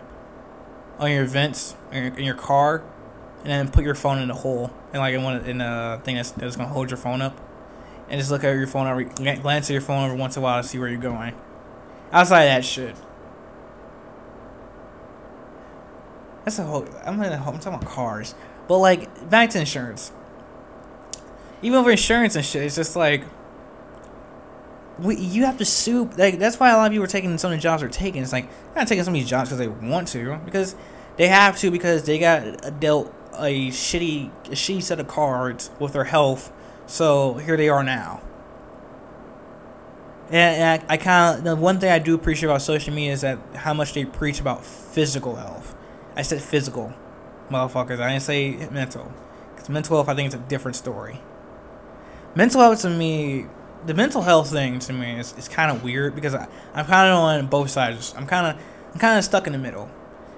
on 1.00 1.12
your 1.12 1.26
vents 1.26 1.76
in 1.92 2.04
your, 2.06 2.16
in 2.16 2.24
your 2.24 2.36
car? 2.36 2.82
and 3.44 3.50
then 3.50 3.72
put 3.72 3.84
your 3.84 3.96
phone 3.96 4.20
in 4.20 4.30
a 4.30 4.36
hole 4.36 4.72
and 4.94 5.02
like 5.02 5.16
in 5.16 5.24
one 5.24 5.44
in 5.46 5.62
a 5.62 6.00
thing 6.04 6.16
that's, 6.16 6.32
that's 6.32 6.56
gonna 6.56 6.70
hold 6.70 6.90
your 6.90 6.98
phone 6.98 7.22
up, 7.22 7.38
and 8.12 8.20
just 8.20 8.30
look 8.30 8.44
at 8.44 8.54
your 8.54 8.68
phone 8.68 8.88
every 8.88 9.06
glance 9.06 9.70
at 9.70 9.74
your 9.74 9.82
phone 9.82 10.04
every 10.04 10.18
once 10.18 10.36
in 10.36 10.42
a 10.42 10.44
while 10.44 10.62
to 10.62 10.68
see 10.68 10.78
where 10.78 10.90
you're 10.90 11.00
going. 11.00 11.34
Outside 12.12 12.44
of 12.44 12.50
that 12.50 12.66
shit. 12.66 12.94
That's 16.44 16.60
a 16.60 16.64
whole. 16.64 16.86
I'm 17.06 17.22
in 17.22 17.32
a, 17.32 17.38
I'm 17.38 17.58
talking 17.60 17.76
about 17.76 17.86
cars, 17.86 18.36
but 18.68 18.80
like 18.80 19.30
back 19.30 19.52
to 19.52 19.60
insurance. 19.60 20.12
Even 21.62 21.80
over 21.80 21.90
insurance 21.90 22.36
and 22.36 22.44
shit, 22.44 22.64
it's 22.64 22.76
just 22.76 22.98
like 22.98 23.24
we, 25.00 25.16
you 25.16 25.46
have 25.46 25.58
to 25.60 25.66
sue. 25.66 26.10
Like 26.18 26.38
that's 26.38 26.60
why 26.60 26.72
a 26.72 26.76
lot 26.76 26.88
of 26.88 26.92
people 26.92 27.06
are 27.06 27.08
taking 27.08 27.38
some 27.38 27.54
of 27.54 27.58
the 27.58 27.62
jobs 27.62 27.82
are 27.82 27.88
taking. 27.88 28.24
It's 28.24 28.34
like 28.34 28.50
not 28.76 28.90
taking 28.90 29.06
some 29.06 29.14
of 29.14 29.22
these 29.22 29.30
jobs 29.30 29.50
because 29.50 29.60
they 29.60 29.70
want 29.70 30.10
to, 30.10 30.38
because 30.44 30.76
they 31.16 31.30
have 31.30 31.58
to 31.60 31.72
because 31.72 32.04
they 32.04 32.20
got 32.20 32.82
dealt 32.82 33.16
a 33.38 33.70
shitty 33.70 34.32
a 34.48 34.52
shitty 34.52 34.84
set 34.84 35.00
of 35.00 35.08
cards 35.08 35.70
with 35.80 35.94
their 35.94 36.04
health. 36.04 36.52
So 36.92 37.36
here 37.36 37.56
they 37.56 37.70
are 37.70 37.86
now. 37.86 38.20
And, 40.30 40.84
I, 40.90 40.94
I 40.94 40.98
kind 40.98 41.38
of 41.38 41.44
the 41.46 41.56
one 41.56 41.80
thing 41.80 41.90
I 41.90 42.00
do 42.00 42.14
appreciate 42.14 42.50
about 42.50 42.62
social 42.62 42.94
media 42.94 43.14
is 43.14 43.22
that 43.22 43.40
how 43.56 43.74
much 43.74 43.94
they 43.94 44.04
preach 44.04 44.42
about 44.42 44.66
physical 44.66 45.36
health. 45.36 45.74
I 46.18 46.22
said 46.22 46.42
physical, 46.42 46.94
motherfuckers. 47.50 48.02
I 48.02 48.12
didn't 48.12 48.24
say 48.24 48.68
mental, 48.72 49.10
because 49.54 49.70
mental 49.70 49.96
health 49.96 50.10
I 50.10 50.16
think 50.16 50.28
is 50.28 50.34
a 50.34 50.44
different 50.50 50.76
story. 50.76 51.22
Mental 52.36 52.60
health 52.60 52.82
to 52.82 52.90
me, 52.90 53.46
the 53.86 53.94
mental 53.94 54.24
health 54.24 54.52
thing 54.52 54.80
to 54.80 54.92
me 54.92 55.18
is, 55.18 55.34
is 55.38 55.48
kind 55.48 55.72
of 55.72 55.86
weird 55.86 56.14
because 56.14 56.36
I, 56.36 56.50
I'm 56.74 56.86
kind 56.86 57.10
of 57.10 57.20
on 57.20 57.48
both 57.48 57.70
sides. 57.70 58.14
I'm 58.18 58.28
kind 58.28 58.48
of 58.48 58.62
I'm 58.94 59.00
kind 59.00 59.18
of 59.18 59.24
stuck 59.24 59.48
in 59.48 59.54
the 59.54 59.60
middle. 59.60 59.90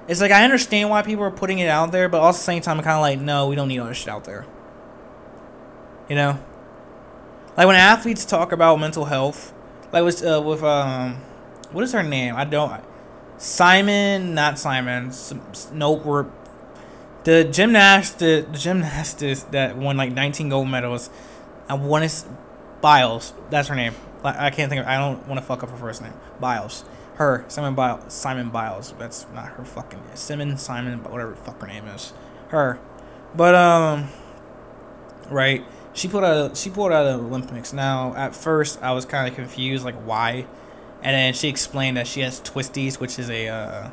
It's 0.08 0.22
like 0.22 0.32
I 0.32 0.43
understand 0.43 0.91
why 0.91 1.01
people 1.01 1.24
are 1.24 1.32
putting 1.32 1.58
it 1.58 1.68
out 1.68 1.91
there, 1.91 2.10
but 2.10 2.22
also 2.22 2.38
at 2.38 2.41
the 2.41 2.45
same 2.45 2.62
time, 2.62 2.78
I'm 2.78 2.84
kind 2.84 2.97
of 2.97 3.01
like, 3.01 3.20
no, 3.20 3.47
we 3.47 3.56
don't 3.56 3.70
need 3.70 3.80
all 3.80 3.88
this 3.88 3.97
shit 3.97 4.10
out 4.10 4.26
there. 4.26 4.45
You 6.10 6.16
know, 6.16 6.39
like 7.58 7.68
when 7.68 7.76
athletes 7.76 8.26
talk 8.26 8.51
about 8.51 8.80
mental 8.80 9.06
health, 9.06 9.54
like 9.91 10.04
with 10.04 10.24
uh, 10.24 10.41
with 10.45 10.64
um, 10.64 11.16
what 11.72 11.84
is 11.84 11.93
her 11.93 12.04
name? 12.04 12.36
I 12.36 12.45
don't. 12.45 12.84
Simon, 13.38 14.34
not 14.34 14.60
Simon. 14.60 15.12
Nope, 15.74 16.06
we're 16.06 16.26
the 17.24 17.45
gymnast, 17.45 18.20
the, 18.20 18.45
the 18.51 18.58
gymnastist 18.58 19.51
that 19.51 19.78
won 19.78 19.97
like 19.97 20.12
19 20.12 20.49
gold 20.49 20.68
medals. 20.68 21.10
I 21.70 21.76
want 21.76 22.10
to 22.10 22.26
Biles. 22.82 23.34
That's 23.49 23.70
her 23.70 23.76
name. 23.76 23.93
I 24.26 24.49
can't 24.49 24.70
think 24.70 24.82
of. 24.82 24.88
I 24.88 24.97
don't 24.97 25.26
want 25.26 25.39
to 25.39 25.45
fuck 25.45 25.64
up 25.64 25.70
her 25.70 25.78
first 25.78 26.01
name. 26.01 26.14
Biles. 26.39 26.84
Her, 27.16 27.45
Simon 27.47 27.76
Biles. 27.76 28.12
Simon 28.12 28.49
Biles. 28.49 28.93
That's 28.99 29.26
not 29.34 29.47
her 29.54 29.64
fucking 29.64 29.99
name. 29.99 30.16
Simon, 30.16 30.58
Simon, 30.58 31.01
whatever 31.04 31.34
fuck 31.34 31.62
her 31.62 31.68
name 31.68 31.86
is. 31.88 32.12
Her. 32.49 32.80
But, 33.34 33.56
um, 33.56 34.10
right. 35.30 35.64
She 35.94 36.08
put 36.08 36.24
out, 36.24 36.58
she 36.58 36.70
pulled 36.70 36.91
out 36.91 37.06
of 37.06 37.20
the 37.20 37.26
Olympics. 37.26 37.72
Now, 37.74 38.16
at 38.16 38.36
first, 38.36 38.82
I 38.82 38.91
was 38.94 39.06
kind 39.06 39.28
of 39.28 39.36
confused, 39.36 39.86
like, 39.86 39.96
why? 39.96 40.46
And 41.02 41.16
then 41.16 41.34
she 41.34 41.50
explained 41.50 41.98
that 41.98 42.08
she 42.08 42.22
has 42.22 42.41
twisties, 42.41 43.00
which 43.00 43.20
is 43.20 43.30
a, 43.30 43.48
uh, 43.48 43.89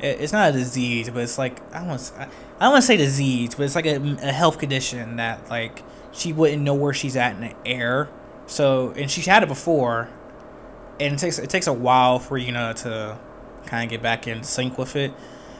it's 0.00 0.32
not 0.32 0.50
a 0.50 0.52
disease, 0.52 1.10
but 1.10 1.22
it's 1.22 1.38
like, 1.38 1.60
I 1.72 1.86
want 1.86 2.12
I 2.18 2.26
don't 2.64 2.72
want 2.72 2.82
to 2.82 2.86
say 2.86 2.96
disease, 2.96 3.54
but 3.54 3.64
it's 3.64 3.76
like 3.76 3.86
a, 3.86 3.96
a 4.22 4.32
health 4.32 4.58
condition 4.58 5.16
that, 5.16 5.48
like, 5.48 5.82
she 6.12 6.32
wouldn't 6.32 6.62
know 6.62 6.74
where 6.74 6.92
she's 6.92 7.16
at 7.16 7.34
in 7.34 7.40
the 7.40 7.54
air. 7.64 8.08
So, 8.46 8.90
and 8.96 9.10
she's 9.10 9.26
had 9.26 9.42
it 9.42 9.48
before, 9.48 10.08
and 11.00 11.14
it 11.14 11.18
takes 11.18 11.38
it 11.38 11.48
takes 11.48 11.66
a 11.66 11.72
while 11.72 12.18
for 12.18 12.36
you 12.36 12.52
know 12.52 12.72
to 12.72 13.18
kind 13.66 13.84
of 13.84 13.90
get 13.90 14.02
back 14.02 14.26
in 14.26 14.42
sync 14.42 14.78
with 14.78 14.94
it. 14.96 15.12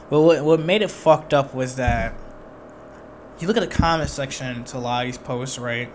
But 0.09 0.21
what 0.21 0.43
what 0.43 0.59
made 0.59 0.81
it 0.81 0.91
fucked 0.91 1.33
up 1.33 1.53
was 1.53 1.75
that 1.77 2.13
you 3.39 3.47
look 3.47 3.57
at 3.57 3.69
the 3.69 3.75
comment 3.75 4.09
section 4.09 4.63
to 4.65 4.77
a 4.77 4.79
lot 4.79 5.05
of 5.05 5.07
these 5.07 5.17
posts, 5.17 5.57
right? 5.57 5.91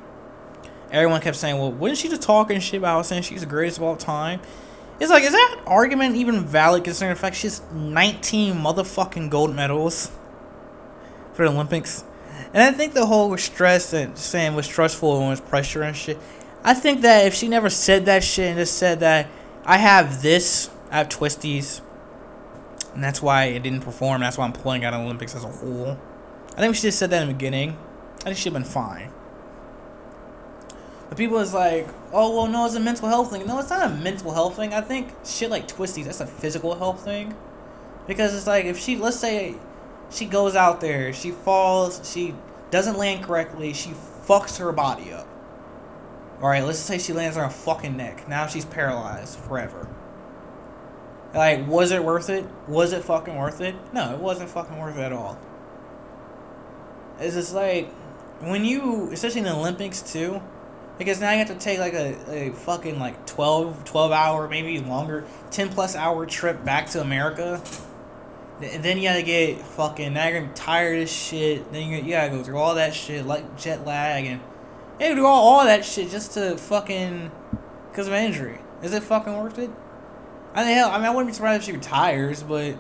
Everyone 0.91 1.21
kept 1.21 1.37
saying, 1.37 1.59
"Well, 1.59 1.73
wasn't 1.73 1.99
she 1.99 2.09
just 2.09 2.23
talking 2.23 2.61
shit 2.61 2.79
about 2.79 3.07
saying 3.07 3.23
she's 3.23 3.41
the 3.41 3.47
greatest 3.47 3.79
of 3.79 3.85
all 3.85 3.97
time?" 3.97 4.41
It's 5.01 5.11
like, 5.11 5.23
is 5.23 5.33
that 5.33 5.61
argument 5.67 6.17
even 6.17 6.45
valid 6.45 6.83
considering 6.83 7.15
the 7.15 7.21
fact 7.21 7.37
she's 7.37 7.63
19 7.73 8.57
motherfucking 8.57 9.31
gold 9.31 9.55
medals 9.55 10.11
for 11.35 11.45
the 11.45 11.53
Olympics? 11.53 12.05
And 12.53 12.63
I 12.63 12.73
think 12.73 12.95
the 12.95 13.07
whole 13.07 13.37
stress 13.37 13.93
and 13.93 14.19
saying 14.19 14.55
was 14.57 14.67
stressful 14.67 15.21
and 15.21 15.29
was 15.29 15.41
pressure 15.41 15.83
and 15.83 15.97
shit. 15.97 16.19
I 16.65 16.75
think 16.75 17.03
that 17.03 17.27
if 17.27 17.35
she 17.35 17.47
never 17.47 17.71
said 17.71 18.07
that 18.07 18.25
shit 18.25 18.47
and 18.47 18.59
just 18.59 18.77
said 18.77 19.01
that 19.01 19.29
I 19.65 19.77
have 19.77 20.23
this. 20.23 20.71
I 20.91 20.97
have 20.97 21.11
twisties. 21.11 21.83
And 22.95 23.05
that's 23.05 23.21
why 23.21 23.45
it 23.45 23.63
didn't 23.63 23.83
perform. 23.83 24.23
That's 24.23 24.39
why 24.39 24.47
I'm 24.47 24.53
pulling 24.53 24.83
out 24.85 24.95
Olympics 24.95 25.37
as 25.37 25.45
a 25.45 25.49
whole. 25.49 25.99
I 26.59 26.61
think 26.61 26.73
we 26.73 26.75
should 26.75 26.87
have 26.87 26.95
said 26.95 27.11
that 27.11 27.23
in 27.23 27.29
the 27.29 27.35
beginning. 27.35 27.79
I 28.23 28.25
think 28.25 28.37
she'd 28.37 28.53
been 28.53 28.65
fine. 28.65 29.13
But 31.09 31.17
people 31.17 31.39
is 31.39 31.55
like, 31.55 31.87
oh 32.13 32.35
well, 32.35 32.49
no, 32.49 32.67
it's 32.67 32.75
a 32.75 32.81
mental 32.81 33.07
health 33.07 33.31
thing. 33.31 33.47
No, 33.47 33.61
it's 33.61 33.71
not 33.71 33.89
a 33.89 33.95
mental 33.95 34.33
health 34.33 34.57
thing. 34.57 34.75
I 34.75 34.81
think 34.81 35.15
shit 35.25 35.51
like 35.51 35.69
twisties, 35.69 36.07
that's 36.07 36.21
a 36.21 36.27
physical 36.27 36.75
health 36.75 37.05
thing. 37.05 37.37
Because 38.09 38.35
it's 38.35 38.49
like 38.49 38.65
if 38.65 38.77
she, 38.77 38.97
let's 38.97 39.21
say, 39.21 39.55
she 40.11 40.27
goes 40.27 40.57
out 40.57 40.81
there, 40.81 41.13
she 41.13 41.31
falls, 41.31 42.01
she 42.13 42.35
doesn't 42.73 42.99
land 42.99 43.23
correctly, 43.23 43.73
she 43.73 43.91
fucks 44.27 44.59
her 44.59 44.73
body 44.73 45.13
up. 45.13 45.29
Alright, 46.43 46.65
let's 46.65 46.81
say 46.81 46.99
she 46.99 47.13
lands 47.13 47.37
on 47.37 47.45
her 47.45 47.51
fucking 47.51 47.97
neck. 47.97 48.29
Now 48.29 48.49
she's 48.49 48.65
paralyzed 48.65 49.39
forever. 49.39 49.89
Like, 51.33 51.69
was 51.69 51.93
it 51.93 52.03
worth 52.03 52.29
it? 52.29 52.45
Was 52.67 52.93
it 52.93 53.05
fucking 53.05 53.37
worth 53.37 53.61
it? 53.61 53.77
No, 53.93 54.13
it 54.13 54.19
wasn't 54.19 54.51
fucking 54.51 54.77
worth 54.77 54.99
it 54.99 55.03
at 55.03 55.13
all. 55.13 55.39
It's 57.21 57.35
just 57.35 57.55
like 57.55 57.91
when 58.41 58.65
you, 58.65 59.11
especially 59.13 59.41
in 59.41 59.47
the 59.47 59.55
Olympics 59.55 60.03
too, 60.03 60.41
because 60.99 61.21
now 61.21 61.31
you 61.33 61.39
have 61.39 61.49
to 61.49 61.55
take 61.55 61.79
like 61.79 61.95
a, 61.95 62.17
a 62.31 62.53
fucking 62.53 62.99
like 62.99 63.27
12, 63.27 63.85
12 63.85 64.13
hour, 64.13 64.49
maybe 64.49 64.79
longer, 64.81 65.25
10 65.51 65.71
plus 65.71 65.95
hour 65.95 66.27
trip 66.27 66.65
back 66.65 66.89
to 66.91 67.01
America. 67.01 67.63
And 68.61 68.83
then 68.83 68.99
you 68.99 69.05
gotta 69.05 69.23
get 69.23 69.61
fucking, 69.61 70.15
now 70.15 70.29
you're 70.29 70.49
tired 70.55 70.99
as 70.99 71.13
shit. 71.13 71.73
Then 71.73 71.89
you, 71.89 71.99
you 71.99 72.11
gotta 72.11 72.31
go 72.31 72.43
through 72.43 72.59
all 72.59 72.75
that 72.75 72.93
shit, 72.95 73.25
like 73.25 73.57
jet 73.57 73.87
lag, 73.87 74.27
and 74.27 74.41
you 74.99 74.99
gotta 74.99 75.15
do 75.15 75.27
all, 75.27 75.47
all 75.47 75.65
that 75.65 75.85
shit 75.85 76.11
just 76.11 76.33
to 76.33 76.57
fucking, 76.57 77.31
because 77.91 78.09
of 78.09 78.13
an 78.13 78.25
injury. 78.25 78.59
Is 78.83 78.93
it 78.93 79.05
fucking 79.05 79.37
worth 79.37 79.59
it? 79.59 79.71
I 80.55 80.65
mean, 80.65 80.75
hell, 80.75 80.91
I 80.91 80.99
mean, 80.99 81.07
I 81.07 81.11
wouldn't 81.11 81.29
be 81.29 81.35
surprised 81.35 81.63
if 81.63 81.67
she 81.67 81.73
retires, 81.73 82.43
but 82.43 82.77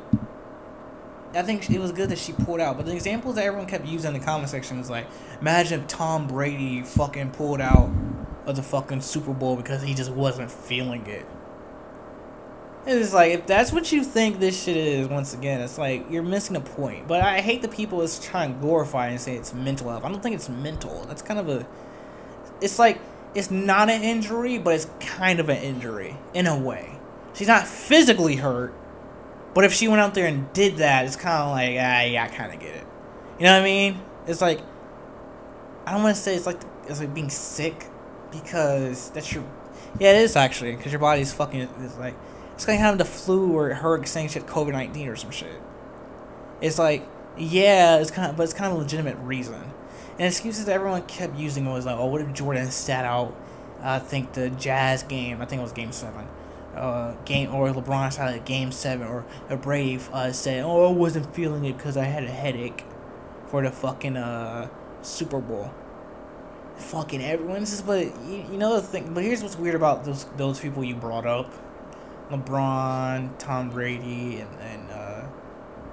I 1.34 1.42
think 1.42 1.70
it 1.70 1.78
was 1.78 1.92
good 1.92 2.08
that 2.08 2.18
she 2.18 2.32
pulled 2.32 2.60
out. 2.60 2.76
But 2.76 2.86
the 2.86 2.94
examples 2.94 3.34
that 3.34 3.44
everyone 3.44 3.66
kept 3.66 3.86
using 3.86 4.14
in 4.14 4.20
the 4.20 4.24
comment 4.24 4.48
section 4.48 4.78
was 4.78 4.90
like, 4.90 5.06
imagine 5.40 5.80
if 5.80 5.86
Tom 5.86 6.26
Brady 6.26 6.82
fucking 6.82 7.30
pulled 7.30 7.60
out 7.60 7.90
of 8.46 8.56
the 8.56 8.62
fucking 8.62 9.02
Super 9.02 9.34
Bowl 9.34 9.56
because 9.56 9.82
he 9.82 9.94
just 9.94 10.10
wasn't 10.10 10.50
feeling 10.50 11.06
it. 11.06 11.26
It's 12.86 13.12
like 13.12 13.32
if 13.32 13.46
that's 13.46 13.70
what 13.70 13.92
you 13.92 14.02
think 14.02 14.40
this 14.40 14.62
shit 14.62 14.76
is, 14.76 15.08
once 15.08 15.34
again, 15.34 15.60
it's 15.60 15.76
like 15.76 16.06
you're 16.10 16.22
missing 16.22 16.56
a 16.56 16.60
point. 16.60 17.06
But 17.06 17.20
I 17.20 17.42
hate 17.42 17.60
the 17.60 17.68
people 17.68 17.98
that's 17.98 18.18
trying 18.18 18.54
to 18.54 18.60
glorify 18.60 19.08
and 19.08 19.20
say 19.20 19.36
it's 19.36 19.52
mental 19.52 19.90
health. 19.90 20.04
I 20.04 20.08
don't 20.08 20.22
think 20.22 20.34
it's 20.34 20.48
mental. 20.48 21.04
That's 21.04 21.20
kind 21.20 21.38
of 21.38 21.48
a. 21.50 21.66
It's 22.62 22.78
like 22.78 22.98
it's 23.34 23.50
not 23.50 23.90
an 23.90 24.02
injury, 24.02 24.56
but 24.56 24.74
it's 24.74 24.88
kind 25.00 25.38
of 25.38 25.50
an 25.50 25.58
injury 25.58 26.16
in 26.32 26.46
a 26.46 26.58
way. 26.58 26.98
She's 27.34 27.48
not 27.48 27.66
physically 27.66 28.36
hurt, 28.36 28.72
but 29.58 29.64
if 29.64 29.72
she 29.72 29.88
went 29.88 30.00
out 30.00 30.14
there 30.14 30.28
and 30.28 30.52
did 30.52 30.76
that, 30.76 31.04
it's 31.04 31.16
kind 31.16 31.42
of 31.42 31.50
like 31.50 31.70
ah, 31.70 32.02
yeah, 32.02 32.22
I 32.22 32.28
kind 32.28 32.54
of 32.54 32.60
get 32.60 32.76
it. 32.76 32.86
You 33.40 33.46
know 33.46 33.54
what 33.54 33.62
I 33.62 33.64
mean? 33.64 34.00
It's 34.28 34.40
like 34.40 34.60
I 35.84 35.90
don't 35.90 36.04
want 36.04 36.14
to 36.14 36.22
say 36.22 36.36
it's 36.36 36.46
like 36.46 36.60
it's 36.86 37.00
like 37.00 37.12
being 37.12 37.28
sick 37.28 37.86
because 38.30 39.10
that's 39.10 39.32
your 39.32 39.42
yeah 39.98 40.12
it 40.12 40.18
is 40.18 40.36
actually 40.36 40.76
because 40.76 40.92
your 40.92 41.00
body's 41.00 41.32
fucking 41.32 41.68
it's 41.80 41.98
like 41.98 42.14
it's 42.54 42.68
like 42.68 42.78
having 42.78 42.98
the 42.98 43.04
flu 43.04 43.52
or 43.52 43.74
her 43.74 44.06
saying 44.06 44.28
shit 44.28 44.46
COVID 44.46 44.70
nineteen 44.70 45.08
or 45.08 45.16
some 45.16 45.32
shit. 45.32 45.60
It's 46.60 46.78
like 46.78 47.04
yeah, 47.36 47.96
it's 47.96 48.12
kind 48.12 48.30
of 48.30 48.36
but 48.36 48.44
it's 48.44 48.52
kind 48.52 48.70
of 48.70 48.78
a 48.78 48.80
legitimate 48.80 49.16
reason. 49.16 49.60
And 50.20 50.28
excuses 50.28 50.66
that 50.66 50.74
everyone 50.74 51.02
kept 51.02 51.36
using 51.36 51.66
was 51.66 51.84
like, 51.84 51.96
oh, 51.96 52.06
what 52.06 52.20
if 52.20 52.32
Jordan 52.32 52.70
sat 52.70 53.04
out? 53.04 53.34
I 53.82 53.98
think 53.98 54.34
the 54.34 54.50
Jazz 54.50 55.02
game. 55.02 55.42
I 55.42 55.46
think 55.46 55.58
it 55.58 55.62
was 55.64 55.72
Game 55.72 55.90
Seven. 55.90 56.28
Uh, 56.78 57.16
game 57.24 57.54
or 57.54 57.70
LeBron 57.70 58.12
sat 58.12 58.34
out 58.34 58.44
Game 58.44 58.72
Seven, 58.72 59.06
or 59.06 59.24
a 59.48 59.56
Brave 59.56 60.08
uh, 60.12 60.32
said, 60.32 60.64
"Oh, 60.64 60.88
I 60.88 60.92
wasn't 60.92 61.34
feeling 61.34 61.64
it 61.64 61.76
because 61.76 61.96
I 61.96 62.04
had 62.04 62.24
a 62.24 62.30
headache 62.30 62.84
for 63.46 63.62
the 63.62 63.70
fucking 63.70 64.16
uh, 64.16 64.68
Super 65.02 65.40
Bowl." 65.40 65.72
Fucking 66.76 67.22
everyone. 67.22 67.62
Is 67.62 67.82
but 67.82 68.06
you, 68.26 68.44
you 68.50 68.58
know 68.58 68.76
the 68.76 68.82
thing. 68.82 69.12
But 69.12 69.24
here's 69.24 69.42
what's 69.42 69.58
weird 69.58 69.74
about 69.74 70.04
those 70.04 70.24
those 70.36 70.60
people 70.60 70.84
you 70.84 70.94
brought 70.94 71.26
up: 71.26 71.52
LeBron, 72.30 73.38
Tom 73.38 73.70
Brady, 73.70 74.40
and 74.40 74.60
and 74.60 74.90
uh, 74.90 75.26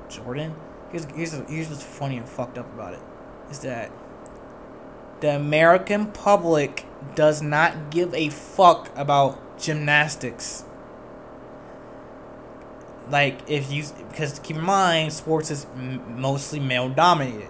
Jordan. 0.09 0.55
Here's 0.91 1.05
here's 1.05 1.33
here's 1.49 1.69
what's 1.69 1.83
funny 1.83 2.17
and 2.17 2.29
fucked 2.29 2.57
up 2.57 2.71
about 2.73 2.93
it 2.93 3.01
is 3.49 3.59
that 3.59 3.91
the 5.21 5.35
American 5.35 6.07
public 6.07 6.85
does 7.15 7.41
not 7.41 7.89
give 7.89 8.13
a 8.13 8.29
fuck 8.29 8.91
about 8.97 9.57
gymnastics. 9.57 10.64
Like 13.09 13.49
if 13.49 13.71
you 13.71 13.83
because 14.09 14.39
keep 14.39 14.57
in 14.57 14.63
mind 14.63 15.13
sports 15.13 15.51
is 15.51 15.65
m- 15.75 16.19
mostly 16.19 16.59
male 16.59 16.89
dominated. 16.89 17.49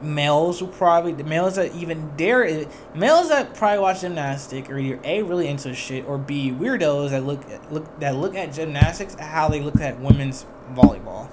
Males 0.00 0.60
will 0.60 0.68
probably 0.68 1.12
the 1.12 1.24
males 1.24 1.56
that 1.56 1.74
even 1.74 2.16
dare 2.16 2.66
males 2.94 3.28
that 3.28 3.54
probably 3.54 3.78
watch 3.78 4.00
gymnastics 4.00 4.68
are 4.68 4.78
either 4.78 5.00
a 5.04 5.22
really 5.22 5.46
into 5.46 5.72
shit 5.74 6.04
or 6.06 6.18
b 6.18 6.50
weirdos 6.50 7.10
that 7.10 7.24
look 7.24 7.40
look 7.70 8.00
that 8.00 8.16
look 8.16 8.34
at 8.34 8.52
gymnastics 8.52 9.14
how 9.14 9.48
they 9.48 9.60
look 9.60 9.80
at 9.80 10.00
women's 10.00 10.44
volleyball. 10.72 11.28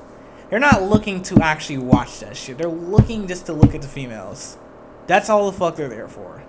They're 0.49 0.59
not 0.59 0.81
looking 0.81 1.21
to 1.23 1.41
actually 1.41 1.77
watch 1.77 2.19
that 2.21 2.35
shit. 2.35 2.57
They're 2.57 2.67
looking 2.67 3.27
just 3.27 3.45
to 3.45 3.53
look 3.53 3.75
at 3.75 3.83
the 3.83 3.87
females. 3.87 4.57
That's 5.05 5.29
all 5.29 5.49
the 5.49 5.57
fuck 5.57 5.75
they're 5.75 5.89
there 5.89 6.07
for. 6.07 6.43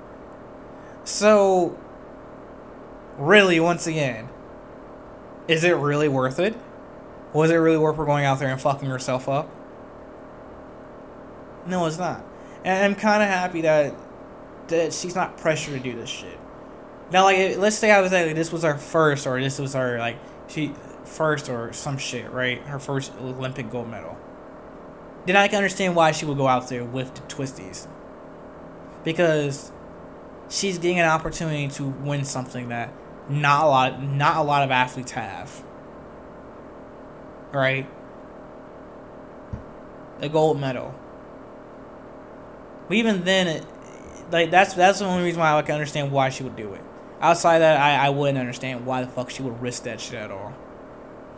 So, 1.04 1.78
really, 3.18 3.60
once 3.60 3.86
again, 3.86 4.29
is 5.50 5.64
it 5.64 5.76
really 5.76 6.08
worth 6.08 6.38
it? 6.38 6.56
Was 7.32 7.50
it 7.50 7.56
really 7.56 7.76
worth 7.76 7.96
her 7.96 8.04
going 8.04 8.24
out 8.24 8.38
there 8.38 8.48
and 8.48 8.60
fucking 8.60 8.88
herself 8.88 9.28
up? 9.28 9.50
No, 11.66 11.86
it's 11.86 11.98
not. 11.98 12.24
And 12.64 12.84
I'm 12.84 12.94
kind 12.94 13.20
of 13.22 13.28
happy 13.28 13.62
that 13.62 13.94
that 14.68 14.92
she's 14.92 15.16
not 15.16 15.36
pressured 15.36 15.74
to 15.74 15.80
do 15.80 15.96
this 15.96 16.08
shit. 16.08 16.38
Now, 17.10 17.24
like, 17.24 17.58
let's 17.58 17.76
say 17.76 17.90
hypothetically 17.90 18.34
this 18.34 18.52
was 18.52 18.64
our 18.64 18.78
first, 18.78 19.26
or 19.26 19.40
this 19.40 19.58
was 19.58 19.74
our 19.74 19.98
like 19.98 20.18
she 20.46 20.72
first 21.04 21.48
or 21.48 21.72
some 21.72 21.98
shit, 21.98 22.30
right? 22.30 22.60
Her 22.62 22.78
first 22.78 23.12
Olympic 23.20 23.70
gold 23.70 23.90
medal. 23.90 24.16
Then 25.26 25.36
I 25.36 25.48
can 25.48 25.56
understand 25.56 25.96
why 25.96 26.12
she 26.12 26.26
would 26.26 26.38
go 26.38 26.46
out 26.46 26.68
there 26.68 26.84
with 26.84 27.12
the 27.14 27.22
twisties. 27.22 27.88
Because 29.02 29.72
she's 30.48 30.78
getting 30.78 31.00
an 31.00 31.06
opportunity 31.06 31.66
to 31.68 31.88
win 31.88 32.24
something 32.24 32.68
that 32.68 32.92
not 33.28 33.64
a 33.64 33.68
lot 33.68 34.02
not 34.02 34.36
a 34.36 34.42
lot 34.42 34.62
of 34.62 34.70
athletes 34.70 35.12
have. 35.12 35.62
Right? 37.52 37.88
A 40.20 40.28
gold 40.28 40.60
medal. 40.60 40.94
But 42.88 42.96
even 42.96 43.24
then 43.24 43.46
it, 43.46 43.66
like 44.30 44.50
that's 44.50 44.74
that's 44.74 44.98
the 44.98 45.06
only 45.06 45.24
reason 45.24 45.40
why 45.40 45.52
I 45.52 45.62
can 45.62 45.74
understand 45.74 46.12
why 46.12 46.28
she 46.28 46.42
would 46.42 46.56
do 46.56 46.74
it. 46.74 46.82
Outside 47.20 47.58
that, 47.58 47.78
I, 47.78 48.06
I 48.06 48.10
wouldn't 48.10 48.38
understand 48.38 48.86
why 48.86 49.02
the 49.02 49.08
fuck 49.08 49.30
she 49.30 49.42
would 49.42 49.60
risk 49.60 49.82
that 49.82 50.00
shit 50.00 50.14
at 50.14 50.30
all. 50.30 50.54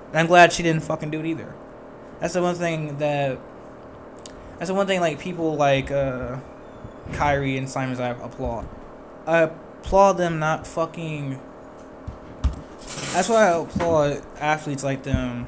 And 0.09 0.19
I'm 0.19 0.27
glad 0.27 0.53
she 0.53 0.63
didn't 0.63 0.85
fucking 0.85 1.11
do 1.11 1.21
it 1.21 1.27
either. 1.27 1.55
That's 2.21 2.35
the 2.35 2.43
one 2.43 2.55
thing 2.55 2.99
that. 2.99 3.39
That's 4.59 4.69
the 4.69 4.75
one 4.75 4.87
thing 4.87 5.01
like 5.01 5.19
people 5.19 5.57
like 5.57 5.91
uh, 5.91 6.39
Kyrie 7.13 7.57
and 7.57 7.69
Simone's 7.69 7.99
I 7.99 8.11
applaud. 8.11 8.69
I 9.27 9.39
applaud 9.39 10.15
them 10.15 10.39
not 10.39 10.67
fucking. 10.67 11.41
That's 13.13 13.29
why 13.29 13.49
I 13.49 13.61
applaud 13.61 14.23
athletes 14.39 14.83
like 14.83 15.03
them. 15.03 15.47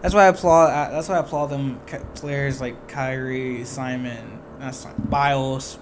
That's 0.00 0.14
why 0.14 0.24
I 0.24 0.28
applaud. 0.28 0.92
That's 0.92 1.08
why 1.08 1.16
I 1.16 1.18
applaud 1.18 1.46
them. 1.46 1.80
Players 2.14 2.60
like 2.60 2.88
Kyrie, 2.88 3.64
Simone, 3.64 4.40
that's 4.58 4.86
Biles, 4.98 5.74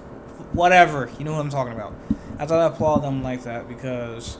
whatever. 0.52 1.10
You 1.18 1.24
know 1.24 1.32
what 1.32 1.40
I'm 1.40 1.50
talking 1.50 1.72
about. 1.72 1.94
I 2.38 2.46
thought 2.46 2.60
I 2.60 2.66
applaud 2.66 2.98
them 3.04 3.22
like 3.22 3.44
that 3.44 3.68
because 3.68 4.38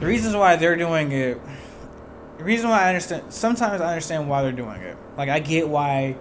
the 0.00 0.06
reasons 0.06 0.34
why 0.34 0.56
they're 0.56 0.76
doing 0.76 1.12
it. 1.12 1.40
The 2.38 2.44
reason 2.44 2.68
why 2.68 2.82
I 2.84 2.88
understand. 2.88 3.32
Sometimes 3.32 3.80
I 3.80 3.88
understand 3.90 4.28
why 4.28 4.42
they're 4.42 4.50
doing 4.50 4.80
it. 4.80 4.96
Like 5.16 5.28
I 5.28 5.38
get 5.38 5.68
why 5.68 6.16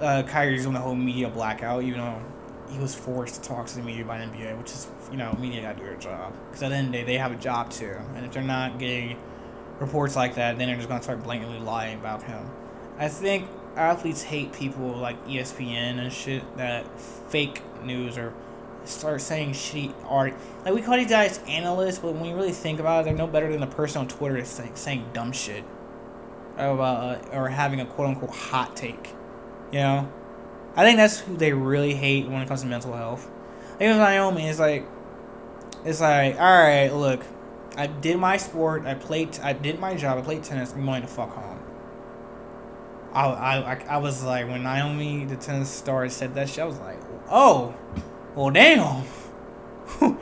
uh, 0.00 0.22
Kyrie's 0.24 0.62
doing 0.62 0.74
the 0.74 0.80
whole 0.80 0.94
media 0.94 1.28
blackout, 1.28 1.84
you 1.84 1.94
though 1.94 2.22
he 2.70 2.78
was 2.78 2.94
forced 2.94 3.42
to 3.42 3.48
talk 3.48 3.66
to 3.66 3.76
the 3.76 3.82
media 3.82 4.04
by 4.04 4.18
the 4.18 4.24
NBA, 4.24 4.56
which 4.58 4.70
is 4.70 4.88
you 5.10 5.16
know 5.16 5.36
media 5.40 5.62
got 5.62 5.76
to 5.76 5.80
do 5.80 5.86
their 5.86 5.96
job 5.96 6.34
because 6.48 6.62
at 6.62 6.70
the 6.70 6.76
end 6.76 6.86
of 6.86 6.92
the 6.92 6.98
day 6.98 7.04
they 7.04 7.18
have 7.18 7.32
a 7.32 7.36
job 7.36 7.70
too, 7.70 7.96
and 8.14 8.24
if 8.24 8.32
they're 8.32 8.42
not 8.42 8.78
getting 8.78 9.18
reports 9.78 10.16
like 10.16 10.34
that, 10.36 10.58
then 10.58 10.68
they're 10.68 10.76
just 10.76 10.88
gonna 10.88 11.02
start 11.02 11.22
blatantly 11.22 11.58
lying 11.58 11.98
about 11.98 12.22
him. 12.22 12.48
I 12.98 13.08
think 13.08 13.48
athletes 13.76 14.22
hate 14.22 14.52
people 14.52 14.88
like 14.88 15.26
ESPN 15.26 15.98
and 15.98 16.12
shit 16.12 16.42
that 16.56 17.00
fake 17.00 17.62
news 17.82 18.18
or 18.18 18.34
start 18.84 19.20
saying 19.20 19.52
shitty 19.52 19.94
art. 20.04 20.34
Like 20.64 20.74
we 20.74 20.82
call 20.82 20.96
these 20.96 21.08
guys 21.08 21.38
analysts, 21.48 21.98
but 21.98 22.14
when 22.14 22.24
you 22.24 22.34
really 22.34 22.52
think 22.52 22.80
about 22.80 23.00
it, 23.00 23.04
they're 23.04 23.14
no 23.14 23.26
better 23.26 23.50
than 23.50 23.60
the 23.60 23.66
person 23.66 24.00
on 24.00 24.08
Twitter 24.08 24.36
that's 24.36 24.50
saying, 24.50 24.76
saying 24.76 25.10
dumb 25.12 25.32
shit 25.32 25.64
about 26.54 27.24
uh, 27.26 27.36
or 27.36 27.48
having 27.48 27.80
a 27.80 27.86
quote 27.86 28.08
unquote 28.08 28.30
hot 28.30 28.76
take. 28.76 29.10
You 29.72 29.78
know, 29.78 30.12
I 30.76 30.84
think 30.84 30.98
that's 30.98 31.20
who 31.20 31.36
they 31.36 31.52
really 31.52 31.94
hate 31.94 32.28
when 32.28 32.40
it 32.42 32.48
comes 32.48 32.62
to 32.62 32.66
mental 32.66 32.94
health. 32.94 33.28
Even 33.80 33.96
Naomi 33.98 34.48
is 34.48 34.58
like, 34.60 34.86
it's 35.84 36.00
like, 36.00 36.38
all 36.38 36.62
right, 36.62 36.88
look, 36.88 37.24
I 37.76 37.86
did 37.86 38.18
my 38.18 38.36
sport, 38.36 38.84
I 38.86 38.94
played, 38.94 39.38
I 39.40 39.52
did 39.52 39.80
my 39.80 39.94
job, 39.94 40.18
I 40.18 40.22
played 40.22 40.44
tennis. 40.44 40.72
I'm 40.72 40.84
going 40.84 41.02
to 41.02 41.08
fuck 41.08 41.30
home. 41.30 41.58
I, 43.12 43.26
I, 43.26 43.84
I 43.88 43.96
was 43.96 44.22
like, 44.22 44.48
when 44.48 44.62
Naomi, 44.62 45.24
the 45.24 45.36
tennis 45.36 45.70
star, 45.70 46.08
said 46.08 46.34
that 46.34 46.48
shit, 46.48 46.60
I 46.60 46.64
was 46.64 46.78
like, 46.78 46.98
oh, 47.28 47.74
well, 48.34 48.50
damn. 48.50 49.04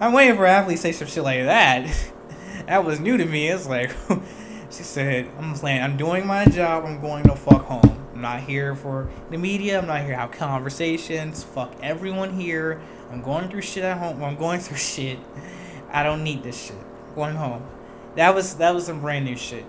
I'm 0.00 0.12
waiting 0.12 0.36
for 0.36 0.46
athletes 0.46 0.82
to 0.82 0.88
say 0.88 0.92
some 0.92 1.08
shit 1.08 1.24
like 1.24 1.44
that. 1.44 2.10
that 2.66 2.84
was 2.84 3.00
new 3.00 3.16
to 3.16 3.24
me. 3.24 3.48
It's 3.48 3.66
like, 3.68 3.90
she 4.70 4.82
said, 4.82 5.30
I'm 5.38 5.54
playing, 5.54 5.82
I'm 5.82 5.96
doing 5.96 6.26
my 6.26 6.46
job, 6.46 6.84
I'm 6.84 7.00
going 7.00 7.24
to 7.24 7.36
fuck 7.36 7.64
home. 7.64 7.97
I'm 8.18 8.22
not 8.22 8.40
here 8.40 8.74
for 8.74 9.08
the 9.30 9.38
media, 9.38 9.78
I'm 9.78 9.86
not 9.86 10.00
here 10.00 10.10
to 10.10 10.16
have 10.16 10.32
conversations. 10.32 11.44
Fuck 11.44 11.72
everyone 11.80 12.32
here. 12.32 12.80
I'm 13.12 13.22
going 13.22 13.48
through 13.48 13.62
shit 13.62 13.84
at 13.84 13.96
home. 13.98 14.24
I'm 14.24 14.34
going 14.34 14.58
through 14.60 14.76
shit. 14.76 15.20
I 15.92 16.02
don't 16.02 16.24
need 16.24 16.42
this 16.42 16.60
shit. 16.60 16.74
I'm 17.10 17.14
going 17.14 17.36
home. 17.36 17.64
That 18.16 18.34
was 18.34 18.56
that 18.56 18.74
was 18.74 18.86
some 18.86 19.00
brand 19.00 19.24
new 19.24 19.36
shit. 19.36 19.64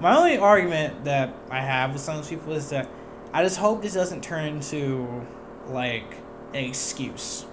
My 0.00 0.16
only 0.16 0.36
argument 0.36 1.04
that 1.04 1.36
I 1.50 1.60
have 1.60 1.92
with 1.92 2.02
some 2.02 2.16
of 2.16 2.22
those 2.22 2.30
people 2.30 2.52
is 2.54 2.70
that 2.70 2.88
I 3.32 3.44
just 3.44 3.58
hope 3.58 3.80
this 3.80 3.94
doesn't 3.94 4.24
turn 4.24 4.44
into 4.44 5.24
like 5.68 6.16
an 6.52 6.64
excuse. 6.64 7.46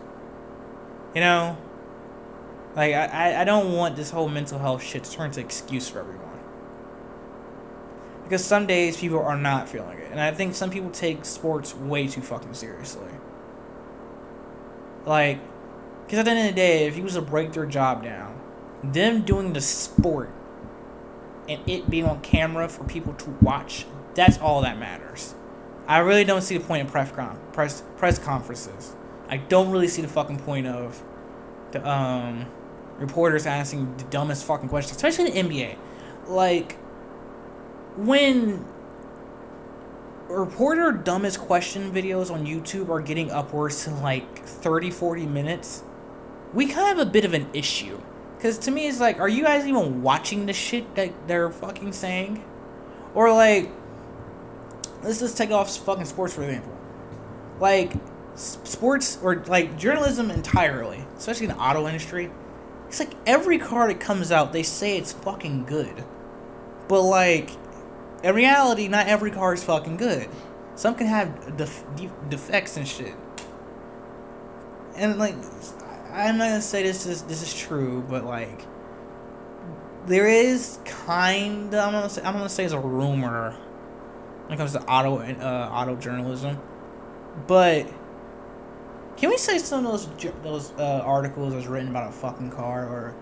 You 1.14 1.22
know? 1.22 1.56
Like 2.76 2.96
I, 2.96 3.42
I 3.42 3.44
don't 3.44 3.74
want 3.74 3.96
this 3.96 4.10
whole 4.10 4.28
mental 4.28 4.58
health 4.58 4.82
shit 4.82 5.04
to 5.04 5.12
turn 5.12 5.28
into 5.28 5.42
excuse 5.42 5.88
for 5.88 6.00
everyone. 6.00 6.31
Because 8.32 8.46
some 8.46 8.66
days 8.66 8.96
people 8.96 9.20
are 9.20 9.36
not 9.36 9.68
feeling 9.68 9.98
it. 9.98 10.10
And 10.10 10.22
I 10.22 10.32
think 10.32 10.56
some 10.56 10.70
people 10.70 10.90
take 10.90 11.26
sports 11.26 11.76
way 11.76 12.08
too 12.08 12.22
fucking 12.22 12.54
seriously. 12.54 13.10
Like, 15.06 15.42
because 16.06 16.20
at 16.20 16.24
the 16.24 16.32
end 16.32 16.40
of 16.48 16.56
the 16.56 16.56
day, 16.56 16.88
if 16.88 16.96
you 16.96 17.04
was 17.04 17.16
to 17.16 17.22
break 17.22 17.52
their 17.52 17.66
job 17.66 18.06
down, 18.06 18.40
them 18.86 19.24
doing 19.24 19.52
the 19.52 19.60
sport 19.60 20.32
and 21.50 21.60
it 21.70 21.90
being 21.90 22.06
on 22.06 22.22
camera 22.22 22.70
for 22.70 22.86
people 22.86 23.12
to 23.16 23.32
watch, 23.42 23.86
that's 24.16 24.38
all 24.38 24.62
that 24.62 24.80
matters. 24.80 25.36
I 25.86 25.98
really 25.98 26.24
don't 26.24 26.42
see 26.42 26.58
the 26.58 26.64
point 26.64 26.80
in 26.80 26.88
press 26.88 27.12
con- 27.12 27.38
press 27.52 27.84
press 27.98 28.18
conferences. 28.18 28.96
I 29.28 29.36
don't 29.36 29.72
really 29.72 29.90
see 29.90 30.02
the 30.02 30.08
fucking 30.08 30.40
point 30.40 30.68
of 30.68 31.04
the 31.72 31.86
um 31.86 32.46
reporters 32.98 33.46
asking 33.46 33.98
the 33.98 34.06
dumbest 34.06 34.46
fucking 34.46 34.70
questions, 34.70 34.96
especially 34.96 35.32
the 35.32 35.38
NBA. 35.38 35.76
Like 36.30 36.78
when 37.98 38.66
reporter 40.28 40.92
dumbest 40.92 41.40
question 41.40 41.92
videos 41.92 42.32
on 42.32 42.46
YouTube 42.46 42.90
are 42.90 43.02
getting 43.02 43.32
upwards 43.32 43.84
to 43.84 43.92
like 43.92 44.46
30 44.46 44.90
40 44.92 45.26
minutes, 45.26 45.84
we 46.54 46.68
kind 46.68 46.92
of 46.92 46.98
have 46.98 47.08
a 47.08 47.10
bit 47.10 47.26
of 47.26 47.34
an 47.34 47.48
issue. 47.54 48.00
Cuz 48.40 48.58
to 48.60 48.72
me 48.72 48.88
it's 48.88 49.00
like 49.00 49.20
are 49.20 49.30
you 49.30 49.44
guys 49.44 49.66
even 49.66 50.02
watching 50.02 50.46
the 50.46 50.54
shit 50.54 50.96
that 50.96 51.12
they're 51.28 51.52
fucking 51.52 51.92
saying? 51.92 52.44
Or 53.14 53.32
like 53.34 53.70
let's 55.04 55.20
just 55.20 55.38
take 55.38 55.52
off 55.52 55.76
fucking 55.78 56.06
sports 56.06 56.34
for 56.34 56.44
example. 56.44 56.78
Like 57.60 57.94
sports 58.36 59.20
or 59.22 59.44
like 59.48 59.78
journalism 59.78 60.32
entirely, 60.32 61.06
especially 61.18 61.48
in 61.48 61.52
the 61.52 61.62
auto 61.62 61.88
industry, 61.88 62.32
it's 62.88 63.00
like 63.00 63.14
every 63.26 63.58
car 63.58 63.88
that 63.88 64.00
comes 64.00 64.32
out, 64.32 64.54
they 64.54 64.64
say 64.64 64.98
it's 64.98 65.12
fucking 65.12 65.66
good. 65.66 66.04
But 66.88 67.04
like 67.04 67.52
in 68.24 68.36
reality, 68.36 68.88
not 68.88 69.08
every 69.08 69.32
car 69.32 69.54
is 69.54 69.64
fucking 69.64 69.98
good. 69.98 70.30
Some 70.76 70.96
can 70.96 71.08
have 71.08 71.58
def- 71.58 71.84
defects 72.30 72.78
and 72.78 72.88
shit. 72.88 73.14
And 74.96 75.18
like 75.18 75.36
I'm 76.12 76.38
not 76.38 76.50
gonna 76.50 76.62
say 76.62 76.84
this 76.84 77.06
is 77.06 77.24
this 77.24 77.42
is 77.42 77.54
true, 77.54 78.04
but 78.10 78.26
like 78.26 78.66
there 80.06 80.28
is 80.28 80.80
kind 80.86 81.74
I'm 81.74 81.94
gonna 81.94 82.10
say 82.10 82.22
I'm 82.24 82.34
gonna 82.34 82.50
say 82.50 82.66
it's 82.66 82.74
a 82.74 82.80
rumor 82.80 83.52
when 84.46 84.54
it 84.54 84.58
comes 84.58 84.74
to 84.74 84.82
auto 84.84 85.20
uh, 85.20 85.70
auto 85.72 85.96
journalism, 85.96 86.60
but 87.48 87.88
can 89.18 89.30
we 89.30 89.38
say 89.38 89.58
some 89.58 89.86
of 89.86 89.92
those 89.92 90.34
those 90.44 90.72
uh, 90.78 91.02
articles 91.06 91.54
was 91.54 91.68
written 91.68 91.90
about 91.90 92.10
a 92.10 92.12
fucking 92.12 92.52
car 92.52 92.86
or 92.86 93.16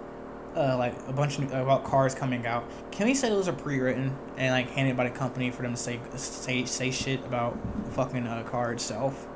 uh, 0.56 0.78
like 0.78 0.96
a 1.08 1.14
bunch 1.14 1.38
of 1.38 1.46
about 1.52 1.84
cars 1.84 2.16
coming 2.16 2.46
out? 2.46 2.70
Can 2.92 3.08
we 3.08 3.14
say 3.14 3.30
those 3.30 3.48
are 3.48 3.54
pre-written 3.54 4.16
and 4.38 4.52
like 4.52 4.70
handed 4.72 4.98
by 4.98 5.06
the 5.06 5.16
company 5.16 5.52
for 5.52 5.62
them 5.62 5.72
to 5.72 5.78
say 5.78 6.00
say 6.16 6.66
say 6.66 6.92
shit 6.92 7.24
about 7.26 7.58
the 7.86 7.92
fucking 7.92 8.26
uh, 8.26 8.44
car 8.44 8.72
itself? 8.72 9.28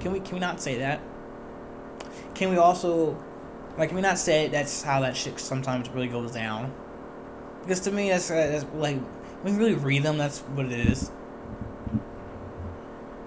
Can 0.00 0.12
we 0.12 0.20
can 0.20 0.34
we 0.34 0.40
not 0.40 0.60
say 0.60 0.78
that? 0.78 1.00
Can 2.34 2.50
we 2.50 2.56
also 2.56 3.16
like 3.76 3.90
can 3.90 3.96
we 3.96 4.02
not 4.02 4.18
say 4.18 4.48
that's 4.48 4.82
how 4.82 5.00
that 5.00 5.16
shit 5.16 5.38
sometimes 5.38 5.88
really 5.90 6.08
goes 6.08 6.32
down? 6.32 6.72
Because 7.62 7.80
to 7.80 7.92
me, 7.92 8.08
that's, 8.08 8.28
that's 8.28 8.64
like 8.74 8.98
when 9.42 9.54
you 9.54 9.60
really 9.60 9.74
read 9.74 10.02
them, 10.02 10.18
that's 10.18 10.40
what 10.40 10.66
it 10.66 10.72
is. 10.72 11.10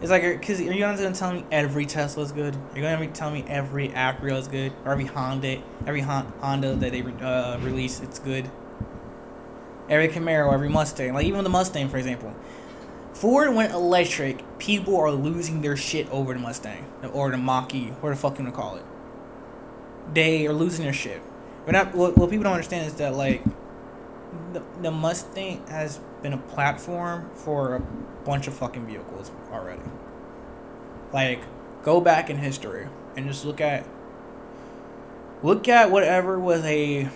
It's 0.04 0.10
like, 0.10 0.22
because 0.22 0.60
you're 0.60 0.74
not 0.86 0.98
going 0.98 1.14
to 1.14 1.18
tell 1.18 1.32
me 1.32 1.46
every 1.50 1.86
Tesla 1.86 2.24
is 2.24 2.34
good. 2.34 2.58
You're 2.76 2.84
going 2.84 3.10
to 3.10 3.18
telling 3.18 3.36
me 3.36 3.46
every 3.50 3.88
Acura 3.88 4.38
is 4.38 4.50
good, 4.50 4.74
or 4.84 4.92
every 4.92 5.06
Honda, 5.06 5.64
every 5.88 6.02
Honda 6.02 6.76
that 6.76 6.92
they 6.92 7.02
uh, 7.02 7.58
release, 7.60 8.02
it's 8.02 8.20
good. 8.20 8.52
Every 9.88 10.10
Camaro, 10.10 10.54
every 10.54 10.68
Mustang, 10.68 11.14
like 11.14 11.26
even 11.26 11.46
the 11.46 11.50
Mustang, 11.50 11.88
for 11.88 11.96
example. 11.96 12.36
Ford 13.14 13.56
went 13.56 13.72
electric. 13.72 14.60
People 14.60 15.00
are 15.00 15.14
losing 15.14 15.62
their 15.62 15.78
shit 15.78 16.10
over 16.10 16.34
the 16.34 16.40
Mustang 16.42 16.86
or 17.14 17.32
the 17.32 17.38
Mach-E, 17.38 17.94
what 18.02 18.10
the 18.10 18.18
fuck 18.18 18.38
you 18.38 18.44
to 18.44 18.52
call 18.52 18.76
it. 18.76 18.84
They 20.14 20.46
are 20.48 20.54
losing 20.54 20.84
their 20.84 20.92
shit. 20.92 21.22
But 21.66 21.72
not, 21.72 21.96
what, 21.96 22.18
what 22.18 22.30
people 22.30 22.44
don't 22.44 22.52
understand 22.52 22.88
is 22.88 22.96
that 22.96 23.16
like 23.16 23.42
the, 24.52 24.62
the 24.82 24.92
Mustang 24.92 25.66
has 25.68 26.02
been 26.24 26.34
a 26.34 26.38
platform 26.38 27.30
for 27.36 27.76
a 27.76 27.80
bunch 28.26 28.48
of 28.48 28.54
fucking 28.56 28.88
vehicles 28.88 29.32
already. 29.52 29.84
Like, 31.12 31.44
go 31.84 32.02
back 32.02 32.30
in 32.30 32.38
history 32.38 32.88
and 33.16 33.28
just 33.28 33.46
look 33.46 33.62
at 33.62 33.86
look 35.44 35.68
at 35.68 35.92
whatever 35.92 36.40
was 36.40 36.64
a 36.64 37.08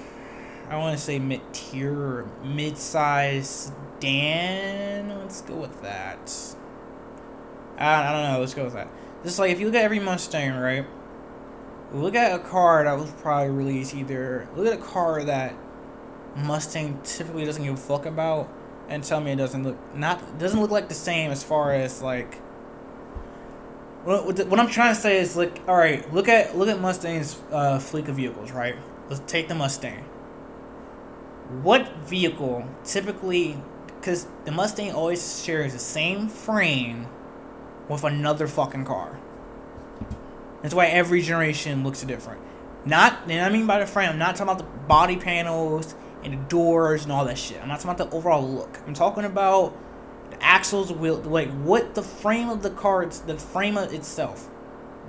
I 0.69 0.77
want 0.77 0.97
to 0.97 1.03
say 1.03 1.17
mid 1.17 1.41
tier 1.53 2.27
mid 2.43 2.77
size 2.77 3.71
sedan. 3.99 5.09
Let's 5.19 5.41
go 5.41 5.55
with 5.55 5.81
that. 5.81 6.55
I, 7.77 8.09
I 8.09 8.11
don't 8.11 8.33
know. 8.33 8.39
Let's 8.39 8.53
go 8.53 8.65
with 8.65 8.73
that. 8.73 8.89
Just 9.23 9.39
like 9.39 9.51
if 9.51 9.59
you 9.59 9.67
look 9.67 9.75
at 9.75 9.83
every 9.83 9.99
Mustang, 9.99 10.55
right? 10.55 10.85
Look 11.93 12.15
at 12.15 12.37
a 12.37 12.43
car 12.43 12.83
that 12.83 12.97
was 12.97 13.09
probably 13.21 13.49
released 13.49 13.95
either. 13.95 14.47
Look 14.55 14.67
at 14.67 14.73
a 14.73 14.83
car 14.83 15.23
that 15.23 15.55
Mustang 16.35 16.99
typically 17.03 17.45
doesn't 17.45 17.63
give 17.63 17.73
a 17.73 17.77
fuck 17.77 18.05
about 18.05 18.49
and 18.89 19.03
tell 19.03 19.19
me 19.19 19.31
it 19.31 19.35
doesn't 19.35 19.63
look 19.63 19.95
not 19.95 20.39
doesn't 20.39 20.59
look 20.59 20.71
like 20.71 20.87
the 20.87 20.95
same 20.95 21.31
as 21.31 21.43
far 21.43 21.73
as 21.73 22.01
like 22.01 22.35
what, 24.03 24.47
what 24.47 24.59
I'm 24.59 24.69
trying 24.69 24.95
to 24.95 25.01
say 25.01 25.17
is 25.17 25.35
like 25.35 25.61
all 25.67 25.75
right 25.75 26.11
look 26.13 26.27
at 26.29 26.57
look 26.57 26.69
at 26.69 26.79
Mustang's 26.79 27.39
uh, 27.51 27.79
fleet 27.79 28.07
of 28.07 28.15
vehicles 28.15 28.51
right? 28.51 28.75
Let's 29.09 29.21
take 29.25 29.47
the 29.47 29.55
Mustang. 29.55 30.03
What 31.61 31.89
vehicle 32.05 32.67
typically 32.83 33.57
because 33.99 34.27
the 34.45 34.51
Mustang 34.51 34.91
always 34.91 35.43
shares 35.43 35.73
the 35.73 35.79
same 35.79 36.29
frame 36.29 37.07
with 37.89 38.03
another 38.03 38.47
fucking 38.47 38.85
car. 38.85 39.19
That's 40.61 40.73
why 40.73 40.87
every 40.87 41.21
generation 41.21 41.83
looks 41.83 42.03
different. 42.03 42.41
Not 42.85 43.19
and 43.27 43.41
I 43.41 43.49
mean 43.49 43.67
by 43.67 43.79
the 43.79 43.87
frame 43.87 44.11
I'm 44.11 44.17
not 44.17 44.37
talking 44.37 44.53
about 44.53 44.59
the 44.59 44.79
body 44.87 45.17
panels 45.17 45.95
and 46.27 46.41
the 46.41 46.49
doors 46.49 47.03
and 47.03 47.11
all 47.11 47.25
that 47.25 47.37
shit. 47.37 47.61
I'm 47.61 47.67
not 47.67 47.79
talking 47.79 47.91
about 47.91 48.11
the 48.11 48.17
overall 48.17 48.47
look. 48.47 48.79
I'm 48.85 48.93
talking 48.93 49.23
about 49.23 49.77
the 50.29 50.43
axles, 50.43 50.91
wheel, 50.91 51.17
like 51.17 51.49
what 51.49 51.95
the 51.95 52.03
frame 52.03 52.49
of 52.49 52.63
the 52.63 52.69
car, 52.69 53.05
the 53.05 53.37
frame 53.37 53.77
of 53.77 53.93
itself. 53.93 54.45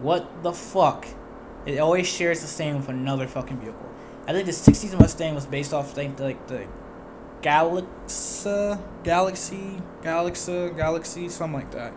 What 0.00 0.42
the 0.42 0.52
fuck? 0.52 1.06
It 1.66 1.78
always 1.78 2.06
shares 2.06 2.40
the 2.40 2.46
same 2.46 2.76
with 2.76 2.88
another 2.88 3.26
fucking 3.26 3.58
vehicle. 3.58 3.90
I 4.26 4.32
think 4.32 4.46
the 4.46 4.52
'60s 4.52 4.98
Mustang 4.98 5.34
was 5.34 5.46
based 5.46 5.72
off 5.72 5.96
like 5.96 6.16
the 6.16 6.66
Galaxie, 7.42 8.78
Galaxie, 9.02 9.82
Galaxie, 10.02 10.70
Galaxie, 10.70 11.28
something 11.28 11.60
like 11.60 11.70
that. 11.72 11.92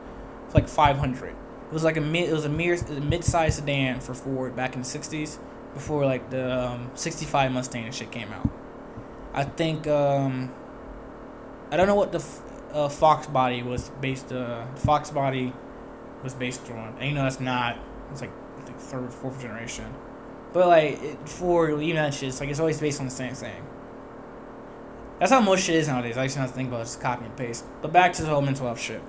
It's 0.45 0.55
like 0.55 0.67
500. 0.67 1.29
It 1.29 1.35
was 1.71 1.83
like 1.83 1.97
a 1.97 2.01
mid, 2.01 2.29
it 2.29 2.33
was 2.33 2.45
a 2.45 2.49
mere 2.49 2.77
mid-sized 3.01 3.59
sedan 3.59 3.99
for 4.01 4.13
Ford 4.13 4.55
back 4.55 4.75
in 4.75 4.81
the 4.81 4.87
'60s, 4.87 5.37
before 5.73 6.05
like 6.05 6.29
the 6.29 6.69
um, 6.69 6.91
'65 6.95 7.51
Mustang 7.51 7.85
and 7.85 7.93
shit 7.93 8.11
came 8.11 8.31
out. 8.33 8.49
I 9.33 9.43
think 9.43 9.87
um, 9.87 10.51
I 11.71 11.77
don't 11.77 11.87
know 11.87 11.95
what 11.95 12.11
the 12.11 12.23
uh, 12.73 12.89
Fox 12.89 13.27
body 13.27 13.63
was 13.63 13.89
based. 14.01 14.31
Uh, 14.31 14.65
Fox 14.75 15.09
body 15.09 15.53
was 16.23 16.33
based 16.33 16.69
on, 16.69 16.95
and 16.99 17.09
you 17.09 17.15
know 17.15 17.23
that's 17.23 17.39
not. 17.39 17.77
It's 18.11 18.21
like 18.21 18.31
think 18.65 18.77
third, 18.77 19.13
fourth 19.13 19.41
generation, 19.41 19.93
but 20.53 20.67
like 20.67 21.01
it, 21.01 21.29
for 21.29 21.69
even 21.81 21.95
that 21.95 22.13
shit, 22.13 22.29
it's 22.29 22.39
like 22.39 22.49
it's 22.49 22.59
always 22.59 22.79
based 22.79 22.99
on 22.99 23.05
the 23.05 23.11
same 23.11 23.33
thing. 23.33 23.65
That's 25.19 25.31
how 25.31 25.39
most 25.39 25.63
shit 25.63 25.75
is 25.75 25.87
nowadays. 25.87 26.17
I 26.17 26.25
just 26.25 26.37
have 26.37 26.49
to 26.49 26.55
think 26.55 26.69
about 26.69 26.81
it, 26.81 26.85
just 26.85 26.99
copy 26.99 27.25
and 27.25 27.35
paste. 27.37 27.65
But 27.81 27.93
back 27.93 28.13
to 28.13 28.23
the 28.23 28.29
whole 28.29 28.41
mental 28.41 28.65
health 28.65 28.79
shit. 28.79 29.01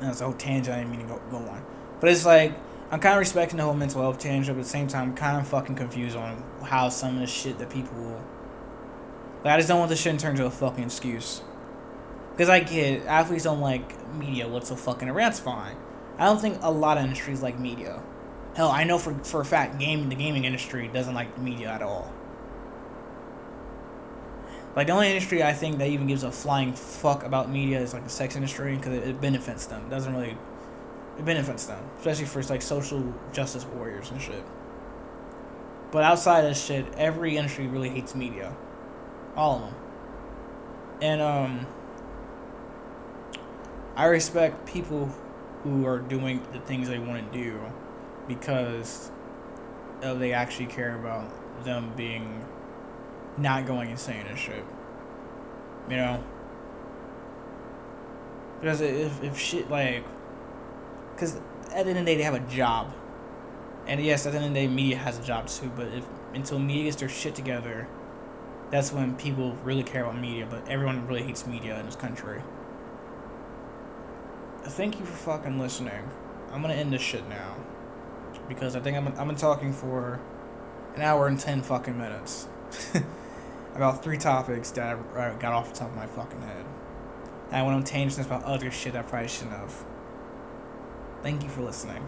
That's 0.00 0.22
a 0.22 0.24
whole 0.24 0.32
tangent 0.32 0.74
I 0.74 0.78
didn't 0.78 0.90
mean 0.90 1.00
to 1.00 1.14
go, 1.14 1.20
go 1.30 1.36
on. 1.36 1.62
But 2.00 2.10
it's 2.10 2.24
like 2.24 2.54
I'm 2.90 2.98
kind 2.98 3.14
of 3.14 3.20
respecting 3.20 3.58
the 3.58 3.64
whole 3.64 3.74
mental 3.74 4.00
health 4.00 4.18
tangent, 4.18 4.56
but 4.56 4.60
at 4.60 4.64
the 4.64 4.70
same 4.70 4.88
time, 4.88 5.10
I'm 5.10 5.14
kind 5.14 5.38
of 5.38 5.46
fucking 5.46 5.76
confused 5.76 6.16
on 6.16 6.42
how 6.64 6.88
some 6.88 7.14
of 7.14 7.20
the 7.20 7.26
shit 7.26 7.58
that 7.58 7.70
people 7.70 8.20
like, 9.44 9.54
I 9.54 9.56
just 9.56 9.68
don't 9.68 9.78
want 9.78 9.88
this 9.88 10.00
shit 10.00 10.18
to 10.18 10.22
turn 10.22 10.32
into 10.32 10.46
a 10.46 10.50
fucking 10.50 10.84
excuse. 10.84 11.42
Because 12.32 12.48
I 12.48 12.60
get 12.60 13.06
athletes 13.06 13.44
don't 13.44 13.60
like 13.60 14.14
media 14.14 14.48
what's 14.48 14.68
so 14.68 14.76
fucking 14.76 15.08
around. 15.08 15.32
That's 15.32 15.40
fine. 15.40 15.76
I 16.18 16.26
don't 16.26 16.40
think 16.40 16.58
a 16.62 16.70
lot 16.70 16.98
of 16.98 17.04
industries 17.04 17.42
like 17.42 17.58
media. 17.58 18.02
Hell, 18.54 18.68
I 18.70 18.84
know 18.84 18.98
for 18.98 19.14
for 19.24 19.40
a 19.40 19.44
fact, 19.44 19.78
game 19.78 20.08
the 20.08 20.14
gaming 20.14 20.44
industry 20.44 20.88
doesn't 20.88 21.14
like 21.14 21.38
media 21.38 21.68
at 21.68 21.82
all. 21.82 22.12
Like 24.76 24.86
the 24.86 24.92
only 24.92 25.08
industry 25.08 25.42
I 25.42 25.52
think 25.52 25.78
that 25.78 25.88
even 25.88 26.06
gives 26.06 26.22
a 26.22 26.30
flying 26.30 26.74
fuck 26.74 27.24
about 27.24 27.50
media 27.50 27.80
is 27.80 27.92
like 27.92 28.04
the 28.04 28.10
sex 28.10 28.36
industry 28.36 28.76
because 28.76 28.92
it, 28.92 29.08
it 29.08 29.20
benefits 29.20 29.66
them. 29.66 29.86
It 29.86 29.90
doesn't 29.90 30.14
really. 30.14 30.36
It 31.18 31.24
benefits 31.24 31.66
them, 31.66 31.82
especially 31.98 32.26
for 32.26 32.42
like 32.44 32.62
social 32.62 33.14
justice 33.32 33.64
warriors 33.64 34.10
and 34.10 34.20
shit. 34.20 34.44
But 35.90 36.04
outside 36.04 36.44
of 36.44 36.56
shit, 36.56 36.86
every 36.96 37.36
industry 37.36 37.66
really 37.66 37.88
hates 37.88 38.14
media 38.14 38.54
all 39.40 39.56
of 39.56 39.60
them. 39.62 39.74
And 41.00 41.22
um, 41.22 41.66
I 43.96 44.04
respect 44.04 44.66
people 44.66 45.06
who 45.62 45.86
are 45.86 45.98
doing 45.98 46.46
the 46.52 46.60
things 46.60 46.88
they 46.88 46.98
want 46.98 47.32
to 47.32 47.38
do 47.38 47.58
because 48.28 49.10
of 50.02 50.18
they 50.18 50.34
actually 50.34 50.66
care 50.66 50.94
about 50.94 51.64
them 51.64 51.92
being 51.96 52.44
not 53.38 53.66
going 53.66 53.90
insane 53.90 54.26
and 54.26 54.38
shit. 54.38 54.64
You 55.88 55.96
know? 55.96 56.24
Because 58.60 58.82
if, 58.82 59.22
if 59.24 59.38
shit 59.38 59.70
like. 59.70 60.04
Because 61.14 61.36
at 61.72 61.84
the 61.84 61.90
end 61.90 61.90
of 61.90 61.96
the 61.96 62.04
day, 62.04 62.16
they 62.16 62.22
have 62.24 62.34
a 62.34 62.40
job. 62.40 62.92
And 63.86 64.02
yes, 64.02 64.26
at 64.26 64.32
the 64.32 64.38
end 64.38 64.48
of 64.48 64.52
the 64.52 64.60
day, 64.60 64.68
media 64.68 64.98
has 64.98 65.18
a 65.18 65.22
job 65.22 65.46
too, 65.46 65.70
but 65.74 65.88
if 65.88 66.04
until 66.34 66.58
media 66.58 66.84
gets 66.84 66.96
their 66.96 67.08
shit 67.08 67.34
together, 67.34 67.88
that's 68.70 68.92
when 68.92 69.16
people 69.16 69.56
really 69.64 69.82
care 69.82 70.04
about 70.04 70.18
media, 70.18 70.46
but 70.48 70.68
everyone 70.68 71.06
really 71.06 71.22
hates 71.22 71.46
media 71.46 71.78
in 71.78 71.86
this 71.86 71.96
country. 71.96 72.42
Thank 74.62 75.00
you 75.00 75.06
for 75.06 75.16
fucking 75.16 75.58
listening. 75.58 76.08
I'm 76.52 76.62
gonna 76.62 76.74
end 76.74 76.92
this 76.92 77.02
shit 77.02 77.28
now. 77.28 77.56
Because 78.48 78.76
I 78.76 78.80
think 78.80 78.96
I'm, 78.96 79.08
I'm 79.18 79.36
talking 79.36 79.72
for 79.72 80.20
an 80.94 81.02
hour 81.02 81.26
and 81.26 81.38
ten 81.38 81.62
fucking 81.62 81.98
minutes. 81.98 82.46
about 83.74 84.02
three 84.02 84.18
topics 84.18 84.70
that 84.72 84.98
I 85.16 85.32
got 85.34 85.52
off 85.52 85.72
the 85.72 85.78
top 85.78 85.90
of 85.90 85.96
my 85.96 86.06
fucking 86.06 86.42
head. 86.42 86.64
And 87.48 87.56
I 87.56 87.62
went 87.62 87.74
on 87.74 87.84
tangents 87.84 88.24
about 88.24 88.44
other 88.44 88.70
shit 88.70 88.94
I 88.94 89.02
probably 89.02 89.28
shouldn't 89.28 89.56
have. 89.56 89.84
Thank 91.22 91.42
you 91.42 91.48
for 91.48 91.62
listening. 91.62 92.04